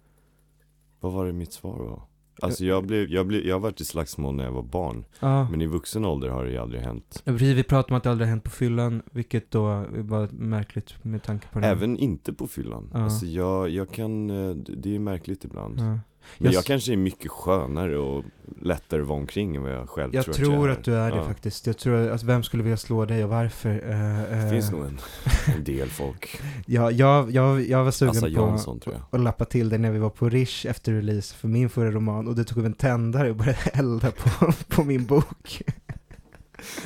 Vad 1.00 1.14
var 1.14 1.26
det 1.26 1.34
mitt 1.34 1.54
svar 1.54 1.78
var? 1.78 2.02
Alltså 2.44 2.66
jag 2.66 2.86
blev, 2.86 3.10
jag 3.10 3.28
blev, 3.28 3.46
jag 3.46 3.56
har 3.56 3.60
varit 3.60 3.82
i 3.82 3.86
slagsmål 3.86 4.36
när 4.36 4.44
jag 4.44 4.52
var 4.52 4.64
barn 4.64 5.06
Ja. 5.20 5.50
Men 5.50 5.62
i 5.62 5.66
vuxen 5.68 6.06
ålder 6.06 6.30
har 6.30 6.46
det 6.46 6.52
ju 6.52 6.58
aldrig 6.58 6.82
hänt 6.82 7.22
Precis, 7.26 7.58
vi 7.58 7.64
pratade 7.64 7.94
om 7.94 7.98
att 7.98 8.04
det 8.04 8.12
aldrig 8.12 8.30
hänt 8.30 8.44
på 8.44 8.50
fyllan, 8.50 9.02
vilket 9.12 9.52
då 9.52 9.64
var 9.92 10.28
märkligt 10.32 11.04
med 11.04 11.24
tanke 11.24 11.48
på 11.48 11.60
det. 11.60 11.68
Även 11.68 11.98
inte 11.98 12.34
på 12.34 12.48
fyllan 12.48 12.90
Ja. 12.94 13.00
Alltså 13.00 13.26
jag, 13.26 13.70
jag 13.70 13.90
kan, 13.92 14.30
eh, 14.30 14.56
det 14.56 14.96
är 14.96 15.00
märkligt 15.00 15.44
ibland 15.44 15.80
Ja. 15.80 16.00
Men 16.38 16.46
Jag 16.52 16.54
jag 16.60 16.66
kanske 16.66 16.94
är 16.94 16.98
mycket 16.98 17.32
skönare 17.32 17.98
och 17.98 18.24
lättare 18.62 19.02
att 19.02 19.08
vara 19.08 19.20
omkring 19.20 19.56
än 19.56 19.64
vad 19.64 19.72
jag 19.72 19.90
själv 19.90 20.16
Jag 20.16 20.26
tror, 20.26 20.34
tror 20.34 20.70
att 20.70 20.78
att 20.80 20.88
jag 20.88 20.96
du 20.96 21.00
är 21.00 21.12
det 21.12 21.18
Ja. 21.18 21.24
faktiskt. 21.24 21.68
Jag 21.68 21.78
tror, 21.78 22.10
alltså 22.12 22.28
vem 22.28 22.44
skulle 22.44 22.64
vilja 22.64 22.78
slå 22.78 23.06
dig 23.06 23.24
och 23.24 23.30
varför? 23.30 23.70
Eh, 23.70 24.38
Det 24.40 24.44
eh, 24.44 24.50
finns 24.50 24.72
nog 24.72 24.86
en, 24.86 25.00
en 25.56 25.64
del 25.64 25.90
folk 25.90 26.42
Ja, 26.66 26.92
jag, 26.92 27.32
jag, 27.32 27.62
jag 27.62 27.84
var 27.84 27.92
sugen 27.92 28.22
på 28.22 28.28
Jansson 28.28 28.80
jag 28.86 28.94
att 29.12 29.20
lappa 29.20 29.46
till 29.46 29.70
det 29.70 29.78
när 29.78 29.92
vi 29.92 30.00
var 30.00 30.10
på 30.10 30.30
Rish 30.30 30.66
efter 30.66 30.94
release 30.94 31.36
för 31.36 31.48
min 31.48 31.70
förra 31.70 31.92
roman 31.92 32.28
och 32.28 32.36
du 32.36 32.44
tog 32.44 32.58
upp 32.58 32.66
en 32.66 32.74
tändare 32.74 33.30
och 33.30 33.36
började 33.36 33.60
elda 33.74 34.12
på, 34.12 34.52
på 34.68 34.84
min 34.84 35.06
bok. 35.06 35.62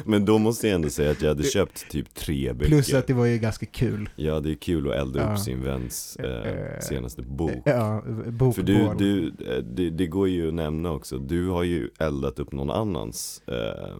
Men 0.05 0.25
då 0.25 0.37
måste 0.37 0.67
jag 0.67 0.75
ändå 0.75 0.89
säga 0.89 1.11
att 1.11 1.21
jag 1.21 1.29
hade 1.29 1.43
köpt 1.43 1.89
typ 1.91 2.13
tre 2.13 2.53
böcker 2.53 2.67
Plus 2.69 2.93
att 2.93 3.07
det 3.07 3.13
var 3.13 3.25
ju 3.25 3.37
ganska 3.37 3.65
kul. 3.65 4.09
Ja 4.15 4.39
det 4.39 4.51
är 4.51 4.55
kul 4.55 4.89
att 4.89 4.95
elda 4.95 5.19
Ja. 5.19 5.33
upp 5.33 5.39
sin 5.39 5.63
väns 5.63 6.15
eh, 6.15 6.27
Eh, 6.51 6.79
senaste 6.81 7.21
bok 7.21 7.51
Ja, 7.65 8.03
bokbål. 8.25 8.53
För 8.53 8.63
du, 8.63 8.89
du 8.97 9.27
eh, 9.27 9.63
det, 9.63 9.89
det 9.89 10.07
går 10.07 10.27
ju 10.29 10.47
att 10.47 10.53
nämna 10.53 10.91
också, 10.91 11.17
du 11.17 11.47
har 11.47 11.63
ju 11.63 11.89
eldat 11.99 12.39
upp 12.39 12.51
någon 12.51 12.69
annans 12.69 13.41
eh, 13.47 13.97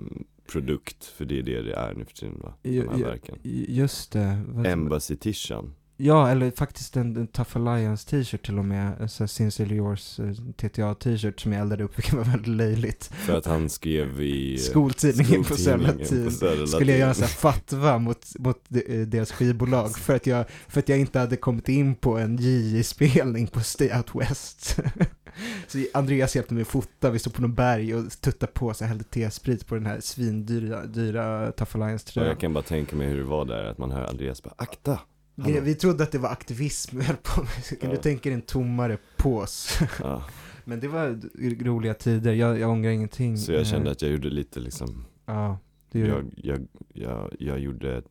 produkt, 0.52 1.06
för 1.06 1.26
det 1.26 1.40
är 1.40 1.44
det 1.44 1.62
det 1.62 1.74
är 1.76 1.94
nu 1.94 2.06
för 2.06 2.14
tiden 2.14 2.40
va? 2.42 2.54
De 2.64 2.80
här 2.90 2.98
verken. 3.04 3.36
Just 3.68 4.12
det. 4.12 4.38
Embassy 4.66 5.16
Tishan. 5.16 5.74
Ja, 6.00 6.30
eller 6.30 6.52
faktiskt 6.52 6.98
en, 6.98 7.16
en 7.16 7.28
Tough 7.28 7.58
Alliance 7.58 8.10
t-shirt 8.10 8.46
till 8.46 8.60
och 8.60 8.66
med. 8.66 8.94
Här 9.00 9.28
Sincerely 9.28 9.76
Yours 9.76 10.20
eh, 10.20 10.34
TTA 10.34 10.94
t-shirt 10.94 11.40
som 11.40 11.54
jag 11.54 11.62
eldade 11.62 11.84
upp, 11.84 11.98
vilket 11.98 12.14
var 12.14 12.24
väldigt 12.24 12.48
löjligt. 12.48 13.04
För 13.04 13.38
att 13.38 13.46
han 13.46 13.70
skrev 13.70 14.22
i 14.22 14.58
Skoltidningen 14.58 15.44
Södra 15.44 15.58
Skoltidningen 15.58 16.26
på. 16.26 16.32
Södra 16.32 16.68
Skulle 16.68 16.92
jag 16.92 17.00
göra 17.00 17.10
en 17.10 17.16
sån 17.16 17.24
här 17.24 17.30
fatwa 17.52 17.98
mot, 17.98 18.40
mot 18.40 18.62
eh, 18.88 19.00
deras 19.00 19.32
skivbolag 19.32 19.98
för 19.98 20.16
att, 20.16 20.28
jag, 20.28 20.46
för 20.68 20.80
att 20.80 20.90
jag 20.90 21.00
inte 21.00 21.20
hade 21.20 21.36
kommit 21.36 21.70
in 21.70 21.96
på 21.96 22.18
en 22.18 22.38
JJ-spelning 22.38 23.48
på 23.48 23.60
Stay 23.60 23.92
Out 23.98 24.16
West. 24.16 24.80
Så 25.68 25.78
Andreas 25.94 26.36
hjälpte 26.36 26.54
mig 26.54 26.62
att 26.62 26.68
fota, 26.68 27.10
vi 27.10 27.20
stod 27.20 27.34
på 27.34 27.42
någon 27.42 27.56
berg 27.56 27.96
och 27.96 28.12
tuttade 28.22 28.52
på 28.52 28.74
så 28.74 28.84
jag 28.84 28.90
hällde 28.90 29.04
T-sprit 29.04 29.68
på 29.68 29.76
den 29.76 29.86
här 29.86 30.00
svindyra 30.00 30.86
dyra 30.86 31.52
Tough 31.52 31.76
Alliance-tröjan. 31.76 32.30
jag 32.30 32.40
kan 32.40 32.54
bara 32.54 32.64
tänka 32.64 32.96
mig 32.96 33.08
hur 33.08 33.18
det 33.18 33.24
var 33.24 33.46
där, 33.46 33.64
att 33.64 33.78
man 33.78 33.92
hör 33.92 34.06
Andreas 34.06 34.44
bara 34.44 34.54
akta! 34.58 35.00
Vi, 35.46 35.60
vi 35.60 35.76
trodde 35.76 36.04
att 36.04 36.12
det 36.12 36.18
var 36.18 36.30
aktivism 36.30 36.98
vi 36.98 37.04
höll 37.06 37.16
på 37.16 37.42
med. 37.42 37.80
Kan 37.82 37.90
du 37.90 37.96
Ja. 37.96 38.02
tänka 38.02 38.30
dig 38.30 38.34
en 38.34 38.42
tommare 38.42 38.98
pås? 39.18 39.80
Ja, 40.00 40.24
Men 40.66 40.80
det 40.80 40.88
var 40.88 41.20
roliga 41.66 41.94
tider, 41.94 42.34
jag, 42.34 42.60
jag 42.60 42.70
ångrar 42.70 42.92
ingenting. 42.92 43.38
så 43.38 43.52
jag 43.52 43.62
Eh, 43.62 43.66
kände 43.68 43.92
att 43.92 44.02
jag 44.02 44.12
gjorde 44.12 44.30
lite 44.30 44.60
liksom, 44.60 45.06
Ja, 45.26 45.60
det 45.92 46.02
är 46.02 46.08
jag, 46.08 46.26
jag, 46.38 46.68
jag, 46.94 47.36
jag 47.40 47.60
gjorde 47.60 48.02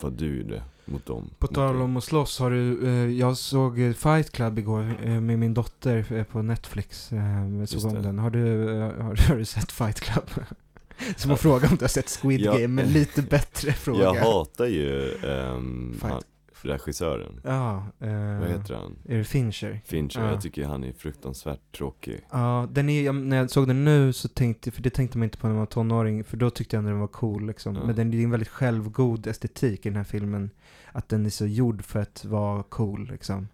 vad 0.00 0.12
du 0.12 0.38
gjorde 0.38 0.62
mot 0.84 1.06
dem. 1.06 1.30
På 1.38 1.46
tal 1.46 1.76
om 1.82 1.96
att 1.96 2.04
slåss, 2.04 2.38
har 2.38 2.50
du, 2.50 2.86
eh, 2.88 3.10
jag 3.18 3.36
såg 3.36 3.80
eh, 3.80 3.92
Fight 3.92 4.30
Club 4.32 4.58
igår 4.58 4.94
eh, 5.02 5.20
med 5.20 5.38
min 5.38 5.54
dotter 5.54 6.12
eh, 6.12 6.24
på 6.24 6.42
Netflix. 6.42 7.12
Eh, 7.12 7.64
såg 7.64 7.84
om 7.96 8.02
den. 8.02 8.18
Har 8.18 8.30
du, 8.30 8.70
eh, 8.78 8.80
har, 9.02 9.16
har 9.28 9.36
du 9.36 9.44
sett 9.44 9.72
Fight 9.72 10.00
Club? 10.00 10.30
Som 11.16 11.30
att 11.30 11.40
fråga 11.40 11.68
om 11.68 11.76
du 11.76 11.84
har 11.84 11.88
sett 11.88 12.08
Squid 12.22 12.40
Ja. 12.40 12.52
Game, 12.52 12.68
men 12.68 12.92
lite 12.92 13.22
bättre 13.22 13.72
fråga. 13.72 14.00
Jag 14.02 14.14
hatar 14.14 14.66
ju 14.66 15.14
ehm, 15.14 15.92
Fight. 16.00 16.12
han, 16.12 16.22
regissören. 16.64 17.40
Ja, 17.44 17.76
eh, 18.00 18.38
Vad 18.40 18.48
heter 18.48 18.74
han? 18.74 18.96
Är 19.08 19.18
det 19.18 19.24
Fincher? 19.24 19.80
Fincher, 19.84 20.20
Ja. 20.20 20.30
jag 20.30 20.40
tycker 20.42 20.64
han 20.66 20.84
är 20.84 20.92
fruktansvärt 20.92 21.76
tråkig. 21.76 22.20
Ja, 22.30 22.68
den 22.72 22.88
är, 22.88 23.02
jag, 23.02 23.14
när 23.14 23.36
jag 23.36 23.50
såg 23.50 23.66
den 23.66 23.84
nu 23.84 24.12
så 24.12 24.28
tänkte, 24.28 24.70
för 24.70 24.82
det 24.82 24.90
tänkte 24.90 25.18
man 25.18 25.24
inte 25.24 25.38
på 25.38 25.46
när 25.46 25.54
man 25.54 25.58
var 25.60 25.66
tonåring, 25.66 26.24
för 26.24 26.36
då 26.36 26.50
tyckte 26.50 26.76
jag 26.76 26.78
ändå 26.78 26.90
den 26.90 27.00
var 27.00 27.06
cool 27.08 27.46
liksom. 27.46 27.74
Ja. 27.76 27.84
Men 27.86 27.96
den, 27.96 28.10
det 28.10 28.16
är 28.16 28.24
en 28.24 28.30
väldigt 28.30 28.48
självgod 28.48 29.26
estetik 29.26 29.86
i 29.86 29.88
den 29.88 29.96
här 29.96 30.04
filmen. 30.04 30.50
Att 30.92 31.08
den 31.08 31.26
är 31.26 31.30
så 31.30 31.46
gjord 31.46 31.82
för 31.84 32.00
att 32.00 32.24
vara 32.24 32.62
cool 32.62 33.08
liksom. 33.10 33.48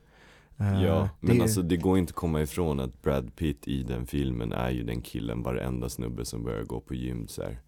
Eh, 0.58 0.82
Ja, 0.84 1.08
men 1.20 1.36
det- 1.36 1.42
alltså 1.42 1.62
det 1.62 1.76
går 1.76 1.98
inte 1.98 2.10
att 2.10 2.14
komma 2.16 2.42
ifrån 2.42 2.80
att 2.80 3.02
Brad 3.02 3.36
Pitt 3.36 3.68
i 3.68 3.82
den 3.82 4.06
filmen 4.06 4.52
är 4.52 4.70
ju 4.70 4.82
den 4.82 5.00
killen, 5.00 5.42
varenda 5.42 5.88
snubbe 5.88 6.24
som 6.24 6.44
börjar 6.44 6.62
gå 6.64 6.80
på 6.80 6.94
gym 6.94 7.28
så 7.28 7.42
här. 7.42 7.58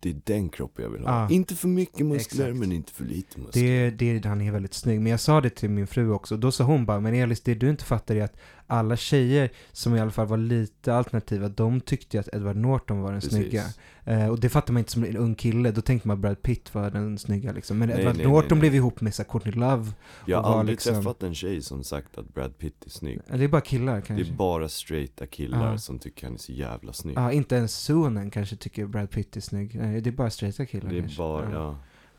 Det 0.00 0.10
är 0.10 0.16
den 0.24 0.48
kroppen 0.48 0.84
jag 0.84 0.90
vill 0.90 1.06
ha. 1.06 1.12
Ah. 1.12 1.30
Inte 1.30 1.54
för 1.54 1.68
mycket 1.68 2.06
muskler 2.06 2.44
Exakt. 2.44 2.60
men 2.60 2.72
inte 2.72 2.92
för 2.92 3.04
lite 3.04 3.40
muskler. 3.40 3.90
Det, 3.90 4.18
det, 4.18 4.28
han 4.28 4.40
är 4.40 4.52
väldigt 4.52 4.74
snygg. 4.74 5.00
Men 5.00 5.10
jag 5.10 5.20
sa 5.20 5.40
det 5.40 5.50
till 5.50 5.70
min 5.70 5.86
fru 5.86 6.10
också. 6.10 6.36
Då 6.36 6.52
sa 6.52 6.64
hon 6.64 6.86
bara, 6.86 7.00
men 7.00 7.14
Elis, 7.14 7.40
det 7.40 7.54
du 7.54 7.70
inte 7.70 7.84
fattar 7.84 8.14
är 8.14 8.24
att 8.24 8.36
alla 8.70 8.96
tjejer 8.96 9.50
som 9.72 9.96
i 9.96 10.00
alla 10.00 10.10
fall 10.10 10.26
var 10.26 10.36
lite 10.36 10.94
alternativa, 10.94 11.48
de 11.48 11.80
tyckte 11.80 12.16
ju 12.16 12.20
att 12.20 12.28
Edward 12.34 12.56
Norton 12.56 13.00
var 13.00 13.12
den 13.12 13.20
Precis. 13.20 13.36
snygga. 13.38 13.64
Eh, 14.04 14.28
och 14.28 14.40
det 14.40 14.48
fattar 14.48 14.72
man 14.72 14.78
inte 14.80 14.92
som 14.92 15.04
en 15.04 15.16
ung 15.16 15.34
kille, 15.34 15.70
då 15.70 15.80
tänkte 15.80 16.08
man 16.08 16.20
Brad 16.20 16.42
Pitt 16.42 16.74
var 16.74 16.90
den 16.90 17.18
snygga 17.18 17.52
liksom. 17.52 17.78
Men 17.78 17.88
Nej, 17.88 17.98
Edward 18.00 18.16
nej, 18.16 18.26
Norton 18.26 18.48
nej, 18.58 18.60
blev 18.60 18.74
ihop 18.74 19.00
med 19.00 19.14
så 19.14 19.22
här, 19.22 19.30
Courtney 19.30 19.54
Love. 19.54 19.86
Jag 20.26 20.42
har 20.42 20.58
aldrig 20.60 20.74
liksom- 20.74 20.94
träffat 20.94 21.22
en 21.22 21.34
tjej 21.34 21.62
som 21.62 21.84
sagt 21.84 22.18
att 22.18 22.34
Brad 22.34 22.58
Pitt 22.58 22.86
är 22.86 22.90
snygg. 22.90 23.20
Det 23.32 23.44
är 23.44 23.48
bara 23.48 23.60
killar 23.60 23.96
Det 23.96 24.02
kanske. 24.02 24.32
är 24.32 24.36
bara 24.36 24.68
straighta 24.68 25.26
killar 25.26 25.70
Ja. 25.72 25.78
som 25.78 25.98
tycker 25.98 26.26
han 26.26 26.34
är 26.34 26.38
så 26.38 26.52
jävla 26.52 26.92
snygg. 26.92 27.16
Ja, 27.18 27.32
inte 27.32 27.56
ens 27.56 27.76
Suonen 27.76 28.30
kanske 28.30 28.56
tycker 28.56 28.86
Brad 28.86 29.10
Pitt 29.10 29.36
är 29.36 29.40
snygg. 29.40 29.74
Nej, 29.74 30.00
det 30.00 30.10
är 30.10 30.12
bara 30.12 30.30
straighta 30.30 30.66
killar 30.66 30.90
det 30.90 30.96
är 30.96 31.00
kanske. 31.00 31.18
bara, 31.18 31.44
ja. 31.44 31.50
ja. 31.52 31.76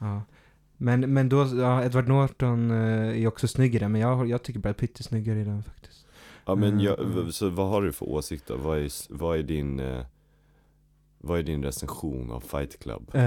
Ja. 0.07 0.21
Men, 0.81 1.13
men 1.13 1.29
då, 1.29 1.47
ja, 1.57 1.83
Edward 1.83 2.07
Norton 2.07 2.71
eh, 2.71 2.77
är 3.23 3.27
också 3.27 3.47
snygg 3.47 3.75
i 3.75 3.79
den, 3.79 3.91
men 3.91 4.01
jag, 4.01 4.29
jag 4.29 4.43
tycker 4.43 4.59
Brad 4.59 4.77
Pitt 4.77 4.99
är 4.99 5.03
snyggare 5.03 5.39
i 5.39 5.43
den 5.43 5.63
faktiskt. 5.63 6.05
Ja 6.45 6.55
men 6.55 6.69
Mm, 6.73 6.85
jag, 6.85 7.33
så 7.33 7.49
vad 7.49 7.69
har 7.69 7.81
du 7.81 7.91
för 7.91 8.09
åsikt 8.09 8.47
då? 8.47 8.57
Vad 8.57 8.79
är, 8.79 8.91
vad 9.09 9.39
är 9.39 9.43
din, 9.43 9.79
eh, 9.79 10.05
vad 11.17 11.39
är 11.39 11.43
din 11.43 11.63
recension 11.63 12.31
av 12.31 12.39
Fight 12.39 12.79
Club? 12.79 13.01
Uh, 13.01 13.21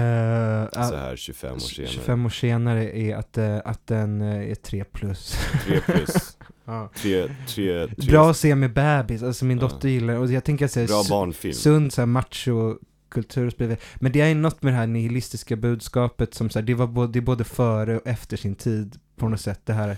så 0.71 0.95
här 0.95 1.15
25 1.15 1.53
år 1.53 1.59
senare. 1.59 1.91
25 1.91 2.25
år 2.25 2.29
senare 2.29 2.97
är 2.97 3.15
att, 3.15 3.37
eh, 3.37 3.57
att 3.65 3.87
den 3.87 4.21
är 4.21 4.55
3 4.55 4.83
plus. 4.83 5.35
3 5.65 5.79
plus, 5.79 6.37
ja. 6.65 6.89
3, 6.95 7.27
3, 7.47 7.87
3 7.87 8.11
Bra 8.11 8.29
att 8.29 8.37
se 8.37 8.55
med 8.55 8.73
bebis, 8.73 9.23
alltså 9.23 9.45
min 9.45 9.57
dotter 9.57 9.89
gillar 9.89 10.15
och 10.15 10.31
jag 10.31 10.43
tänker 10.43 10.67
säga 10.67 10.87
bra 10.87 11.03
barnfilm. 11.09 11.53
sund 11.53 11.93
så 11.93 12.01
här 12.01 12.05
macho 12.05 12.77
kultur 13.09 13.45
och 13.45 13.51
så 13.51 13.57
vidare. 13.59 13.77
Men 13.95 14.11
det 14.11 14.21
är 14.21 14.35
något 14.35 14.61
med 14.61 14.73
det 14.73 14.77
här 14.77 14.87
nihilistiska 14.87 15.55
budskapet 15.55 16.33
som 16.33 16.49
så 16.49 16.59
här, 16.59 16.65
det 16.65 16.73
var 16.73 16.87
både, 16.87 17.11
det 17.13 17.19
är 17.19 17.21
både 17.21 17.43
före 17.43 17.97
och 17.97 18.07
efter 18.07 18.37
sin 18.37 18.55
tid 18.55 18.99
på 19.15 19.29
något 19.29 19.41
sätt. 19.41 19.61
Det 19.65 19.73
här 19.73 19.97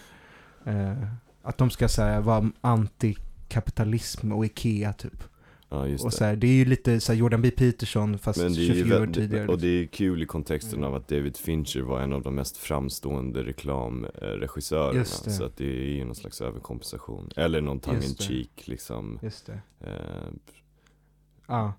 att 1.46 1.58
de 1.58 1.70
ska 1.70 1.88
så 1.88 2.02
här, 2.02 2.22
vara 2.22 2.52
antikapitalism 2.62 4.32
och 4.32 4.46
Ikea 4.46 4.94
typ. 4.94 5.24
Ja 5.70 5.88
just 5.88 6.04
Och 6.04 6.12
det. 6.12 6.18
så 6.18 6.24
här, 6.26 6.36
det 6.36 6.48
är 6.48 6.52
ju 6.54 6.66
lite 6.66 7.00
så 7.00 7.12
här 7.12 7.20
Jordan 7.20 7.42
B. 7.42 7.52
Peterson 7.52 8.18
fast 8.18 8.40
Men 8.40 8.54
det 8.54 8.60
är 8.60 8.64
ju 8.64 8.74
24 8.84 9.02
år 9.02 9.08
tidigare. 9.08 9.30
liksom. 9.42 9.50
och 9.56 9.62
det 9.62 9.68
är 9.68 9.86
kul 9.86 10.24
i 10.24 10.26
kontexten 10.26 10.74
Mm. 10.80 10.84
av 10.90 10.96
att 10.96 11.08
David 11.08 11.38
Fincher 11.38 11.82
var 11.82 12.00
en 12.02 12.14
av 12.14 12.22
de 12.22 12.36
mest 12.36 12.58
framstående 12.58 13.44
reklamregissörerna. 13.44 15.06
Så 15.06 15.44
att 15.44 15.58
det 15.58 15.66
är 15.66 15.90
ju 15.96 16.06
någon 16.06 16.16
slags 16.16 16.42
överkompensation. 16.42 17.30
Eller 17.36 17.62
någon 17.62 17.80
tongue 17.80 18.06
in 18.06 18.16
cheek 18.16 18.62
liksom. 18.68 19.20
Just 19.22 19.46
det. 19.46 19.60
Eh, 19.80 20.30
Ja. 21.48 21.74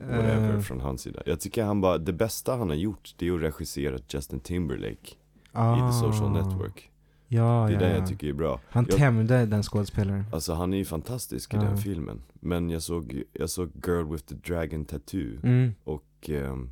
whatever 0.00 0.54
Eh. 0.54 0.60
från 0.60 0.80
hans 0.80 1.02
sida. 1.02 1.22
Jag 1.26 1.40
tycker 1.40 1.64
han 1.64 1.80
bara, 1.80 1.98
det 1.98 2.12
bästa 2.12 2.56
han 2.56 2.68
har 2.68 2.76
gjort 2.76 3.14
det 3.16 3.28
är 3.28 3.34
att 3.34 3.40
regissera 3.42 3.98
Justin 4.08 4.40
Timberlake 4.40 5.14
Ah. 5.52 5.76
i 5.76 5.92
The 5.92 5.98
Social 5.98 6.30
Network. 6.32 6.90
Ja, 7.34 7.66
Det 7.68 7.72
är 7.72 7.72
ja, 7.72 7.78
det 7.78 7.90
ja. 7.90 7.96
jag 7.98 8.06
tycker 8.08 8.28
är 8.28 8.32
bra. 8.32 8.60
Han 8.70 8.86
Jag- 8.88 8.98
tämjde 8.98 9.46
den 9.46 9.62
skådespelaren. 9.62 10.24
Alltså 10.32 10.52
han 10.54 10.72
är 10.74 10.78
ju 10.78 10.84
fantastisk 10.84 11.54
i 11.54 11.56
Ja. 11.56 11.62
den 11.62 11.76
filmen. 11.78 12.22
Men 12.34 12.70
jag 12.70 12.82
såg, 12.82 13.22
jag 13.32 13.50
såg 13.50 13.70
Girl 13.86 14.12
with 14.12 14.24
the 14.24 14.34
Dragon 14.34 14.84
Tattoo 14.84 15.36
Mm. 15.42 15.74
och 15.84 16.30
ehm, 16.30 16.70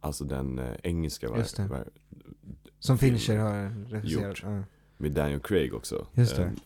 Alltså 0.00 0.24
den 0.24 0.58
eh, 0.58 0.72
engelska 0.82 1.30
var, 1.30 1.38
Just 1.38 1.56
det. 1.56 1.66
var, 1.66 1.88
Som 2.78 2.98
Fincher 2.98 3.36
har 3.38 3.84
regisserat. 3.90 4.38
Ja. 4.42 4.62
med 4.96 5.12
Daniel 5.12 5.40
Craig 5.40 5.74
också. 5.74 6.06
Just 6.14 6.36
det. 6.36 6.42
Ehm, 6.44 6.56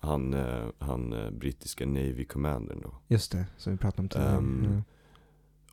han, 0.00 0.34
eh, 0.34 0.64
han 0.78 1.12
eh, 1.12 1.30
brittiska 1.30 1.86
Navy 1.86 2.24
commandern 2.24 2.80
då. 2.82 2.94
Just 3.08 3.32
det, 3.32 3.44
som 3.56 3.72
vi 3.72 3.78
pratade 3.78 4.02
om 4.02 4.08
tidigare. 4.08 4.36
Ehm, 4.36 4.66
ja. 4.74 4.82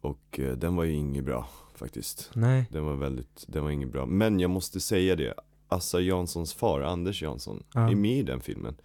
Och 0.10 0.40
eh, 0.40 0.58
den 0.58 0.76
var 0.76 0.84
ju 0.84 0.92
inget 0.92 1.24
bra 1.26 1.50
faktiskt. 1.76 2.32
Nej. 2.36 2.66
Den 2.72 2.86
var 2.86 2.96
väldigt, 2.96 3.46
den 3.48 3.64
var 3.64 3.72
inget 3.72 3.92
bra. 3.92 4.06
Men 4.06 4.40
jag 4.40 4.50
måste 4.50 4.80
säga 4.80 5.16
det, 5.16 5.34
Assa 5.74 6.00
Janssons 6.02 6.54
far, 6.54 6.82
Anders 6.82 7.22
Jansson, 7.22 7.64
Ja. 7.74 7.92
är 7.92 7.96
med 7.96 8.18
i 8.20 8.24
den 8.24 8.40
filmen. 8.40 8.76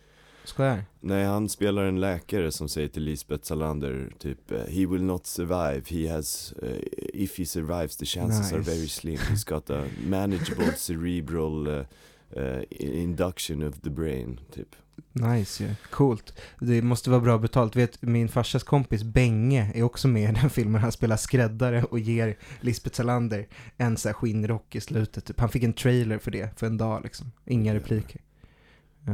Skojar? 0.44 0.85
Nej, 1.01 1.24
han 1.24 1.48
spelar 1.48 1.85
en 1.85 2.01
läkare 2.01 2.53
som 2.53 2.68
säger 2.68 2.88
till 2.88 3.03
Lisbeth 3.03 3.44
Salander 3.44 4.12
typ 4.18 4.51
eh, 4.51 4.59
He 4.59 4.87
will 4.87 5.03
not 5.03 5.27
survive, 5.27 5.83
he 5.87 6.09
has, 6.14 6.53
eh, 6.62 6.77
if 7.14 7.38
he 7.38 7.46
survives 7.46 7.96
the 7.96 8.05
chances 8.07 8.53
are 8.53 8.59
Nice. 8.59 8.70
very 8.70 8.88
slim 8.88 9.16
He's 9.16 9.44
got 9.48 9.70
a 9.70 9.85
manageable 10.07 10.72
cerebral 10.77 11.66
eh, 11.66 11.85
eh, 12.31 12.62
induction 12.81 13.62
of 13.62 13.81
the 13.81 13.90
brain, 13.90 14.40
typ 14.55 14.77
Nice 15.20 15.64
ju. 15.64 15.74
Coolt. 15.90 16.38
Det 16.61 16.83
måste 16.83 17.11
vara 17.11 17.20
bra 17.20 17.38
betalt. 17.38 17.76
Vet, 17.76 18.02
min 18.02 18.28
farsas 18.28 18.62
kompis 18.62 19.04
Benge 19.04 19.72
är 19.74 19.83
också 19.83 20.09
med 20.09 20.31
i 20.31 20.40
den 20.40 20.50
filmen. 20.50 20.81
Han 20.81 20.92
spelar 20.92 21.16
skräddare 21.16 21.85
och 21.85 21.98
ger 21.98 22.38
Lisbeth 22.61 22.96
Salander 22.96 23.48
en 23.76 23.96
så 23.96 24.09
här 24.09 24.14
skinnrock 24.14 24.74
i 24.74 24.81
slutet. 24.81 25.24
Typ. 25.24 25.40
Han 25.40 25.48
fick 25.48 25.62
en 25.62 25.72
trailer 25.72 26.18
för 26.18 26.31
det, 26.31 26.59
för 26.59 26.66
en 26.66 26.78
dag 26.78 27.02
liksom. 27.02 27.33
Inga 27.44 27.74
repliker. 27.74 28.20
Ja. 29.04 29.12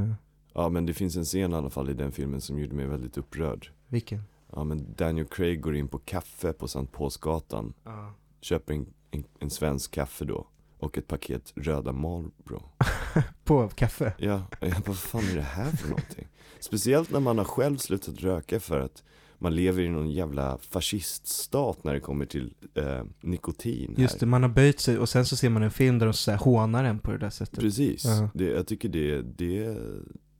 Ja 0.54 0.68
men 0.68 0.86
det 0.86 0.94
finns 0.94 1.16
en 1.16 1.24
scen 1.24 1.52
i 1.52 1.54
alla 1.54 1.70
fall 1.70 1.90
i 1.90 1.94
den 1.94 2.12
filmen 2.12 2.40
som 2.40 2.58
gjorde 2.58 2.74
mig 2.74 2.86
väldigt 2.86 3.18
upprörd 3.18 3.70
Vilken? 3.88 4.22
Ja 4.52 4.64
men 4.64 4.94
Daniel 4.96 5.26
Craig 5.26 5.60
går 5.60 5.76
in 5.76 5.88
på 5.88 5.98
kaffe 5.98 6.52
på 6.52 6.68
Sankt 6.68 6.92
Paulsgatan 6.92 7.74
Ja. 7.84 8.14
Köper 8.40 8.74
en, 8.74 8.86
en, 9.10 9.24
en 9.38 9.50
svensk 9.50 9.90
kaffe 9.90 10.24
då 10.24 10.46
Och 10.84 10.98
ett 10.98 11.06
paket 11.08 11.52
röda 11.56 11.92
Marlboro 11.92 12.62
På 13.44 13.68
kaffe? 13.68 14.12
Ja, 14.18 14.42
jag 14.60 14.70
bara, 14.70 14.82
vad 14.86 14.98
fan 14.98 15.24
är 15.30 15.34
det 15.36 15.42
här 15.42 15.70
för 15.70 15.88
någonting? 15.88 16.28
Speciellt 16.60 17.10
när 17.10 17.20
man 17.20 17.38
har 17.38 17.44
själv 17.44 17.76
slutat 17.76 18.18
röka 18.20 18.60
för 18.60 18.80
att 18.80 19.02
man 19.38 19.54
lever 19.54 19.82
i 19.82 19.88
någon 19.88 20.10
jävla 20.10 20.58
fasciststat 20.58 21.84
när 21.84 21.94
det 21.94 22.00
kommer 22.00 22.26
till 22.26 22.54
eh, 22.74 23.02
nikotin 23.20 23.94
här. 23.96 24.02
Just 24.02 24.20
det, 24.20 24.26
man 24.26 24.42
har 24.42 24.50
böjt 24.50 24.80
sig 24.80 24.98
och 24.98 25.08
sen 25.08 25.26
så 25.26 25.36
ser 25.36 25.48
man 25.50 25.62
en 25.62 25.70
film 25.70 25.98
där 25.98 26.06
de 26.06 26.12
så 26.12 26.30
här 26.30 26.38
hånar 26.38 26.84
en 26.84 26.98
på 26.98 27.10
det 27.10 27.18
där 27.18 27.30
sättet. 27.30 27.60
Precis, 27.60 28.04
Ja. 28.04 28.28
det, 28.34 28.44
jag 28.44 28.66
tycker 28.66 28.88
det, 28.88 29.22
det, 29.22 29.76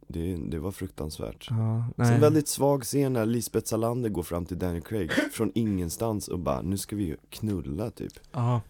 det, 0.09 0.37
det 0.37 0.59
var 0.59 0.71
fruktansvärt 0.71 1.47
Ja, 1.51 1.85
Sen 1.97 2.07
nej. 2.07 2.21
väldigt 2.21 2.49
svag 2.49 2.83
scen 2.83 3.13
när 3.13 3.27
Lisbeth 3.27 3.67
Salander 3.67 4.09
går 4.09 4.23
fram 4.23 4.47
till 4.47 4.59
Daniel 4.59 4.83
Craig 4.83 5.11
från 5.33 5.53
ingenstans 5.55 6.29
och 6.29 6.39
bara, 6.39 6.63
nu 6.63 6.79
ska 6.79 6.97
vi 6.97 7.17
knulla 7.31 7.91
typ 7.91 8.13
Ja, 8.33 8.61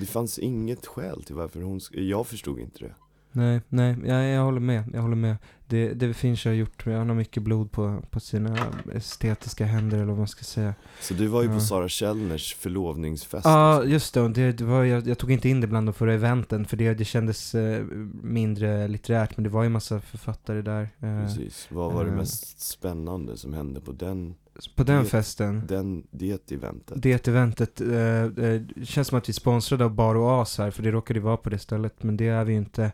Det 0.00 0.06
fanns 0.06 0.38
inget 0.38 0.86
skäl 0.86 1.22
till 1.22 1.34
varför 1.34 1.62
hon, 1.62 1.80
jag 1.92 2.26
förstod 2.26 2.58
inte 2.60 2.78
det 2.78 2.94
nej, 3.34 3.60
nej, 3.68 3.96
jag, 4.04 4.24
jag 4.28 4.44
håller 4.44 4.60
med, 4.60 4.84
jag 4.94 5.02
håller 5.02 5.16
med. 5.16 5.36
Det, 5.66 5.94
det 5.94 6.14
Fincher 6.14 6.46
har 6.50 6.54
gjort, 6.54 6.84
han 6.84 7.08
har 7.08 7.14
mycket 7.16 7.42
blod 7.42 7.72
på, 7.72 8.02
på 8.10 8.20
sina 8.20 8.72
estetiska 8.94 9.64
händer 9.64 9.96
eller 9.96 10.06
vad 10.06 10.18
man 10.18 10.28
ska 10.28 10.44
säga. 10.44 10.74
Så 11.00 11.14
du 11.14 11.26
var 11.26 11.42
ju 11.42 11.48
Ja. 11.48 11.54
på 11.54 11.60
Sara 11.60 11.88
Källners 11.88 12.54
förlovningsfest 12.54 13.44
Ja, 13.44 13.84
just 13.84 14.14
det. 14.14 14.28
det, 14.28 14.52
det 14.52 14.64
var, 14.64 14.84
jag, 14.84 15.06
jag 15.08 15.18
tog 15.18 15.30
inte 15.32 15.48
in 15.48 15.60
det 15.60 15.66
bland 15.66 15.88
de 15.88 15.92
förra 15.92 16.14
eventen 16.14 16.64
för 16.64 16.76
det, 16.76 16.94
det 16.94 17.04
kändes 17.04 17.54
eh, 17.54 17.84
mindre 18.22 18.88
litterärt, 18.88 19.36
men 19.36 19.44
det 19.44 19.50
var 19.50 19.62
ju 19.62 19.68
massa 19.68 20.00
författare 20.00 20.62
där. 20.62 20.82
Eh, 21.00 21.22
Precis, 21.26 21.66
vad 21.70 21.92
var 21.92 22.04
det 22.04 22.10
eh. 22.10 22.16
mest 22.16 22.60
spännande 22.60 23.36
som 23.36 23.52
hände 23.54 23.80
på 23.80 23.92
den, 23.92 24.34
på 24.76 24.84
den 24.84 25.02
Det- 25.04 25.08
festen, 25.10 25.62
den, 25.66 26.06
det 26.10 26.52
eventet? 26.52 27.02
det 27.02 27.28
eventet, 27.28 27.80
eh, 27.80 28.22
eh, 28.24 28.60
känns 28.84 29.08
som 29.08 29.18
att 29.18 29.28
vi 29.28 29.30
är 29.30 29.34
sponsrade 29.34 29.84
av 29.84 29.94
Bar 29.94 30.14
och 30.14 30.42
As 30.42 30.58
här, 30.58 30.70
för 30.70 30.82
det 30.82 30.90
råkade 30.90 31.20
vara 31.20 31.36
på 31.36 31.50
det 31.50 31.58
stället, 31.58 32.02
men 32.02 32.16
det 32.16 32.28
är 32.28 32.44
vi 32.44 32.52
ju 32.52 32.58
inte 32.58 32.92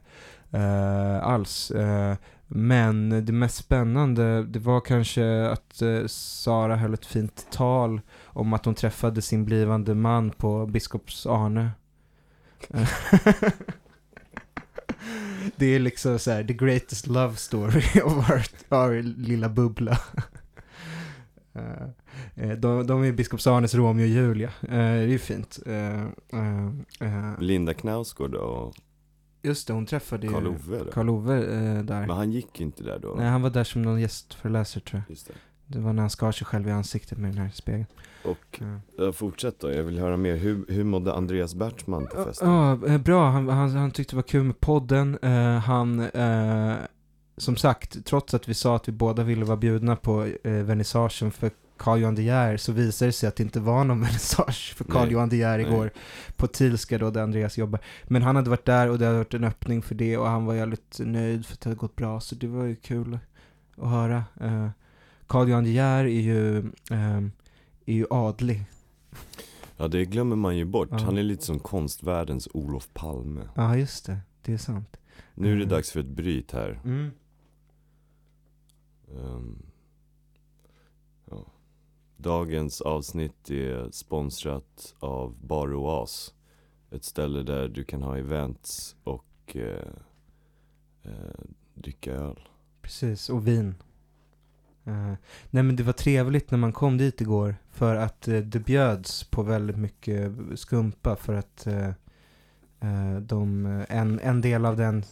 eh, 0.50 1.18
alls. 1.22 1.70
Eh, 1.70 2.16
men 2.50 3.24
det 3.26 3.32
mest 3.32 3.56
spännande, 3.56 4.42
det 4.44 4.58
var 4.58 4.80
kanske 4.80 5.48
att 5.48 5.82
eh, 5.82 6.06
Sara 6.06 6.76
höll 6.76 6.94
ett 6.94 7.06
fint 7.06 7.46
tal 7.50 8.00
om 8.24 8.52
att 8.52 8.64
hon 8.64 8.74
träffade 8.74 9.22
sin 9.22 9.44
blivande 9.44 9.94
man 9.94 10.30
på 10.30 10.66
Biskops 10.66 11.26
Arne. 11.26 11.70
det 15.56 15.66
är 15.66 15.78
liksom 15.78 16.18
så 16.18 16.30
här, 16.30 16.44
the 16.44 16.52
greatest 16.54 17.06
love 17.06 17.36
story 17.36 17.82
of 18.04 18.30
our, 18.30 18.42
our 18.68 19.02
lilla 19.02 19.48
bubbla. 19.48 19.98
Eh, 22.34 22.50
eh, 22.50 22.58
de, 22.58 22.86
de 22.86 23.04
är 23.04 23.12
Biskops 23.12 23.46
Arnes 23.46 23.74
Romeo 23.74 24.02
och 24.02 24.08
Julia. 24.08 24.48
Eh, 24.62 24.68
det 24.68 24.76
är 24.76 25.06
ju 25.06 25.18
fint. 25.18 25.58
Linda 27.38 27.74
Knausgård 27.74 28.34
och 28.34 28.74
just 29.42 29.66
det, 29.66 29.72
hon 29.72 29.86
träffade 29.86 30.26
ju 30.26 30.32
Karl-Ove 30.92 31.36
eh, 31.36 31.84
där. 31.84 32.06
Men 32.06 32.16
han 32.16 32.32
gick 32.32 32.60
inte 32.60 32.82
där 32.82 32.98
då? 32.98 33.14
Nej, 33.18 33.28
han 33.28 33.42
var 33.42 33.50
där 33.50 33.64
som 33.64 33.82
någon 33.82 34.00
gästföreläsare 34.00 34.82
tror 34.84 35.02
jag. 35.06 35.10
Just 35.10 35.26
det. 35.26 35.34
Det 35.66 35.78
var 35.78 35.92
när 35.92 36.02
han 36.02 36.10
skar 36.10 36.32
sig 36.32 36.46
själv 36.46 36.68
i 36.68 36.70
ansiktet 36.70 37.18
med 37.18 37.30
den 37.30 37.38
här 37.38 37.50
spegeln. 37.50 37.86
Och, 38.24 38.60
Ja. 38.96 39.04
uh, 39.04 39.12
fortsätt 39.12 39.60
då, 39.60 39.72
jag 39.72 39.82
vill 39.82 39.98
höra 39.98 40.16
mer, 40.16 40.36
hur, 40.36 40.64
hur 40.68 40.84
mådde 40.84 41.14
Andreas 41.14 41.54
Bertman 41.54 42.06
på 42.06 42.24
festen? 42.24 42.48
Ja, 42.50 42.98
bra. 42.98 43.30
Han, 43.30 43.48
han, 43.48 43.70
han 43.70 43.90
tyckte 43.90 44.12
det 44.12 44.16
var 44.16 44.22
kul 44.22 44.42
med 44.42 44.60
podden. 44.60 45.18
Eh, 45.22 45.58
han, 45.58 46.00
eh, 46.00 46.76
som 47.38 47.56
sagt, 47.56 48.04
trots 48.04 48.34
att 48.34 48.48
vi 48.48 48.54
sa 48.54 48.76
att 48.76 48.88
vi 48.88 48.92
båda 48.92 49.22
ville 49.22 49.44
vara 49.44 49.56
bjudna 49.56 49.96
på 49.96 50.24
eh, 50.24 50.52
vernissagen 50.52 51.30
för 51.30 51.50
Carl 51.76 51.98
Johan 52.00 52.14
De 52.14 52.22
Geer 52.22 52.56
så 52.56 52.72
visade 52.72 53.08
det 53.08 53.12
sig 53.12 53.28
att 53.28 53.36
det 53.36 53.42
inte 53.42 53.60
var 53.60 53.84
någon 53.84 54.00
vernissage 54.06 54.74
för 54.76 54.84
Carl 54.84 55.02
Nej, 55.04 55.12
Johan 55.12 55.28
De 55.28 55.36
Geer 55.36 55.58
nej. 55.58 55.66
igår 55.66 55.90
på 56.36 56.46
Tilska 56.46 56.98
då 56.98 57.10
där 57.10 57.22
Andreas 57.22 57.58
jobbar. 57.58 57.80
Men 58.04 58.22
han 58.22 58.36
hade 58.36 58.50
varit 58.50 58.64
där 58.64 58.88
och 58.90 58.98
det 58.98 59.06
hade 59.06 59.18
varit 59.18 59.34
en 59.34 59.44
öppning 59.44 59.82
för 59.82 59.94
det 59.94 60.16
och 60.18 60.26
han 60.28 60.44
var 60.46 60.54
jävligt 60.54 60.98
nöjd 60.98 61.46
för 61.46 61.52
att 61.54 61.60
det 61.60 61.68
hade 61.70 61.78
gått 61.78 61.96
bra 61.96 62.20
så 62.20 62.34
det 62.34 62.46
var 62.46 62.64
ju 62.64 62.76
kul 62.76 63.18
att 63.76 63.88
höra. 63.90 64.24
Eh, 64.40 64.68
Carl 65.26 65.48
Johan 65.48 65.64
De 65.64 65.70
Geer 65.70 66.04
är 66.04 66.08
ju, 66.20 66.58
eh, 66.90 67.16
är 67.86 67.92
ju 67.94 68.06
adlig. 68.10 68.64
Ja 69.76 69.88
det 69.88 70.04
glömmer 70.04 70.36
man 70.36 70.56
ju 70.56 70.64
bort, 70.64 70.88
Ja. 70.90 70.98
han 70.98 71.18
är 71.18 71.22
lite 71.22 71.44
som 71.44 71.58
konstvärldens 71.58 72.48
Olof 72.54 72.88
Palme 72.94 73.40
Ja, 73.54 73.76
just 73.76 74.06
det. 74.06 74.18
Det 74.42 74.52
är 74.52 74.58
sant. 74.58 74.96
Nu 75.34 75.46
är 75.46 75.56
det 75.56 75.62
Mm. 75.62 75.68
dags 75.68 75.90
för 75.92 76.00
ett 76.00 76.06
bryt 76.06 76.52
här 76.52 76.80
Mm. 76.84 77.10
Um, 79.16 79.62
ja. 81.30 81.46
Dagens 82.16 82.80
avsnitt 82.80 83.50
är 83.50 83.90
sponsrat 83.90 84.94
av 84.98 85.34
Bar 85.40 85.74
Oas. 85.74 86.34
Ett 86.90 87.04
ställe 87.04 87.42
där 87.42 87.68
du 87.68 87.84
kan 87.84 88.02
ha 88.02 88.18
events 88.18 88.96
och 89.04 89.56
eh, 89.56 89.92
eh, 91.02 91.44
dricka 91.74 92.12
öl. 92.12 92.48
Precis, 92.82 93.30
och 93.30 93.46
vin. 93.46 93.74
Uh, 94.86 95.14
nej 95.50 95.62
men 95.62 95.76
det 95.76 95.82
var 95.82 95.92
trevligt 95.92 96.50
när 96.50 96.58
man 96.58 96.72
kom 96.72 96.96
dit 96.96 97.20
igår 97.20 97.56
för 97.72 97.96
att 97.96 98.28
uh, 98.28 98.40
det 98.40 98.58
bjöds 98.58 99.24
på 99.24 99.42
väldigt 99.42 99.78
mycket 99.78 100.32
skumpa 100.54 101.16
för 101.16 101.34
att 101.34 101.66
uh, 101.66 101.90
de, 103.20 103.66
en, 103.88 104.20
en 104.20 104.40
del 104.40 104.66
av 104.66 104.76
den 104.76 105.04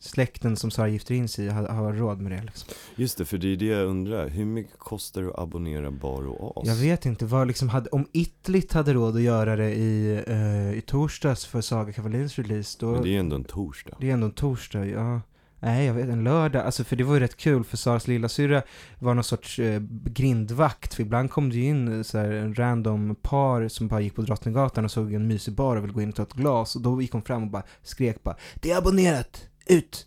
släkten 0.00 0.56
som 0.56 0.70
Sara 0.70 0.88
gifter 0.88 1.14
in 1.14 1.28
sig 1.28 1.44
i 1.44 1.48
har, 1.48 1.68
har 1.68 1.92
råd 1.92 2.20
med 2.20 2.32
det 2.32 2.42
liksom. 2.42 2.68
Just 2.96 3.18
det, 3.18 3.24
för 3.24 3.38
det 3.38 3.52
är 3.52 3.56
det 3.56 3.66
jag 3.66 3.86
undrar. 3.86 4.28
Hur 4.28 4.44
mycket 4.44 4.78
kostar 4.78 5.22
det 5.22 5.28
att 5.28 5.38
abonnera 5.38 5.90
Bar 5.90 6.26
Oas? 6.26 6.68
Jag 6.68 6.76
vet 6.76 7.06
inte, 7.06 7.24
vad 7.26 7.46
liksom 7.46 7.68
hade, 7.68 7.90
om 7.90 8.06
Itlit 8.12 8.72
hade 8.72 8.92
råd 8.92 9.16
att 9.16 9.22
göra 9.22 9.56
det 9.56 9.74
i, 9.74 10.22
eh, 10.26 10.78
i 10.78 10.82
torsdags 10.86 11.46
för 11.46 11.60
Saga 11.60 11.92
Kavalins 11.92 12.38
release, 12.38 12.76
då... 12.80 12.92
Men 12.92 13.02
det 13.02 13.16
är 13.16 13.20
ändå 13.20 13.36
en 13.36 13.44
torsdag. 13.44 13.96
Det 14.00 14.08
är 14.10 14.12
ändå 14.12 14.26
en 14.26 14.32
torsdag, 14.32 14.86
ja. 14.86 15.20
Nej, 15.62 15.86
jag 15.86 15.94
vet, 15.94 16.08
en 16.08 16.24
lördag. 16.24 16.62
Alltså 16.62 16.84
för 16.84 16.96
det 16.96 17.04
var 17.04 17.14
ju 17.14 17.20
rätt 17.20 17.36
kul 17.36 17.64
för 17.64 17.76
Saras 17.76 18.08
lilla 18.08 18.28
syra 18.28 18.62
var 18.98 19.14
någon 19.14 19.24
sorts 19.24 19.58
eh, 19.58 19.80
grindvakt. 20.04 20.94
För 20.94 21.02
ibland 21.02 21.30
kom 21.30 21.50
det 21.50 21.56
ju 21.56 21.64
in 21.64 21.96
eh, 21.98 22.02
så 22.02 22.18
här, 22.18 22.30
en 22.30 22.54
random 22.54 23.14
par 23.22 23.68
som 23.68 23.88
bara 23.88 24.00
gick 24.00 24.14
på 24.14 24.22
Drottninggatan 24.22 24.84
och 24.84 24.90
såg 24.90 25.14
en 25.14 25.26
mysig 25.26 25.54
bar 25.54 25.76
och 25.76 25.82
ville 25.82 25.92
gå 25.92 26.02
in 26.02 26.08
och 26.08 26.14
ta 26.14 26.22
ett 26.22 26.32
glas. 26.32 26.76
Och 26.76 26.82
då 26.82 27.02
gick 27.02 27.12
hon 27.12 27.22
fram 27.22 27.42
och 27.42 27.50
bara 27.50 27.62
skrek 27.82 28.22
bara 28.22 28.36
Det 28.54 28.70
är 28.70 28.78
abonnerat! 28.78 29.49
Ut! 29.70 30.06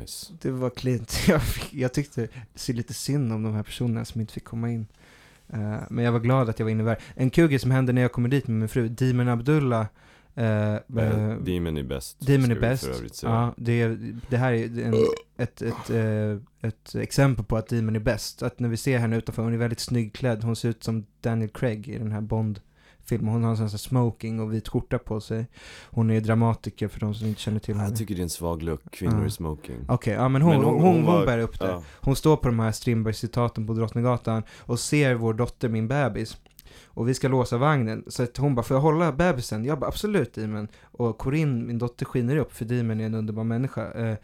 Nice. 0.00 0.32
Det 0.40 0.50
var 0.50 0.70
klint. 0.70 1.18
Jag, 1.28 1.40
jag 1.70 1.92
tyckte 1.92 2.28
så 2.54 2.72
lite 2.72 2.94
synd 2.94 3.32
om 3.32 3.42
de 3.42 3.54
här 3.54 3.62
personerna 3.62 4.04
som 4.04 4.20
inte 4.20 4.32
fick 4.32 4.44
komma 4.44 4.70
in. 4.70 4.86
Eh, 5.48 5.78
men 5.90 6.04
jag 6.04 6.12
var 6.12 6.20
glad 6.20 6.48
att 6.48 6.58
jag 6.58 6.66
var 6.66 6.70
inne 6.70 6.84
där. 6.84 6.98
En 7.14 7.30
kul 7.30 7.48
grej 7.48 7.58
som 7.58 7.70
hände 7.70 7.92
när 7.92 8.02
jag 8.02 8.12
kommer 8.12 8.28
dit 8.28 8.48
med 8.48 8.58
min 8.58 8.68
fru, 8.68 8.88
Demon 8.88 9.28
Abdullah. 9.28 9.86
Eh, 10.34 10.74
eh, 10.74 11.38
Demon 11.40 11.76
är 11.76 11.82
bäst. 11.82 12.26
Demon 12.26 12.50
är 12.50 12.60
bäst. 12.60 13.22
Ja, 13.22 13.54
det, 13.56 13.96
det 14.28 14.36
här 14.36 14.52
är 14.52 14.84
en, 14.84 14.94
ett, 15.36 15.62
ett, 15.62 15.90
eh, 15.90 16.68
ett 16.68 16.94
exempel 16.94 17.44
på 17.44 17.56
att 17.56 17.68
Demon 17.68 17.96
är 17.96 18.00
bäst. 18.00 18.42
Att 18.42 18.60
när 18.60 18.68
vi 18.68 18.76
ser 18.76 18.98
henne 18.98 19.16
utanför, 19.16 19.42
hon 19.42 19.54
är 19.54 19.58
väldigt 19.58 19.80
snygg 19.80 20.12
klädd. 20.12 20.44
Hon 20.44 20.56
ser 20.56 20.68
ut 20.68 20.84
som 20.84 21.06
Daniel 21.20 21.50
Craig 21.50 21.88
i 21.88 21.98
den 21.98 22.12
här 22.12 22.20
Bond-filmen. 23.04 23.32
Hon 23.34 23.42
har 23.44 23.50
en 23.50 23.56
sån 23.56 23.68
här 23.68 23.76
smoking 23.78 24.40
och 24.40 24.52
vit 24.54 24.68
skjorta 24.68 24.98
på 24.98 25.20
sig. 25.20 25.46
Hon 25.90 26.10
är 26.10 26.20
dramatiker 26.20 26.88
för 26.88 27.00
de 27.00 27.14
som 27.14 27.26
inte 27.26 27.40
känner 27.40 27.58
till 27.60 27.74
henne. 27.74 27.88
Jag 27.88 27.98
tycker 27.98 28.14
det 28.14 28.20
är 28.20 28.22
en 28.22 28.28
svag 28.30 28.62
look, 28.62 28.80
kvinnor 28.90 29.20
Ja. 29.20 29.26
i 29.26 29.30
smoking. 29.30 29.76
Okej, 29.88 30.14
ja 30.14 30.28
men 30.28 30.42
hon, 30.42 30.54
Men 30.54 30.64
hon, 30.64 30.74
hon- 30.74 30.82
hon, 30.82 30.94
hon 30.94 31.04
var- 31.04 31.26
bär 31.26 31.38
upp 31.38 31.60
det. 31.60 31.66
Ja. 31.66 31.82
Hon 32.00 32.16
står 32.16 32.36
på 32.36 32.48
de 32.48 32.58
här 32.60 32.72
Strindberg-citaten 32.72 33.66
på 33.66 33.72
Drottninggatan 33.74 34.42
och 34.60 34.80
ser 34.80 35.14
vår 35.14 35.34
dotter, 35.34 35.68
min 35.68 35.88
bebis. 35.88 36.36
Och 36.86 37.08
vi 37.08 37.14
ska 37.14 37.28
låsa 37.28 37.58
vagnen. 37.58 38.04
Så 38.06 38.22
att 38.22 38.36
hon 38.36 38.54
bara, 38.54 38.62
får 38.62 38.74
jag 38.76 38.82
hålla 38.82 39.12
bebisen? 39.12 39.64
Jag 39.64 39.78
bara, 39.78 39.86
absolut 39.88 40.34
Demon. 40.34 40.68
Och 40.82 41.18
Corinne, 41.18 41.64
min 41.64 41.78
dotter, 41.78 42.04
skiner 42.06 42.36
upp 42.36 42.52
för 42.52 42.64
Demon 42.64 43.00
är 43.00 43.06
en 43.06 43.14
underbar 43.14 43.44
människa. 43.44 43.92
Eh, 43.92 44.16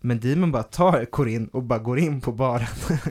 Men 0.00 0.20
Demon 0.20 0.52
bara 0.52 0.62
tar 0.62 1.04
Corinne 1.04 1.48
och 1.52 1.62
bara 1.62 1.78
går 1.78 1.98
in 1.98 2.20
på 2.20 2.32
baren. 2.32 2.66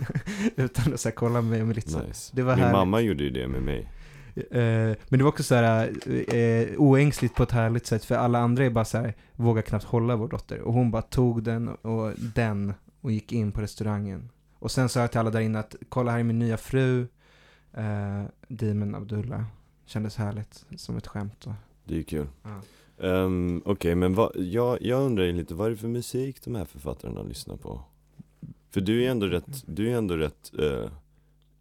Utan 0.56 0.94
att 0.94 1.00
så 1.00 1.10
här, 1.10 1.16
kolla 1.16 1.42
mig 1.42 1.62
och 1.62 1.68
Melissa. 1.68 2.02
Nice. 2.04 2.32
Det 2.36 2.42
var 2.44 2.56
Min 2.56 2.64
härligt. 2.64 2.78
mamma 2.78 3.02
gjorde 3.02 3.24
ju 3.24 3.30
det 3.30 3.48
med 3.48 3.62
mig. 3.62 3.90
Eh, 4.36 4.98
men 5.10 5.18
det 5.20 5.24
var 5.24 5.30
också 5.30 5.44
så 5.44 5.56
här 5.56 5.94
eh, 6.36 6.68
oängsligt 6.78 7.36
på 7.36 7.44
ett 7.44 7.52
härligt 7.52 7.86
sätt. 7.86 8.06
För 8.06 8.16
alla 8.16 8.40
andra 8.40 8.66
är 8.66 8.70
bara 8.70 8.86
så 8.86 8.98
här, 8.98 9.14
vågar 9.36 9.62
knappt 9.62 9.86
hålla 9.86 10.16
vår 10.16 10.28
dotter. 10.28 10.60
Och 10.60 10.74
hon 10.74 10.92
bara 10.92 11.02
tog 11.02 11.44
den 11.44 11.68
och 11.70 12.12
den 12.18 12.74
och 13.02 13.12
gick 13.12 13.32
in 13.32 13.52
på 13.52 13.62
restaurangen. 13.62 14.30
Och 14.60 14.72
sen 14.72 14.90
sa 14.90 15.00
jag 15.00 15.12
till 15.12 15.20
alla 15.20 15.30
där 15.30 15.40
inne 15.42 15.60
att 15.60 15.76
kolla 15.90 16.12
här 16.12 16.20
är 16.20 16.24
min 16.24 16.40
nya 16.40 16.58
fru. 16.58 17.08
Eh, 17.74 18.24
Demon 18.48 18.96
Abdullah. 18.96 19.44
Kändes 19.86 20.16
härligt, 20.16 20.66
som 20.76 20.98
ett 20.98 21.08
skämt 21.08 21.42
då. 21.44 21.56
Det 21.86 21.94
är 21.94 21.98
ju 21.98 22.04
kul. 22.04 22.28
Ja. 22.44 22.62
Um, 22.98 23.62
Okej, 23.66 23.96
men 23.96 24.14
vad, 24.14 24.32
jag, 24.36 24.82
jag 24.82 25.02
undrar 25.02 25.32
lite, 25.32 25.54
vad 25.54 25.68
är 25.68 25.72
det 25.72 25.78
för 25.78 25.88
musik 25.88 26.44
de 26.44 26.56
här 26.56 26.66
författarna 26.66 27.24
lyssnar 27.24 27.56
på? 27.56 27.82
För 28.70 28.82
du 28.82 29.04
är 29.04 29.12
ändå 29.12 29.28
rätt, 29.28 29.64
du 29.66 29.90
är 29.92 29.98
ändå 29.98 30.16
rätt 30.16 30.52
eh, 30.60 30.90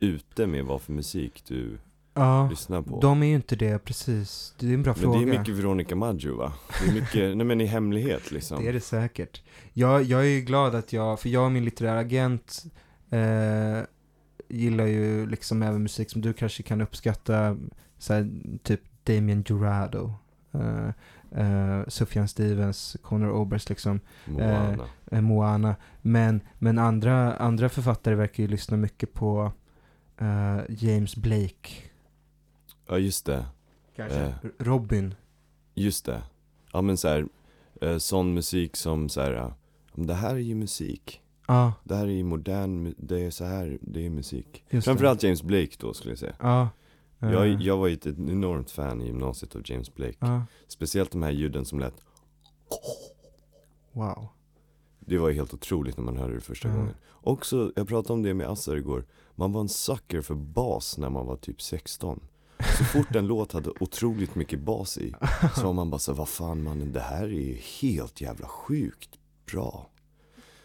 ute 0.00 0.46
med 0.46 0.64
vad 0.64 0.82
för 0.82 0.92
musik 0.92 1.44
du 1.46 1.78
Ja, 2.14 2.48
lyssnar 2.50 2.82
på. 2.82 3.00
de 3.00 3.22
är 3.22 3.26
ju 3.26 3.34
inte 3.34 3.56
det 3.56 3.78
precis. 3.78 4.54
Det 4.58 4.66
är 4.70 4.74
en 4.74 4.82
bra 4.82 4.92
men 4.92 5.02
fråga. 5.02 5.18
det 5.18 5.24
är 5.24 5.38
mycket 5.38 5.54
Veronica 5.54 5.96
Maggio 5.96 6.36
va? 6.36 6.52
Det 6.84 6.90
är 6.90 6.94
mycket, 6.94 7.36
nej 7.36 7.46
men 7.46 7.60
i 7.60 7.64
hemlighet 7.66 8.30
liksom. 8.30 8.62
Det 8.62 8.68
är 8.68 8.72
det 8.72 8.80
säkert. 8.80 9.42
Jag, 9.72 10.02
jag 10.02 10.20
är 10.20 10.28
ju 10.28 10.40
glad 10.40 10.74
att 10.74 10.92
jag, 10.92 11.20
för 11.20 11.28
jag 11.28 11.44
och 11.44 11.52
min 11.52 11.64
litterära 11.64 11.98
agent 11.98 12.64
eh, 13.10 13.80
gillar 14.48 14.86
ju 14.86 15.26
liksom 15.26 15.62
även 15.62 15.82
musik 15.82 16.10
som 16.10 16.20
du 16.20 16.32
kanske 16.32 16.62
kan 16.62 16.80
uppskatta, 16.80 17.56
så 17.98 18.14
här, 18.14 18.30
typ 18.62 18.80
Damien 19.04 19.44
Jurado, 19.48 20.14
eh, 20.52 20.88
eh, 21.42 21.82
Sufjan 21.88 22.28
Stevens, 22.28 22.96
Conor 23.02 23.30
Oberst 23.30 23.68
liksom, 23.68 24.00
Moana. 24.24 24.84
eh, 25.10 25.20
Moana. 25.20 25.76
Men, 26.02 26.40
men 26.58 26.78
andra, 26.78 27.34
andra 27.36 27.68
författare 27.68 28.14
verkar 28.14 28.42
ju 28.42 28.48
lyssna 28.48 28.76
mycket 28.76 29.12
på 29.14 29.52
eh, 30.20 30.58
James 30.68 31.16
Blake, 31.16 31.70
Ja 32.86 32.98
just 32.98 33.26
det, 33.26 33.46
kanske. 33.96 34.18
Eh. 34.20 34.32
Robin. 34.58 35.14
just 35.74 36.04
det. 36.04 36.22
Ja 36.72 36.82
men 36.82 36.96
så 36.96 37.08
här, 37.08 37.26
eh, 37.80 37.98
sån 37.98 38.34
musik 38.34 38.76
som 38.76 39.08
så 39.08 39.20
här, 39.20 39.32
ja, 39.32 39.54
det 39.94 40.14
här 40.14 40.34
är 40.34 40.38
ju 40.38 40.54
musik. 40.54 41.18
Ja, 41.46 41.72
Det 41.84 41.94
här 41.96 42.04
är 42.06 42.10
ju 42.10 42.24
modern, 42.24 42.94
det 42.98 43.20
är 43.24 43.30
så 43.30 43.44
här, 43.44 43.78
det 43.80 44.06
är 44.06 44.10
musik. 44.10 44.64
just 44.70 44.84
Framförallt 44.84 45.22
James 45.22 45.42
Blake 45.42 45.72
då 45.78 45.94
skulle 45.94 46.12
jag 46.12 46.18
säga. 46.18 46.32
det. 46.32 46.46
Ja. 46.46 46.68
eh, 47.20 47.32
Jag, 47.32 47.62
jag 47.62 47.76
var 47.76 47.86
ju 47.88 47.94
ett 47.94 48.06
enormt 48.06 48.70
fan 48.70 49.02
i 49.02 49.06
gymnasiet 49.06 49.56
av 49.56 49.62
James 49.64 49.94
Blake. 49.94 50.16
ja. 50.18 50.42
Speciellt 50.68 51.10
de 51.10 51.22
här 51.22 51.30
ljuden 51.30 51.64
som 51.64 51.78
lät, 51.80 51.94
Wow. 53.92 54.28
det 55.00 55.18
var 55.18 55.28
ju 55.28 55.34
helt 55.34 55.54
otroligt 55.54 55.96
när 55.96 56.04
man 56.04 56.16
hörde 56.16 56.34
det 56.34 56.40
första 56.40 56.68
Ja. 56.68 56.74
gången. 56.74 56.94
Också, 57.10 57.72
jag 57.76 57.88
pratade 57.88 58.12
om 58.12 58.22
det 58.22 58.34
med 58.34 58.46
Assar 58.46 58.76
igår, 58.76 59.04
man 59.34 59.52
var 59.52 59.60
en 59.60 59.68
sucker 59.68 60.20
för 60.20 60.34
bas 60.34 60.98
när 60.98 61.10
man 61.10 61.26
var 61.26 61.36
typ 61.36 61.62
16. 61.62 62.20
Så 62.78 62.84
fort 62.84 63.16
en 63.16 63.26
låt 63.26 63.52
hade 63.52 63.70
otroligt 63.80 64.34
mycket 64.34 64.60
bas 64.60 64.98
i, 64.98 65.14
så 65.54 65.66
var 65.66 65.72
man 65.72 65.90
bara 65.90 65.98
så 65.98 66.12
vad 66.12 66.28
fan 66.28 66.62
mannen, 66.62 66.92
det 66.92 67.00
här 67.00 67.24
är 67.24 67.28
ju 67.28 67.58
helt 67.80 68.20
jävla 68.20 68.46
sjukt 68.46 69.10
bra. 69.52 69.88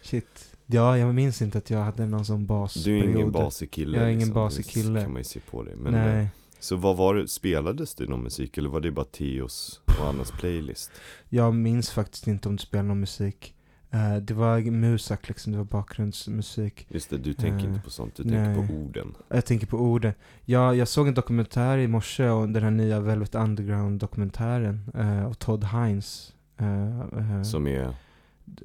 Shit. 0.02 0.56
Ja, 0.66 0.98
jag 0.98 1.16
minns 1.16 1.42
inte 1.42 1.58
att 1.58 1.70
jag 1.70 1.80
hade 1.80 2.06
någon 2.06 2.26
sån 2.26 2.46
bas. 2.46 2.74
Du 2.74 3.00
är 3.00 3.04
ingen 3.04 3.32
basig 3.32 3.72
kille 3.72 3.98
Jag 3.98 4.06
är 4.06 4.10
ingen 4.10 4.20
liksom. 4.20 4.34
basig 4.34 4.66
kille. 4.66 5.02
kan 5.02 5.12
man 5.12 5.20
ju 5.20 5.24
se 5.24 5.40
på 5.40 5.64
dig. 5.64 5.76
Men, 5.76 5.96
eh, 5.96 6.02
Nej. 6.06 6.28
Så 6.60 6.76
vad 6.76 6.98
var 6.98 7.16
det, 7.16 7.28
spelades 7.28 7.96
det 7.96 8.08
någon 8.10 8.24
musik 8.24 8.58
eller 8.58 8.70
var 8.70 8.80
det 8.80 8.92
bara 8.92 9.06
Theos 9.06 9.82
och 9.86 10.08
Annas 10.08 10.32
playlist? 10.32 10.92
Jag 11.30 11.56
minns 11.56 11.90
faktiskt 11.92 12.28
inte 12.28 12.50
om 12.50 12.56
du 12.56 12.62
spelade 12.64 12.88
någon 12.88 13.00
musik. 13.00 13.54
Eh, 13.92 14.16
det 14.18 14.34
var 14.34 14.72
musak 14.72 15.28
liksom, 15.28 15.52
det 15.52 15.58
var 15.58 15.66
bakgrundsmusik. 15.66 16.88
Just 16.90 17.10
det, 17.10 17.18
du 17.18 17.34
tänker 17.34 17.66
Eh, 17.66 17.70
inte 17.70 17.82
på 17.82 17.90
sånt, 17.90 18.16
du 18.16 18.24
tänker 18.24 18.40
nej. 18.50 18.68
på 18.68 18.74
orden. 18.74 19.16
Jag 19.30 19.46
tänker 19.46 19.68
på 19.68 19.78
orden. 19.78 20.14
Jag, 20.46 20.76
jag 20.76 20.88
såg 20.88 21.08
en 21.08 21.14
dokumentär 21.14 21.78
i 21.78 21.88
morse 21.88 22.30
om 22.30 22.54
den 22.54 22.64
här 22.64 22.72
nya 22.72 23.00
Velvet 23.00 23.36
Underground-dokumentären 23.36 24.92
uh, 24.98 25.26
av 25.26 25.34
Todd 25.34 25.64
Hines. 25.64 26.34
eh, 26.58 27.00
eh, 27.00 27.44
Som 27.44 27.68
är, 27.68 27.84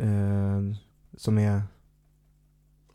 eh, 0.00 0.74
som 1.16 1.38
är... 1.38 1.62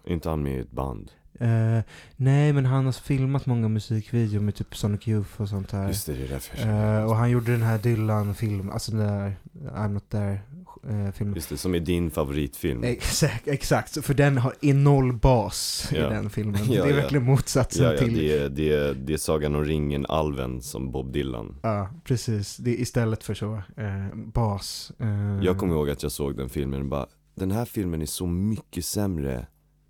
inte 0.05 0.30
han 0.30 0.43
med 0.43 0.57
i 0.57 0.59
ett 0.59 0.71
band? 0.71 1.11
Eh, 1.39 1.79
nej, 2.15 2.53
men 2.53 2.65
han 2.65 2.85
har 2.85 2.91
filmat 2.91 3.45
många 3.45 3.67
musikvideor 3.67 4.41
med 4.41 4.55
typ 4.55 4.75
Sonic 4.77 5.07
Youth 5.07 5.41
och 5.41 5.49
sånt 5.49 5.71
här. 5.71 5.88
Just 5.88 6.05
det, 6.05 6.13
det 6.13 6.23
är 6.23 6.27
därför 6.29 6.57
jag 6.67 6.97
Eh, 6.97 7.03
och 7.09 7.15
han 7.15 7.29
gjorde 7.31 7.51
den 7.51 7.61
här 7.61 7.77
Dylan-filmen, 7.77 8.71
alltså 8.71 8.91
den 8.91 8.99
där 9.07 9.35
I'm 9.75 9.88
Not 9.93 10.09
There-filmen. 10.09 11.35
Just 11.35 11.49
det, 11.49 11.57
som 11.57 11.75
är 11.75 11.79
din 11.79 12.11
favoritfilm. 12.11 12.83
Exakt, 12.83 13.47
exakt, 13.47 14.05
för 14.05 14.13
den 14.13 14.38
har 14.38 14.53
i 14.61 14.73
noll 14.73 15.13
bas 15.13 15.89
Ja. 15.93 15.97
i 15.97 16.01
den 16.13 16.29
filmen. 16.29 16.61
Ja, 16.69 16.83
det 16.83 16.89
är 16.89 16.95
ja. 16.95 17.01
verkligen 17.01 17.25
motsatsen 17.25 17.85
Ja, 17.85 17.91
ja, 17.91 17.97
till... 17.99 18.13
det 18.17 18.38
är, 18.38 18.49
det, 18.49 18.73
är, 18.73 18.93
det 18.93 19.13
är 19.13 19.17
Sagan 19.17 19.55
om 19.55 19.65
ringen-alven 19.65 20.61
som 20.61 20.91
Bob 20.91 21.13
Dylan. 21.13 21.55
Ja, 21.61 21.89
precis. 22.03 22.57
Det 22.57 22.69
är 22.71 22.81
istället 22.81 23.23
för 23.23 23.33
så, 23.33 23.53
eh, 23.77 24.15
bas. 24.15 24.91
Eh, 24.99 25.39
Jag 25.45 25.57
kommer 25.57 25.73
ihåg 25.73 25.89
att 25.89 26.03
jag 26.03 26.11
såg 26.11 26.38
den 26.38 26.49
filmen 26.49 26.81
och 26.81 26.88
bara, 26.88 27.05
den 27.35 27.51
här 27.51 27.65
filmen 27.65 28.01
är 28.01 28.05
så 28.05 28.27
mycket 28.27 28.85
sämre 28.85 29.47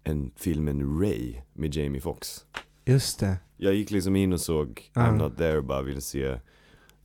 än 0.07 0.31
filmen 0.35 0.99
Ray 0.99 1.35
med 1.53 1.75
Jamie 1.75 2.01
Foxx. 2.01 2.45
Just 2.85 3.19
det. 3.19 3.37
Jag 3.57 3.73
gick 3.73 3.91
liksom 3.91 4.15
in 4.15 4.33
och 4.33 4.41
såg 4.41 4.89
Ja. 4.93 5.01
I'm 5.01 5.17
not 5.17 5.37
there 5.37 5.57
och 5.57 5.63
bara 5.63 5.81
ville 5.81 6.01
se 6.01 6.39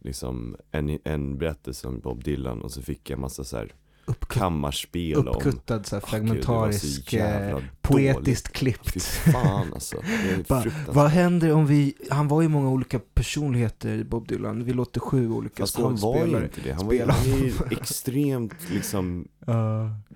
liksom 0.00 0.56
en, 0.70 0.98
en 1.04 1.38
berättelse 1.38 1.88
om 1.88 2.00
Bob 2.00 2.24
Dylan 2.24 2.62
och 2.62 2.72
så 2.72 2.82
fick 2.82 3.10
jag 3.10 3.18
massa 3.18 3.44
så 3.44 3.56
här 3.56 3.72
Uppkutt, 4.04 4.38
kammarspel 4.38 5.16
om 5.18 5.28
uppkuttad 5.28 5.86
så 5.86 5.96
här, 5.96 6.00
fragmentarisk, 6.00 7.10
Gud, 7.10 7.20
så 7.20 7.26
eh, 7.26 7.40
jävla 7.40 7.62
poetiskt 7.82 8.48
Fy 8.48 8.52
klippt. 8.52 9.02
fan 9.02 9.72
alltså, 9.74 9.96
Bara, 10.48 10.64
Vad 10.88 11.10
händer 11.10 11.52
om 11.52 11.66
vi, 11.66 11.94
han 12.10 12.28
var 12.28 12.42
ju 12.42 12.48
många 12.48 12.68
olika 12.70 12.98
personligheter 13.14 14.04
Bob 14.04 14.28
Dylan, 14.28 14.64
vi 14.64 14.72
låter 14.72 15.00
sju 15.00 15.30
olika 15.30 15.62
Fast 15.62 15.76
han 15.76 15.96
var 15.96 16.26
ju 16.26 16.36
inte 16.36 16.60
det, 16.64 16.72
han 16.72 16.86
var 16.86 16.92
ju, 16.92 17.06
han 17.06 17.52
extremt 17.70 18.70
liksom. 18.70 19.28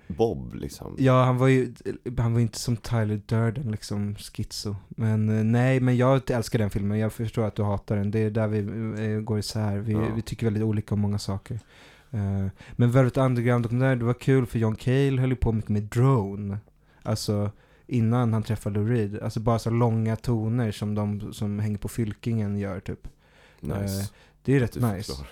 Bob 0.07 0.55
liksom 0.55 0.95
Ja, 0.99 1.23
han 1.23 1.37
var 1.37 1.47
ju, 1.47 1.73
han 2.17 2.33
var 2.33 2.39
inte 2.39 2.59
som 2.59 2.77
Tyler 2.77 3.21
Durden 3.25 3.71
liksom, 3.71 4.15
schizo. 4.15 4.75
Men 4.89 5.29
eh, 5.37 5.43
nej, 5.43 5.79
men 5.79 5.97
jag 5.97 6.31
älskar 6.31 6.59
den 6.59 6.69
filmen. 6.69 6.99
Jag 6.99 7.13
förstår 7.13 7.45
att 7.45 7.55
du 7.55 7.63
hatar 7.63 7.95
den. 7.95 8.11
Det 8.11 8.19
är 8.19 8.29
där 8.31 8.47
vi 8.47 8.59
eh, 9.13 9.19
går 9.19 9.39
isär. 9.39 9.77
Vi, 9.77 9.93
Ja. 9.93 10.07
vi 10.15 10.21
tycker 10.21 10.45
väldigt 10.45 10.63
olika 10.63 10.95
om 10.95 11.01
många 11.01 11.19
saker. 11.19 11.59
Eh, 12.11 12.47
men 12.71 12.91
Velvet 12.91 13.17
Underground 13.17 13.63
dokumentär, 13.63 13.95
det 13.95 14.05
var 14.05 14.13
kul 14.13 14.45
för 14.45 14.59
John 14.59 14.75
Cale 14.75 15.21
höll 15.21 15.29
ju 15.29 15.35
på 15.35 15.51
mycket 15.51 15.69
med 15.69 15.83
drone. 15.83 16.57
Alltså 17.03 17.51
innan 17.87 18.33
han 18.33 18.43
träffade 18.43 18.79
Lou 18.79 18.89
Reed. 18.89 19.19
Alltså 19.19 19.39
bara 19.39 19.59
så 19.59 19.69
långa 19.69 20.15
toner 20.15 20.71
som 20.71 20.95
de 20.95 21.33
som 21.33 21.59
hänger 21.59 21.77
på 21.77 21.87
Fylkingen 21.87 22.57
gör 22.57 22.79
typ. 22.79 23.07
Nice 23.59 24.09
Det 24.47 24.55
är 24.55 24.59
rätt 24.59 24.73
Du 24.73 24.81
nice. 24.81 25.13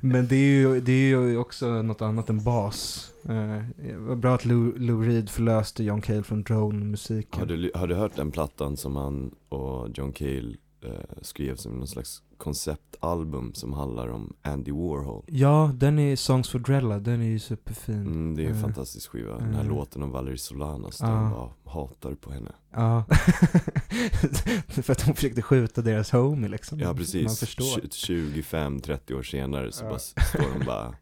Men 0.00 0.28
det 0.28 0.36
är, 0.36 0.50
ju, 0.50 0.80
det 0.80 0.92
är 0.92 1.08
ju 1.08 1.36
också 1.36 1.82
något 1.82 2.02
annat 2.02 2.30
än 2.30 2.44
bas. 2.44 3.10
Eh, 3.24 3.62
det 3.76 3.96
var 3.96 4.16
bra 4.16 4.34
att 4.34 4.44
Lou, 4.44 4.78
Lou 4.78 5.02
Reed 5.02 5.30
förlöste 5.30 5.84
John 5.84 6.00
Cale 6.00 6.22
från 6.22 6.42
drone-musiken. 6.42 7.40
har, 7.40 7.46
du, 7.46 7.70
har 7.74 7.86
du 7.86 7.94
hört 7.94 8.16
den 8.16 8.30
plattan 8.30 8.76
som 8.76 8.96
han 8.96 9.34
och 9.48 9.88
John 9.94 10.12
Cale 10.12 10.56
eh, 10.80 10.90
skrev 11.22 11.56
som 11.56 11.72
någon 11.72 11.88
slags 11.88 12.22
konceptalbum 12.38 13.54
som 13.54 13.72
handlar 13.72 14.08
om 14.08 14.32
Andy 14.42 14.72
Warhol? 14.72 15.24
Ja, 15.28 15.70
den 15.74 15.98
är 15.98 16.16
Songs 16.16 16.48
for 16.50 16.58
Drella, 16.58 16.98
den 16.98 17.20
är 17.22 17.26
ju 17.26 17.38
superfin. 17.38 17.94
Mm, 18.06 18.34
det 18.36 18.42
är 18.44 18.48
en 18.50 18.54
Eh, 18.56 18.60
fantastisk 18.62 19.10
skiva, 19.10 19.38
den 19.38 19.54
här 19.54 19.62
eh. 19.62 19.68
låten 19.68 20.02
om 20.02 20.10
Valerie 20.10 20.38
Solanas 20.38 20.98
där 20.98 21.06
Ja. 21.06 21.12
han 21.14 21.30
bara 21.32 21.50
hatar 21.64 22.14
på 22.14 22.30
henne 22.32 22.52
Ja. 22.72 23.04
För 24.68 24.90
att 24.92 25.02
hon 25.02 25.14
försökte 25.14 25.42
skjuta 25.42 25.82
deras 25.82 26.12
homie 26.12 26.48
liksom. 26.48 26.78
Ja 26.80 26.94
precis, 26.94 27.26
Man 27.26 27.34
förstår. 27.36 27.64
25-30 27.80 29.14
år 29.14 29.22
senare 29.22 29.72
så 29.72 29.84
bara 29.84 29.98
står 29.98 30.58
de 30.58 30.64
bara 30.66 30.94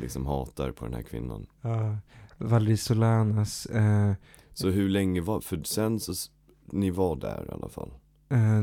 liksom 0.00 0.26
hatar 0.26 0.70
på 0.72 0.84
den 0.84 0.94
här 0.94 1.02
kvinnan 1.02 1.46
Ja. 1.62 1.96
Valerie 2.38 2.76
Solanas. 2.76 3.66
Eh, 3.66 4.12
Så 4.54 4.68
hur 4.68 4.88
länge 4.88 5.20
var, 5.20 5.40
för 5.40 5.60
sen 5.64 6.00
så, 6.00 6.12
ni 6.72 6.90
var 6.90 7.16
där 7.16 7.46
i 7.48 7.52
alla 7.52 7.68
fall 7.68 7.90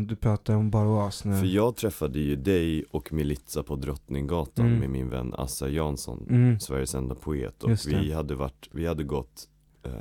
du 0.07 0.15
pratar 0.15 0.55
om 0.55 0.69
Bar 0.69 0.85
Oas 0.85 1.25
nu. 1.25 1.37
För 1.39 1.45
jag 1.45 1.75
träffade 1.75 2.19
ju 2.19 2.35
dig 2.35 2.83
och 2.91 3.13
Militza 3.13 3.63
på 3.63 3.75
Drottninggatan 3.75 4.65
Mm. 4.65 4.79
med 4.79 4.89
min 4.89 5.09
vän 5.09 5.33
Assa 5.37 5.69
Jansson 5.69 6.25
Mm. 6.29 6.59
Sveriges 6.59 6.95
enda 6.95 7.15
poet 7.15 7.63
och 7.63 7.71
vi 7.87 8.11
hade 8.13 8.35
varit, 8.35 8.69
vi 8.71 8.87
hade 8.87 9.03
gått 9.03 9.47
eh, 9.83 9.91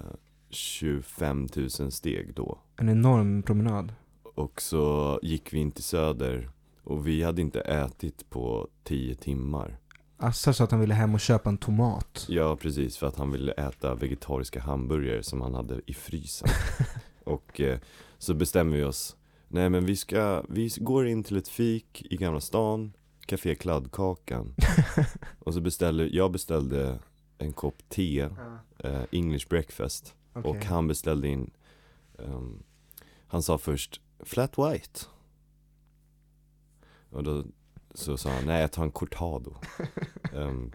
25 0.51 1.47
000 1.57 1.71
steg 1.93 2.35
då 2.35 2.59
En 2.77 2.89
enorm 2.89 3.43
promenad. 3.43 3.93
Och 4.35 4.63
så 4.63 5.19
gick 5.23 5.53
vi 5.53 5.59
in 5.59 5.71
till 5.71 5.85
Söder 5.85 6.51
och 6.85 7.07
vi 7.07 7.23
hade 7.23 7.43
inte 7.43 7.61
ätit 7.61 8.31
på 8.31 8.69
10 8.85 9.15
timmar 9.15 9.79
Assa 10.21 10.53
sa 10.53 10.65
att 10.65 10.71
han 10.71 10.81
ville 10.81 10.95
hem 10.95 11.15
och 11.15 11.21
köpa 11.21 11.49
en 11.51 11.59
tomat. 11.59 12.27
Ja 12.29 12.57
precis, 12.57 12.97
för 12.97 13.07
att 13.07 13.17
han 13.17 13.31
ville 13.33 13.53
äta 13.53 13.95
vegetariska 13.95 14.61
hamburgare 14.61 15.23
som 15.23 15.41
han 15.41 15.55
hade 15.55 15.81
i 15.87 15.95
frysen 15.95 16.49
Och 17.25 17.61
eh, 17.61 17.79
så 18.19 18.35
bestämmer 18.35 18.77
vi 18.77 18.85
oss 18.85 19.17
Nej 19.49 19.71
men 19.71 19.87
vi 19.87 19.97
ska, 19.97 20.45
vi 20.49 20.71
går 20.81 21.07
in 21.07 21.23
till 21.23 21.37
ett 21.37 21.49
fik 21.49 22.07
i 22.11 22.17
Gamla 22.17 22.41
stan 22.41 22.93
Café 23.27 23.55
Kladdkakan 23.55 24.55
Och 25.39 25.55
så 25.55 25.61
beställer, 25.61 26.09
jag 26.13 26.33
beställde 26.33 26.99
en 27.39 27.53
kopp 27.53 27.89
te, 27.89 28.21
eh, 28.79 29.03
English 29.13 29.49
breakfast 29.49 30.15
Okej. 30.33 30.51
Och 30.51 30.65
han 30.65 30.89
beställde 30.89 31.29
in 31.29 31.51
ehm, 32.19 32.63
Han 33.27 33.43
sa 33.43 33.59
först 33.59 34.01
Flat 34.21 34.59
white 34.59 35.01
Och 37.11 37.23
då 37.23 37.45
så 37.95 38.17
sa 38.17 38.31
han, 38.31 38.45
nej 38.47 38.61
jag 38.61 38.73
tar 38.73 38.85
en 38.85 38.91
cortado 38.91 39.57
um, 40.33 40.73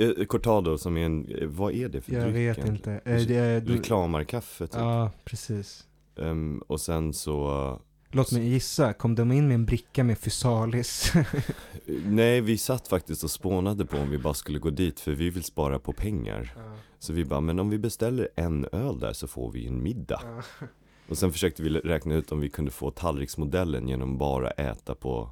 uh, 0.00 0.24
Cortado 0.24 0.78
som 0.78 0.96
är 0.96 1.04
en, 1.06 1.28
eh, 1.28 1.48
vad 1.48 1.72
är 1.72 1.88
det 1.88 2.00
för 2.00 2.12
Jag 2.12 2.22
dryck 2.22 2.34
vet 2.34 2.58
egentligen? 2.58 2.76
inte. 2.76 3.10
Eh, 3.10 3.22
det 3.22 3.36
är, 3.36 3.60
du, 3.60 3.76
Reklamarkaffe 3.76 4.66
typ 4.66 4.76
ja, 4.76 5.10
precis. 5.24 5.86
Ehm, 6.18 6.62
Och 6.66 6.80
sen 6.80 7.12
så 7.12 7.80
Låt 8.10 8.32
mig 8.32 8.48
gissa, 8.48 8.92
kom 8.92 9.14
de 9.14 9.32
in 9.32 9.48
med 9.48 9.54
en 9.54 9.64
bricka 9.64 10.04
med 10.04 10.18
Fysalis? 10.18 11.12
Nej 12.06 12.40
vi 12.40 12.58
satt 12.58 12.88
faktiskt 12.88 13.24
och 13.24 13.30
spånade 13.30 13.86
på 13.86 13.96
om 13.98 14.10
vi 14.10 14.18
bara 14.18 14.34
skulle 14.34 14.58
gå 14.58 14.70
dit 14.70 15.00
för 15.00 15.12
vi 15.12 15.30
vill 15.30 15.44
spara 15.44 15.78
på 15.78 15.92
pengar 15.92 16.54
Så 16.98 17.12
vi 17.12 17.24
bara, 17.24 17.40
men 17.40 17.58
om 17.58 17.70
vi 17.70 17.78
beställer 17.78 18.28
en 18.36 18.66
öl 18.72 19.00
där 19.00 19.12
så 19.12 19.26
får 19.26 19.50
vi 19.52 19.66
en 19.66 19.82
middag 19.82 20.20
Och 21.08 21.18
sen 21.18 21.32
försökte 21.32 21.62
vi 21.62 21.70
räkna 21.70 22.14
ut 22.14 22.32
om 22.32 22.40
vi 22.40 22.48
kunde 22.50 22.70
få 22.70 22.90
tallriksmodellen 22.90 23.88
genom 23.88 24.18
bara 24.18 24.50
äta 24.50 24.94
på 24.94 25.30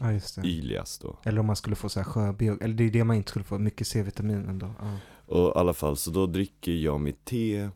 Ja. 0.00 0.20
Ilias 0.44 0.98
då 0.98 1.18
Eller 1.22 1.40
om 1.40 1.46
man 1.46 1.56
skulle 1.56 1.76
få 1.76 1.88
så 1.88 2.00
här 2.00 2.04
sjöbiog, 2.04 2.62
eller 2.62 2.74
det 2.74 2.84
är 2.84 2.90
det 2.90 3.04
man 3.04 3.16
inte 3.16 3.30
skulle 3.30 3.44
få, 3.44 3.58
mycket 3.58 3.86
C-vitamin 3.86 4.48
ändå. 4.48 4.74
Ja. 4.80 4.96
Och 5.26 5.48
i 5.48 5.58
alla 5.58 5.72
fall, 5.72 5.96
så 5.96 6.10
då 6.10 6.26
dricker 6.26 6.72
jag 6.72 7.00
mitt 7.00 7.24
te 7.24 7.68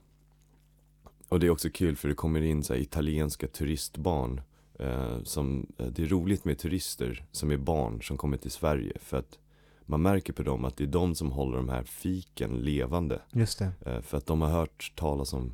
Och 1.29 1.41
det 1.41 1.47
är 1.47 1.51
också 1.51 1.69
kul 1.71 1.97
för 1.97 2.09
det 2.09 2.15
kommer 2.15 2.41
in 2.43 2.65
så 2.65 2.75
italienska 2.75 3.47
turistbarn 3.49 4.41
eh, 4.79 5.23
som, 5.23 5.67
eh, 5.79 5.87
Det 5.87 6.03
är 6.03 6.07
roligt 6.07 6.45
med 6.45 6.59
turister 6.59 7.25
som 7.33 7.51
är 7.51 7.57
barn 7.57 8.03
som 8.03 8.17
kommer 8.17 8.37
till 8.37 8.51
Sverige 8.51 8.93
för 9.01 9.17
att 9.17 9.39
man 9.87 10.03
märker 10.03 10.33
på 10.33 10.43
dem 10.43 10.65
att 10.65 10.77
det 10.77 10.85
är 10.85 10.89
de 10.89 11.15
som 11.15 11.33
håller 11.33 11.57
de 11.57 11.69
här 11.69 11.83
fiken 11.83 12.51
levande 12.51 13.21
Just 13.33 13.59
det, 13.59 13.71
eh, 13.87 14.01
För 14.01 14.19
att 14.19 14.27
de 14.27 14.43
har 14.43 14.49
hört 14.51 14.93
talas 14.97 15.33
om 15.33 15.53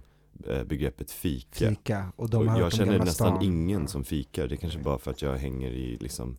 eh, 0.49 0.64
begreppet 0.64 1.11
fika 1.11 1.68
fika. 1.68 2.12
Och 2.16 2.31
de 2.31 2.37
och 2.37 2.45
har 2.53 2.59
jag 2.59 2.64
hört 2.64 2.72
om 2.72 2.79
känner 2.79 2.99
nästan 2.99 3.29
stan. 3.37 3.43
ingen 3.43 3.89
som 3.89 4.05
fikar, 4.05 4.49
det 4.49 4.55
är 4.55 4.57
kanske 4.57 4.79
bara 4.79 4.99
för 4.99 5.11
att 5.11 5.22
jag 5.22 5.37
hänger 5.37 5.70
i 5.70 5.97
liksom 6.01 6.37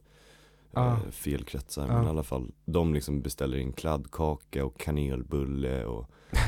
Ja. 0.72 0.92
eh, 0.92 1.12
fel 1.12 1.44
kretsar. 1.44 1.88
Ja. 1.88 1.94
Men 1.94 2.06
i 2.06 2.10
alla 2.10 2.24
fall, 2.24 2.52
de 2.66 2.94
liksom 2.94 3.22
beställer 3.22 3.58
in 3.58 3.74
kladdkaka 3.74 4.66
och 4.66 4.80
kanelbulle 4.80 5.86
och 5.86 6.10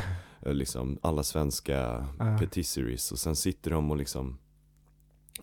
liksom 0.41 0.97
alla 1.01 1.23
svenska 1.23 2.07
Ja. 2.19 2.37
patisseries. 2.39 3.11
Och 3.11 3.19
sen 3.19 3.35
sitter 3.35 3.71
de 3.71 3.91
och 3.91 3.97
liksom 3.97 4.37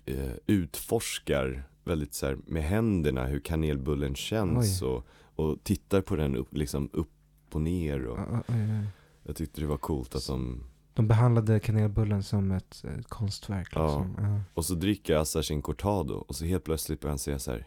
eh, 0.06 0.32
utforskar 0.46 1.68
väldigt 1.84 2.14
så 2.14 2.26
här, 2.26 2.38
med 2.46 2.62
händerna 2.62 3.26
hur 3.26 3.40
kanelbullen 3.40 4.14
känns 4.14 4.82
och, 4.82 5.06
och 5.34 5.64
tittar 5.64 6.00
på 6.00 6.16
den 6.16 6.36
upp, 6.36 6.48
liksom 6.54 6.90
upp 6.92 7.10
och 7.52 7.60
ner. 7.60 8.06
Och 8.06 8.18
Ja, 8.18 8.26
ja, 8.30 8.42
ja, 8.46 8.54
ja. 8.56 8.82
jag 9.22 9.36
tyckte 9.36 9.60
det 9.60 9.66
var 9.66 9.76
coolt 9.76 10.14
att 10.14 10.26
de 10.26 10.64
De 10.94 11.08
behandlade 11.08 11.60
kanelbullen 11.60 12.22
som 12.22 12.50
ett 12.50 12.84
eh, 12.84 13.00
konstverk. 13.02 13.68
Ja. 13.74 13.84
Liksom. 13.84 14.24
Ja. 14.24 14.40
Och 14.54 14.64
så 14.64 14.74
dricker 14.74 15.16
Assar 15.16 15.42
sin 15.42 15.62
cortado 15.62 16.14
och 16.14 16.36
så 16.36 16.44
helt 16.44 16.64
plötsligt 16.64 17.00
börjar 17.00 17.10
han 17.12 17.18
säga 17.18 17.38
så 17.38 17.50
här. 17.50 17.66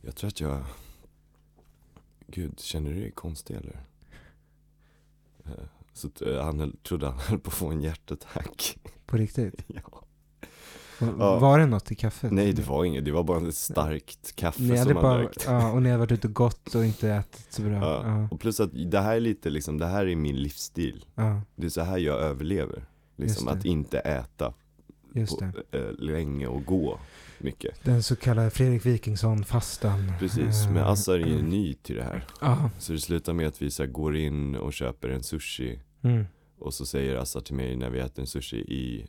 Jag 0.00 0.16
tror 0.16 0.28
att 0.28 0.40
jag 0.40 0.64
Gud, 2.26 2.60
känner 2.60 2.92
du 2.92 3.00
dig 3.00 3.10
konstig 3.10 3.56
eller? 3.56 3.80
Eh, 5.98 6.00
Så 6.00 6.24
t- 6.24 6.38
han 6.40 6.60
höll, 6.60 6.76
trodde 6.76 7.06
han 7.06 7.18
höll 7.28 7.38
på 7.38 7.48
att 7.48 7.54
få 7.54 7.68
en 7.68 7.80
hjärtattack 7.80 8.78
På 9.06 9.16
riktigt? 9.16 9.54
ja. 10.98 11.38
Var 11.38 11.58
det 11.58 11.66
något 11.66 11.92
i 11.92 11.94
kaffet? 11.94 12.32
Nej 12.32 12.52
det 12.52 12.62
var 12.68 12.84
inget, 12.84 13.04
det 13.04 13.12
var 13.12 13.22
bara 13.24 13.48
ett 13.48 13.54
starkt 13.54 14.36
kaffe 14.36 14.62
Ni 14.62 14.76
hade 14.76 14.92
som 14.92 15.02
bara, 15.02 15.18
drack 15.18 15.36
ja, 15.46 15.72
och 15.72 15.82
ni 15.82 15.90
har 15.90 15.98
varit 15.98 16.12
ute 16.12 16.26
och 16.28 16.34
gått 16.34 16.74
och 16.74 16.84
inte 16.84 17.10
ätit 17.10 17.46
så 17.52 17.62
bra. 17.62 17.72
ja. 17.72 18.02
Ja. 18.06 18.28
Och 18.30 18.40
plus 18.40 18.60
att 18.60 18.70
det 18.90 19.00
här 19.00 19.16
är 19.16 19.20
lite 19.20 19.50
liksom, 19.50 19.78
det 19.78 19.86
här 19.86 20.06
är 20.06 20.16
min 20.16 20.36
livsstil 20.36 21.04
Ja, 21.14 21.40
Det 21.56 21.66
är 21.66 21.70
så 21.70 21.80
här 21.82 21.98
jag 21.98 22.18
överlever 22.20 22.84
Liksom 23.16 23.48
att 23.48 23.64
inte 23.64 23.98
äta 23.98 24.52
just 25.14 25.38
på, 25.38 25.44
eh, 25.76 25.92
länge 25.98 26.46
och 26.46 26.64
gå 26.64 26.98
mycket 27.38 27.84
Den 27.84 28.02
så 28.02 28.16
kallade 28.16 28.50
Fredrik 28.50 28.86
Wikingsson-fastan. 28.86 30.12
Precis, 30.18 30.66
men 30.66 30.76
Eh, 30.76 30.86
Assar 30.88 31.14
är 31.14 31.26
ju 31.26 31.42
ny 31.42 31.74
till 31.74 31.96
det 31.96 32.02
här. 32.02 32.24
Så 32.78 32.92
det 32.92 32.98
slutar 33.00 33.32
med 33.32 33.46
att 33.48 33.62
vi 33.62 33.70
så 33.70 33.86
går 33.86 34.16
in 34.16 34.56
och 34.56 34.72
köper 34.72 35.08
en 35.08 35.22
sushi 35.22 35.80
Mm. 36.02 36.24
Och 36.58 36.74
så 36.74 36.86
säger 36.86 37.16
Assar 37.16 37.40
till 37.40 37.54
mig 37.54 37.76
när 37.76 37.90
vi 37.90 37.98
äter 38.00 38.20
en 38.20 38.26
sushi 38.26 38.56
i 38.56 39.06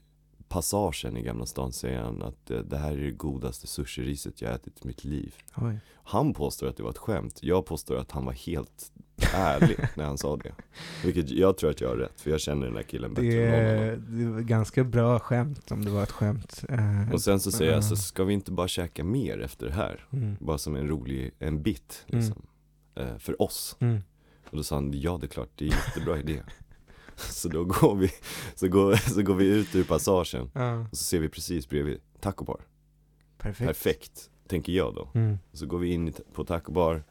passagen 0.47 1.17
i 1.17 1.21
Gamla 1.21 1.45
stan 1.45 1.71
Säger 1.71 2.01
han 2.01 2.21
att 2.21 2.51
eh, 2.51 2.59
det 2.59 2.77
här 2.77 2.91
är 2.91 2.97
det 2.97 3.11
godaste 3.11 3.67
sushiriset 3.67 4.41
jag 4.41 4.53
ätit 4.53 4.83
i 4.83 4.87
mitt 4.87 5.03
liv 5.03 5.35
Oj. 5.55 5.79
Han 6.03 6.33
påstår 6.33 6.67
att 6.67 6.77
det 6.77 6.83
var 6.83 6.89
ett 6.89 6.97
skämt 6.97 7.39
Jag 7.43 7.65
påstår 7.65 7.95
att 7.97 8.11
han 8.11 8.25
var 8.25 8.33
helt 8.33 8.91
ärlig 9.33 9.77
när 9.95 10.05
han 10.05 10.17
sa 10.17 10.37
det 10.37 10.51
Vilket 11.03 11.29
jag 11.31 11.57
tror 11.57 11.69
att 11.69 11.81
jag 11.81 11.89
har 11.89 11.95
rätt 11.95 12.21
för 12.21 12.31
jag 12.31 12.39
känner 12.41 12.65
den 12.67 12.75
här 12.75 12.83
killen 12.83 13.13
bättre 13.13 13.27
Det 13.29 13.47
än 13.47 13.65
någon 13.65 13.83
annan 13.89 14.17
det 14.19 14.25
var 14.31 14.41
ganska 14.41 14.83
bra 14.83 15.19
skämt 15.19 15.71
om 15.71 15.85
det 15.85 15.91
var 15.91 16.03
ett 16.03 16.11
skämt. 16.11 16.63
Eh, 16.69 17.13
Och 17.13 17.21
sen 17.21 17.39
så 17.39 17.51
säger 17.51 17.71
jag 17.71 17.77
Ja. 17.77 17.81
så 17.81 17.95
ska 17.95 18.23
vi 18.23 18.33
inte 18.33 18.51
bara 18.51 18.67
käka 18.67 19.03
mer 19.03 19.39
efter 19.39 19.65
det 19.67 19.73
här? 19.73 20.05
Mm. 20.13 20.35
Bara 20.39 20.57
som 20.57 20.75
en 20.75 20.87
rolig, 20.87 21.31
en 21.39 21.61
bit 21.63 22.03
liksom 22.07 22.41
eh, 22.95 23.17
För 23.17 23.41
oss 23.41 23.75
Mm. 23.79 24.01
Och 24.49 24.57
då 24.57 24.63
sa 24.63 24.75
han, 24.75 24.91
ja 24.93 25.17
det 25.21 25.25
är 25.25 25.29
klart, 25.29 25.49
det 25.55 25.65
är 25.65 25.71
en 25.71 25.77
jättebra 25.87 26.19
idé 26.19 26.41
Så 27.29 27.47
då 27.49 27.63
går 27.63 27.95
vi, 27.95 28.11
så 28.55 28.67
går, 28.67 28.95
så 29.13 29.21
går 29.21 29.35
vi 29.35 29.45
ut 29.45 29.75
ur 29.75 29.83
passagen. 29.83 30.51
Ja, 30.53 30.79
Och 30.91 30.97
så 30.97 31.03
ser 31.03 31.19
vi 31.19 31.29
precis 31.29 31.69
bredvid 31.69 31.99
Taco 32.19 32.45
Bar. 32.45 32.61
Perfekt. 33.37 33.67
Perfekt, 33.67 34.29
tänker 34.47 34.73
jag 34.73 34.95
då. 34.95 35.09
Mm. 35.15 35.37
Så 35.53 35.65
går 35.65 35.79
vi 35.79 35.93
in 35.93 36.13
på 36.33 36.43
Taco 36.45 36.71
Bar. 36.71 37.03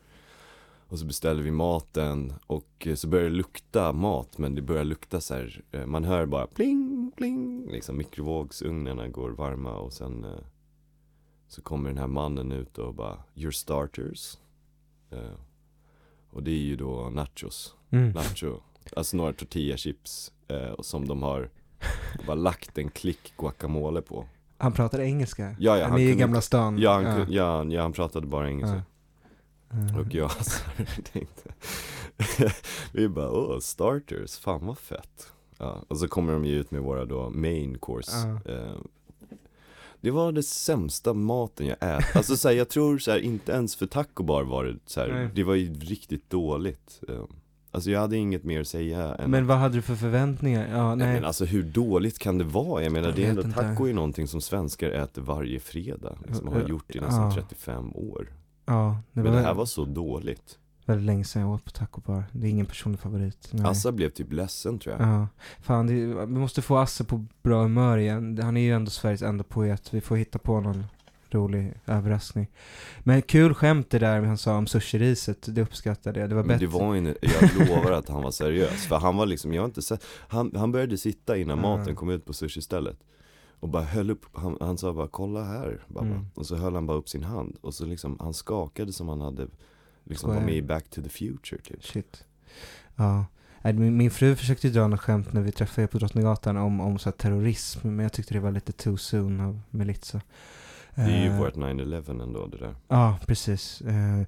Och 0.91 0.99
så 0.99 1.07
beställer 1.07 1.43
vi 1.43 1.51
maten. 1.51 2.33
Och 2.47 2.87
eh, 2.87 2.95
så 2.95 3.09
börjar 3.09 3.25
det 3.25 3.37
lukta 3.37 3.93
mat 3.93 4.39
men 4.39 4.55
det 4.55 4.63
börjar 4.63 4.85
lukta 4.85 5.21
så 5.21 5.35
här, 5.35 5.63
eh, 5.73 5.87
man 5.87 6.05
hör 6.05 6.27
bara 6.27 6.47
pling, 6.47 7.13
pling, 7.17 7.69
liksom 7.71 7.97
mikrovågsugnarna 7.97 9.09
går 9.09 9.31
varma 9.31 9.75
och 9.79 9.93
sen 9.93 10.25
eh, 10.25 10.31
så 11.49 11.63
kommer 11.63 11.89
den 11.89 11.99
här 11.99 12.07
mannen 12.07 12.53
ut 12.53 12.79
och 12.79 12.95
bara 12.95 13.23
Your 13.35 13.51
starters. 13.51 14.39
Och 16.31 16.43
det 16.43 16.51
är 16.51 16.63
ju 16.63 16.77
då 16.77 17.11
nachos, 17.11 17.75
Mm. 17.91 18.11
nacho, 18.11 18.61
alltså 18.97 19.17
några 19.17 19.33
tortillachips 19.33 20.33
eh, 20.49 20.75
som 20.81 21.09
de 21.09 21.23
har 21.23 21.51
bara 22.27 22.37
lagt 22.37 22.79
en 22.79 22.91
klick 22.91 23.33
guacamole 23.39 24.03
på 24.03 24.27
Han 24.59 24.73
pratar 24.73 25.01
engelska. 25.01 25.57
Ja, 25.59 25.79
ja, 25.79 25.87
han, 25.87 25.99
är 25.99 26.03
i 26.03 26.07
kunde 26.07 26.21
Gamla 26.21 26.41
stan. 26.41 26.79
Ja, 26.79 26.93
han, 26.93 27.05
ja. 27.05 27.27
ja, 27.29 27.65
ja, 27.65 27.83
han 27.83 27.93
pratade 27.93 28.27
bara 28.27 28.49
engelska. 28.49 28.83
Mm. 29.73 29.97
Och 29.97 30.15
jag 30.15 30.31
så 30.45 30.65
här 30.77 31.03
tänkte 31.13 31.53
Vi 32.93 33.09
bara, 33.09 33.31
åh, 33.31 33.59
starters, 33.59 34.39
fan 34.39 34.67
vad 34.67 34.79
fett 34.79 35.33
ja, 35.59 35.85
Och 35.89 35.99
så 35.99 36.09
kommer 36.09 36.33
de 36.33 36.45
ju 36.45 36.61
ut 36.61 36.71
med 36.71 36.83
våra 36.83 37.05
då 37.05 37.31
main 37.31 37.79
course 37.79 38.41
eh, 38.45 38.77
Det 40.01 40.11
var 40.11 40.33
det 40.33 40.43
sämsta 40.43 41.15
maten 41.15 41.67
jag 41.67 41.77
ätit 41.81 42.17
Alltså 42.17 42.37
så 42.37 42.49
här, 42.49 42.55
jag 42.55 42.69
tror 42.69 42.99
så 42.99 43.11
här, 43.11 43.19
inte 43.19 43.53
ens 43.53 43.77
för 43.77 43.87
taco 43.87 44.23
bar 44.23 44.43
var 44.43 44.65
det 44.65 44.79
så 44.87 45.01
här. 45.01 45.31
Det 45.35 45.45
var 45.45 45.55
ju 45.55 45.75
riktigt 45.75 46.31
dåligt 46.31 47.01
eh, 47.09 47.25
Alltså 47.71 47.91
jag 47.91 48.01
hade 48.01 48.17
inget 48.17 48.45
mer 48.45 48.61
att 48.61 48.69
säga 48.69 49.15
än 49.15 49.31
Men 49.31 49.47
vad 49.47 49.59
hade 49.59 49.75
du 49.75 49.83
för 49.83 49.95
förväntningar? 49.95 50.69
Ja, 50.73 50.95
Nej. 50.95 51.15
men 51.15 51.25
alltså 51.25 51.45
hur 51.45 51.63
dåligt 51.63 52.19
kan 52.19 52.39
det 52.39 52.45
vara? 52.45 52.83
Jag 52.83 52.93
menar 52.93 53.09
Jag 53.09 53.17
det 53.17 53.25
är 53.25 53.31
ändå, 53.31 53.43
taco 53.43 53.87
är 53.87 53.93
någonting 53.95 54.29
som 54.29 54.41
svenskar 54.41 54.91
äter 54.91 55.23
varje 55.23 55.61
fredag 55.61 56.17
liksom, 56.27 56.49
och 56.49 56.55
har 56.55 56.69
gjort 56.69 56.95
i 56.95 56.99
Ja. 56.99 57.05
nästan 57.05 57.35
35 57.35 57.93
år 57.95 58.29
ja, 58.67 58.97
det 59.13 59.23
Men 59.23 59.33
det 59.33 59.41
här 59.41 59.55
var 59.55 59.67
så 59.67 59.85
dåligt 59.85 60.59
väldigt 60.85 61.07
länge 61.07 61.25
sedan 61.25 61.43
jag 61.43 61.51
åt 61.51 61.65
på 61.65 61.71
taco 61.71 62.01
bar. 62.01 62.25
Det 62.33 62.47
är 62.47 62.51
ingen 62.51 62.67
personlig 62.67 63.01
favorit. 63.01 63.49
Nej. 63.53 63.67
Assa 63.67 63.93
blev 63.93 64.11
typ 64.11 64.33
ledsen 64.33 64.79
tror 64.79 64.97
jag 64.99 65.09
Ja, 65.09 65.29
fan 65.61 65.87
det, 65.87 65.95
vi 65.95 66.27
måste 66.27 66.63
få 66.63 66.77
Asse 66.77 67.05
på 67.05 67.25
bra 67.43 67.63
humör 67.63 67.99
igen. 67.99 68.39
Han 68.43 68.57
är 68.57 68.61
ju 68.61 68.73
ändå 68.73 68.91
Sveriges 68.91 69.23
enda 69.23 69.45
poet. 69.45 69.95
Vi 69.95 70.01
får 70.01 70.17
hitta 70.17 70.39
på 70.39 70.61
någon 70.61 70.85
rolig 71.35 71.73
överraskning. 71.87 72.51
Men 73.01 73.23
kul 73.23 73.55
skämt 73.55 73.91
det 73.91 73.99
där 73.99 74.23
han 74.23 74.39
sa 74.39 74.57
om 74.57 74.67
sushi-riset. 74.67 75.55
Det 75.55 75.63
uppskattade 75.63 76.21
jag. 76.21 76.29
Det 76.29 76.35
var 76.35 76.43
Men 76.43 76.49
bättre. 76.49 76.67
det 76.67 76.73
var 76.73 76.97
inte, 76.97 77.15
jag 77.21 77.69
lovar 77.69 77.93
att 77.93 78.09
han 78.09 78.23
var 78.23 78.31
seriös 78.31 78.87
För 78.87 78.97
han 78.97 79.17
var 79.17 79.27
liksom, 79.27 79.55
jag 79.55 79.63
har 79.63 79.67
inte 79.67 79.83
sett 79.83 80.05
Han, 80.29 80.53
han 80.57 80.73
började 80.73 80.99
sitta 80.99 81.37
innan 81.37 81.61
maten 81.61 81.97
kom 81.97 82.11
ut 82.11 82.25
på 82.25 82.33
sushi-stället 82.33 82.99
Och 83.61 83.69
bara 83.69 83.83
höll 83.83 84.11
upp, 84.11 84.27
han, 84.33 84.57
han 84.61 84.79
sa 84.79 84.93
bara 84.93 85.09
kolla 85.09 85.45
här 85.45 85.85
babba. 85.89 86.07
Mm. 86.07 86.27
Och 86.35 86.47
så 86.47 86.57
höll 86.57 86.75
han 86.75 86.87
bara 86.87 86.97
upp 86.97 87.09
sin 87.09 87.25
hand 87.25 87.57
Och 87.61 87.75
så 87.75 87.85
liksom, 87.87 88.17
han 88.21 88.35
skakade 88.35 88.93
som 88.93 89.09
han 89.09 89.21
hade 89.21 89.47
Liksom 90.05 90.35
var 90.35 90.41
med 90.41 90.55
i 90.57 90.63
Back 90.63 90.91
to 90.91 91.03
the 91.03 91.09
Future 91.09 91.63
typ 91.63 91.85
Shit. 91.85 92.25
Ja. 92.97 93.25
Nej, 93.63 93.73
Min, 93.73 93.97
min 93.97 94.11
fru 94.11 94.37
försökte 94.37 94.69
dra 94.69 94.87
något 94.89 95.01
skämt 95.01 95.33
när 95.33 95.41
vi 95.41 95.53
träffade 95.53 95.83
er 95.83 95.87
på 95.87 95.99
Drottninggatan 95.99 96.57
om, 96.57 96.81
om 96.81 96.99
så 96.99 97.11
terrorism. 97.11 97.89
Men 97.89 97.99
jag 97.99 98.13
tyckte 98.13 98.35
det 98.35 98.41
var 98.41 98.53
lite 98.53 98.73
too 98.73 98.97
soon 98.97 99.41
av 99.41 99.61
Melitza. 99.71 100.21
Det 101.07 101.13
är 101.13 101.25
ju 101.25 101.31
Eh, 101.31 101.39
vårt 101.39 101.57
9-11 101.57 102.23
ändå 102.23 102.47
det 102.47 102.59
där 102.59 102.75
Ja, 102.89 103.19
precis. 103.27 103.81
Eh, 103.81 104.21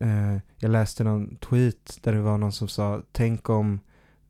eh, 0.00 0.38
jag 0.56 0.70
läste 0.70 1.04
någon 1.04 1.36
tweet 1.36 1.98
där 2.02 2.12
det 2.12 2.20
var 2.20 2.38
någon 2.38 2.52
som 2.52 2.68
sa 2.68 3.02
Tänk 3.12 3.48
om 3.48 3.80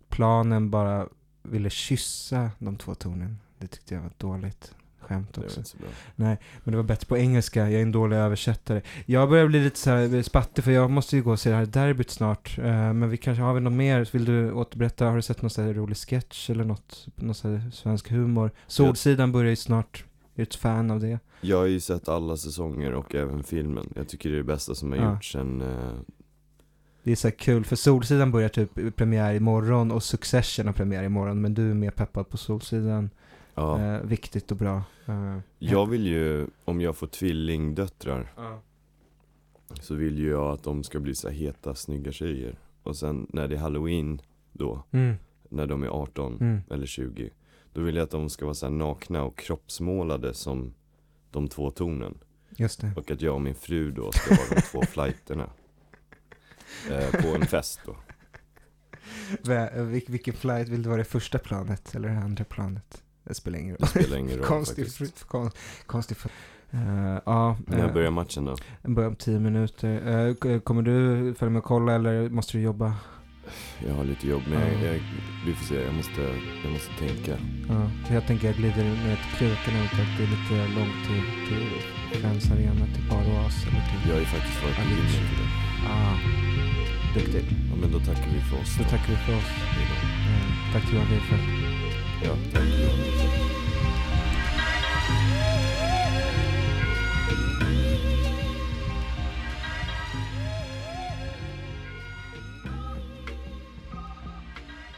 planen 0.08 0.70
bara 0.70 1.08
ville 1.42 1.70
kyssa 1.70 2.50
de 2.58 2.76
två 2.76 2.94
tornen. 2.94 3.38
Det 3.58 3.66
tyckte 3.66 3.94
jag 3.94 4.00
var 4.00 4.08
ett 4.08 4.18
dåligt 4.18 4.74
skämt 5.00 5.38
också. 5.38 5.60
bra 5.78 5.88
Men 6.16 6.36
det 6.64 6.76
var 6.76 6.82
bättre 6.82 7.06
på 7.06 7.18
engelska. 7.18 7.60
Jag 7.60 7.72
är 7.72 7.82
en 7.82 7.92
dålig 7.92 8.16
översättare. 8.16 8.82
Jag 9.06 9.28
börjar 9.28 9.46
bli 9.46 9.64
lite 9.64 9.78
så 9.78 9.90
här 9.90 10.22
spattig 10.22 10.64
för 10.64 10.70
jag 10.70 10.90
måste 10.90 11.16
ju 11.16 11.22
gå 11.22 11.32
och 11.32 11.40
se 11.40 11.50
det 11.50 11.56
här 11.56 11.66
derbyt 11.66 12.10
snart. 12.10 12.58
Eh, 12.58 12.92
men 12.92 13.10
vi 13.10 13.16
kanske 13.16 13.42
har 13.42 13.54
vi 13.54 13.60
något 13.60 13.72
mer? 13.72 14.08
Vill 14.12 14.24
du 14.24 14.52
återberätta? 14.52 15.06
Har 15.06 15.16
du 15.16 15.22
sett 15.22 15.42
någon 15.42 15.50
så 15.50 15.62
rolig 15.62 15.96
sketch 15.96 16.50
eller 16.50 16.64
något? 16.64 17.06
Någon 17.16 17.34
så 17.34 17.60
svensk 17.72 18.10
humor? 18.10 18.50
Solsidan 18.66 19.32
börjar 19.32 19.50
ju 19.50 19.56
snart. 19.56 20.04
Är 20.34 20.36
du 20.36 20.42
ett 20.42 20.54
fan 20.54 20.90
av 20.90 21.00
det? 21.00 21.18
Jag 21.40 21.56
har 21.58 21.66
ju 21.66 21.80
sett 21.80 22.08
alla 22.08 22.36
säsonger 22.36 22.92
och 22.94 23.14
även 23.14 23.42
filmen 23.44 23.92
Jag 23.96 24.08
tycker 24.08 24.30
det 24.30 24.34
är 24.34 24.38
det 24.38 24.44
bästa 24.44 24.74
som 24.74 24.90
har 24.92 24.98
Ja. 24.98 25.12
gjorts 25.14 25.32
sen 25.32 25.60
eh, 25.60 25.92
Det 27.02 27.12
är 27.12 27.16
så 27.16 27.28
här 27.28 27.34
kul, 27.34 27.64
för 27.64 27.76
Solsidan 27.76 28.32
börjar 28.32 28.48
typ 28.48 28.96
premiär 28.96 29.34
imorgon 29.34 29.90
och 29.92 30.02
Succession 30.02 30.66
har 30.66 30.72
premiär 30.72 31.02
imorgon, 31.04 31.40
men 31.40 31.54
du 31.54 31.70
är 31.70 31.74
mer 31.74 31.90
peppad 31.90 32.28
på 32.28 32.36
Solsidan. 32.36 33.10
Ja, 33.54 33.80
Eh, 33.80 34.00
viktigt 34.02 34.50
och 34.50 34.56
bra. 34.56 34.82
Eh, 35.06 35.38
jag 35.58 35.86
vill 35.86 36.06
ju, 36.06 36.46
om 36.64 36.80
jag 36.80 36.96
får 36.96 37.06
tvillingdöttrar 37.06 38.32
ja. 38.36 38.60
Så 39.80 39.94
vill 39.94 40.18
ju 40.18 40.28
jag 40.30 40.52
att 40.52 40.62
de 40.62 40.82
ska 40.84 41.00
bli 41.00 41.14
så 41.14 41.28
här 41.28 41.34
heta, 41.34 41.74
snygga 41.74 42.12
tjejer 42.12 42.58
Och 42.82 42.96
sen 42.96 43.26
när 43.30 43.48
det 43.48 43.54
är 43.54 43.58
halloween 43.58 44.20
då, 44.52 44.82
Mm, 44.90 45.14
när 45.48 45.66
de 45.66 45.82
är 45.82 45.88
18 45.88 46.36
mm. 46.40 46.60
eller 46.70 46.86
20 46.86 47.30
Då 47.74 47.80
vill 47.82 47.96
jag 47.96 48.04
att 48.04 48.10
de 48.10 48.30
ska 48.30 48.44
vara 48.44 48.54
så 48.54 48.68
nakna 48.68 49.22
och 49.22 49.38
kroppsmålade 49.38 50.34
som 50.34 50.74
de 51.30 51.48
två 51.48 51.70
tornen 51.70 52.18
Just 52.56 52.80
det. 52.80 52.92
Och 52.96 53.10
att 53.10 53.20
jag 53.22 53.34
och 53.34 53.40
min 53.40 53.54
fru 53.54 53.90
då 53.90 54.12
ska 54.12 54.34
vara 54.34 54.48
de 54.54 54.60
två 54.60 54.82
flighterna 54.82 55.50
eh, 56.90 57.10
På 57.22 57.28
en 57.28 57.46
fest 57.46 57.80
då 57.86 57.96
eh, 59.52 59.82
vilk, 59.82 60.08
vilken 60.08 60.34
flight, 60.34 60.68
vill 60.68 60.82
du 60.82 60.88
vara 60.88 60.98
det 60.98 61.04
första 61.04 61.38
planet 61.38 61.94
eller 61.94 62.08
det 62.08 62.18
andra 62.18 62.44
planet? 62.44 63.02
Det 63.24 63.34
spelar 63.34 63.58
ingen 63.58 63.76
Det 63.78 63.82
roll. 63.82 63.88
spelar 63.88 64.16
ingen 64.16 64.36
roll 64.38 64.46
konstig, 64.46 64.86
faktiskt 64.86 65.16
fr- 65.22 65.26
kon, 65.26 65.50
konstig 65.86 66.16
Eh, 66.70 67.18
Ja, 67.26 67.56
När 67.66 67.88
eh, 67.88 67.92
börjar 67.94 68.10
matchen 68.10 68.44
då? 68.44 68.56
börjar 68.82 69.08
om 69.08 69.16
tio 69.16 69.38
minuter. 69.40 70.34
K- 70.34 70.60
kommer 70.60 70.82
du 70.82 71.34
följa 71.34 71.50
med 71.50 71.58
och 71.60 71.64
kolla 71.64 71.92
eller 71.94 72.28
måste 72.28 72.56
du 72.56 72.62
jobba? 72.62 72.94
Jag 73.86 73.94
har 73.94 74.04
lite 74.04 74.26
jobb 74.28 74.42
men 74.50 74.60
jag, 74.60 74.70
Ja. 74.82 74.86
jag, 74.92 75.00
vi 75.46 75.54
får 75.54 75.64
se, 75.64 75.74
jag 75.74 75.94
måste, 75.94 76.20
jag 76.64 76.72
måste 76.72 76.90
tänka 77.04 77.34
Ja, 77.68 77.90
jag 78.14 78.26
tänker 78.26 78.46
jag 78.46 78.56
glider 78.56 78.84
ner 78.84 79.16
till 79.22 79.32
Krukan 79.38 79.74
och 79.80 79.84
att 80.02 80.12
det 80.16 80.24
är 80.24 80.32
lite 80.36 80.54
långt 80.78 81.00
till, 81.06 81.24
till 81.48 82.20
Friends 82.20 82.50
Arena, 82.50 82.86
till 82.94 83.04
Baroas 83.10 83.56
eller 83.66 83.82
till... 83.88 84.00
Jag 84.08 84.14
har 84.14 84.20
ju 84.20 84.26
faktiskt 84.36 84.62
varit 84.62 84.76
på 84.76 84.82
gymmet 84.90 85.14
idag 85.34 85.50
Ah, 85.90 86.16
duktigt. 87.14 87.48
Ja 87.70 87.74
men 87.80 87.92
då 87.92 87.98
tackar 87.98 88.30
vi 88.34 88.40
för 88.40 88.56
oss 88.62 88.76
Då 88.78 88.84
tackar 88.84 89.10
vi 89.14 89.16
för 89.26 89.36
oss. 89.36 89.50
Hejdå. 89.76 89.94
Eh, 90.30 90.72
tack 90.72 90.82
till 90.86 90.94
Johan 90.94 91.08
Wirfeldt. 91.10 91.44
Ja, 92.24 92.32
tack 92.52 92.62
Johan 92.80 93.43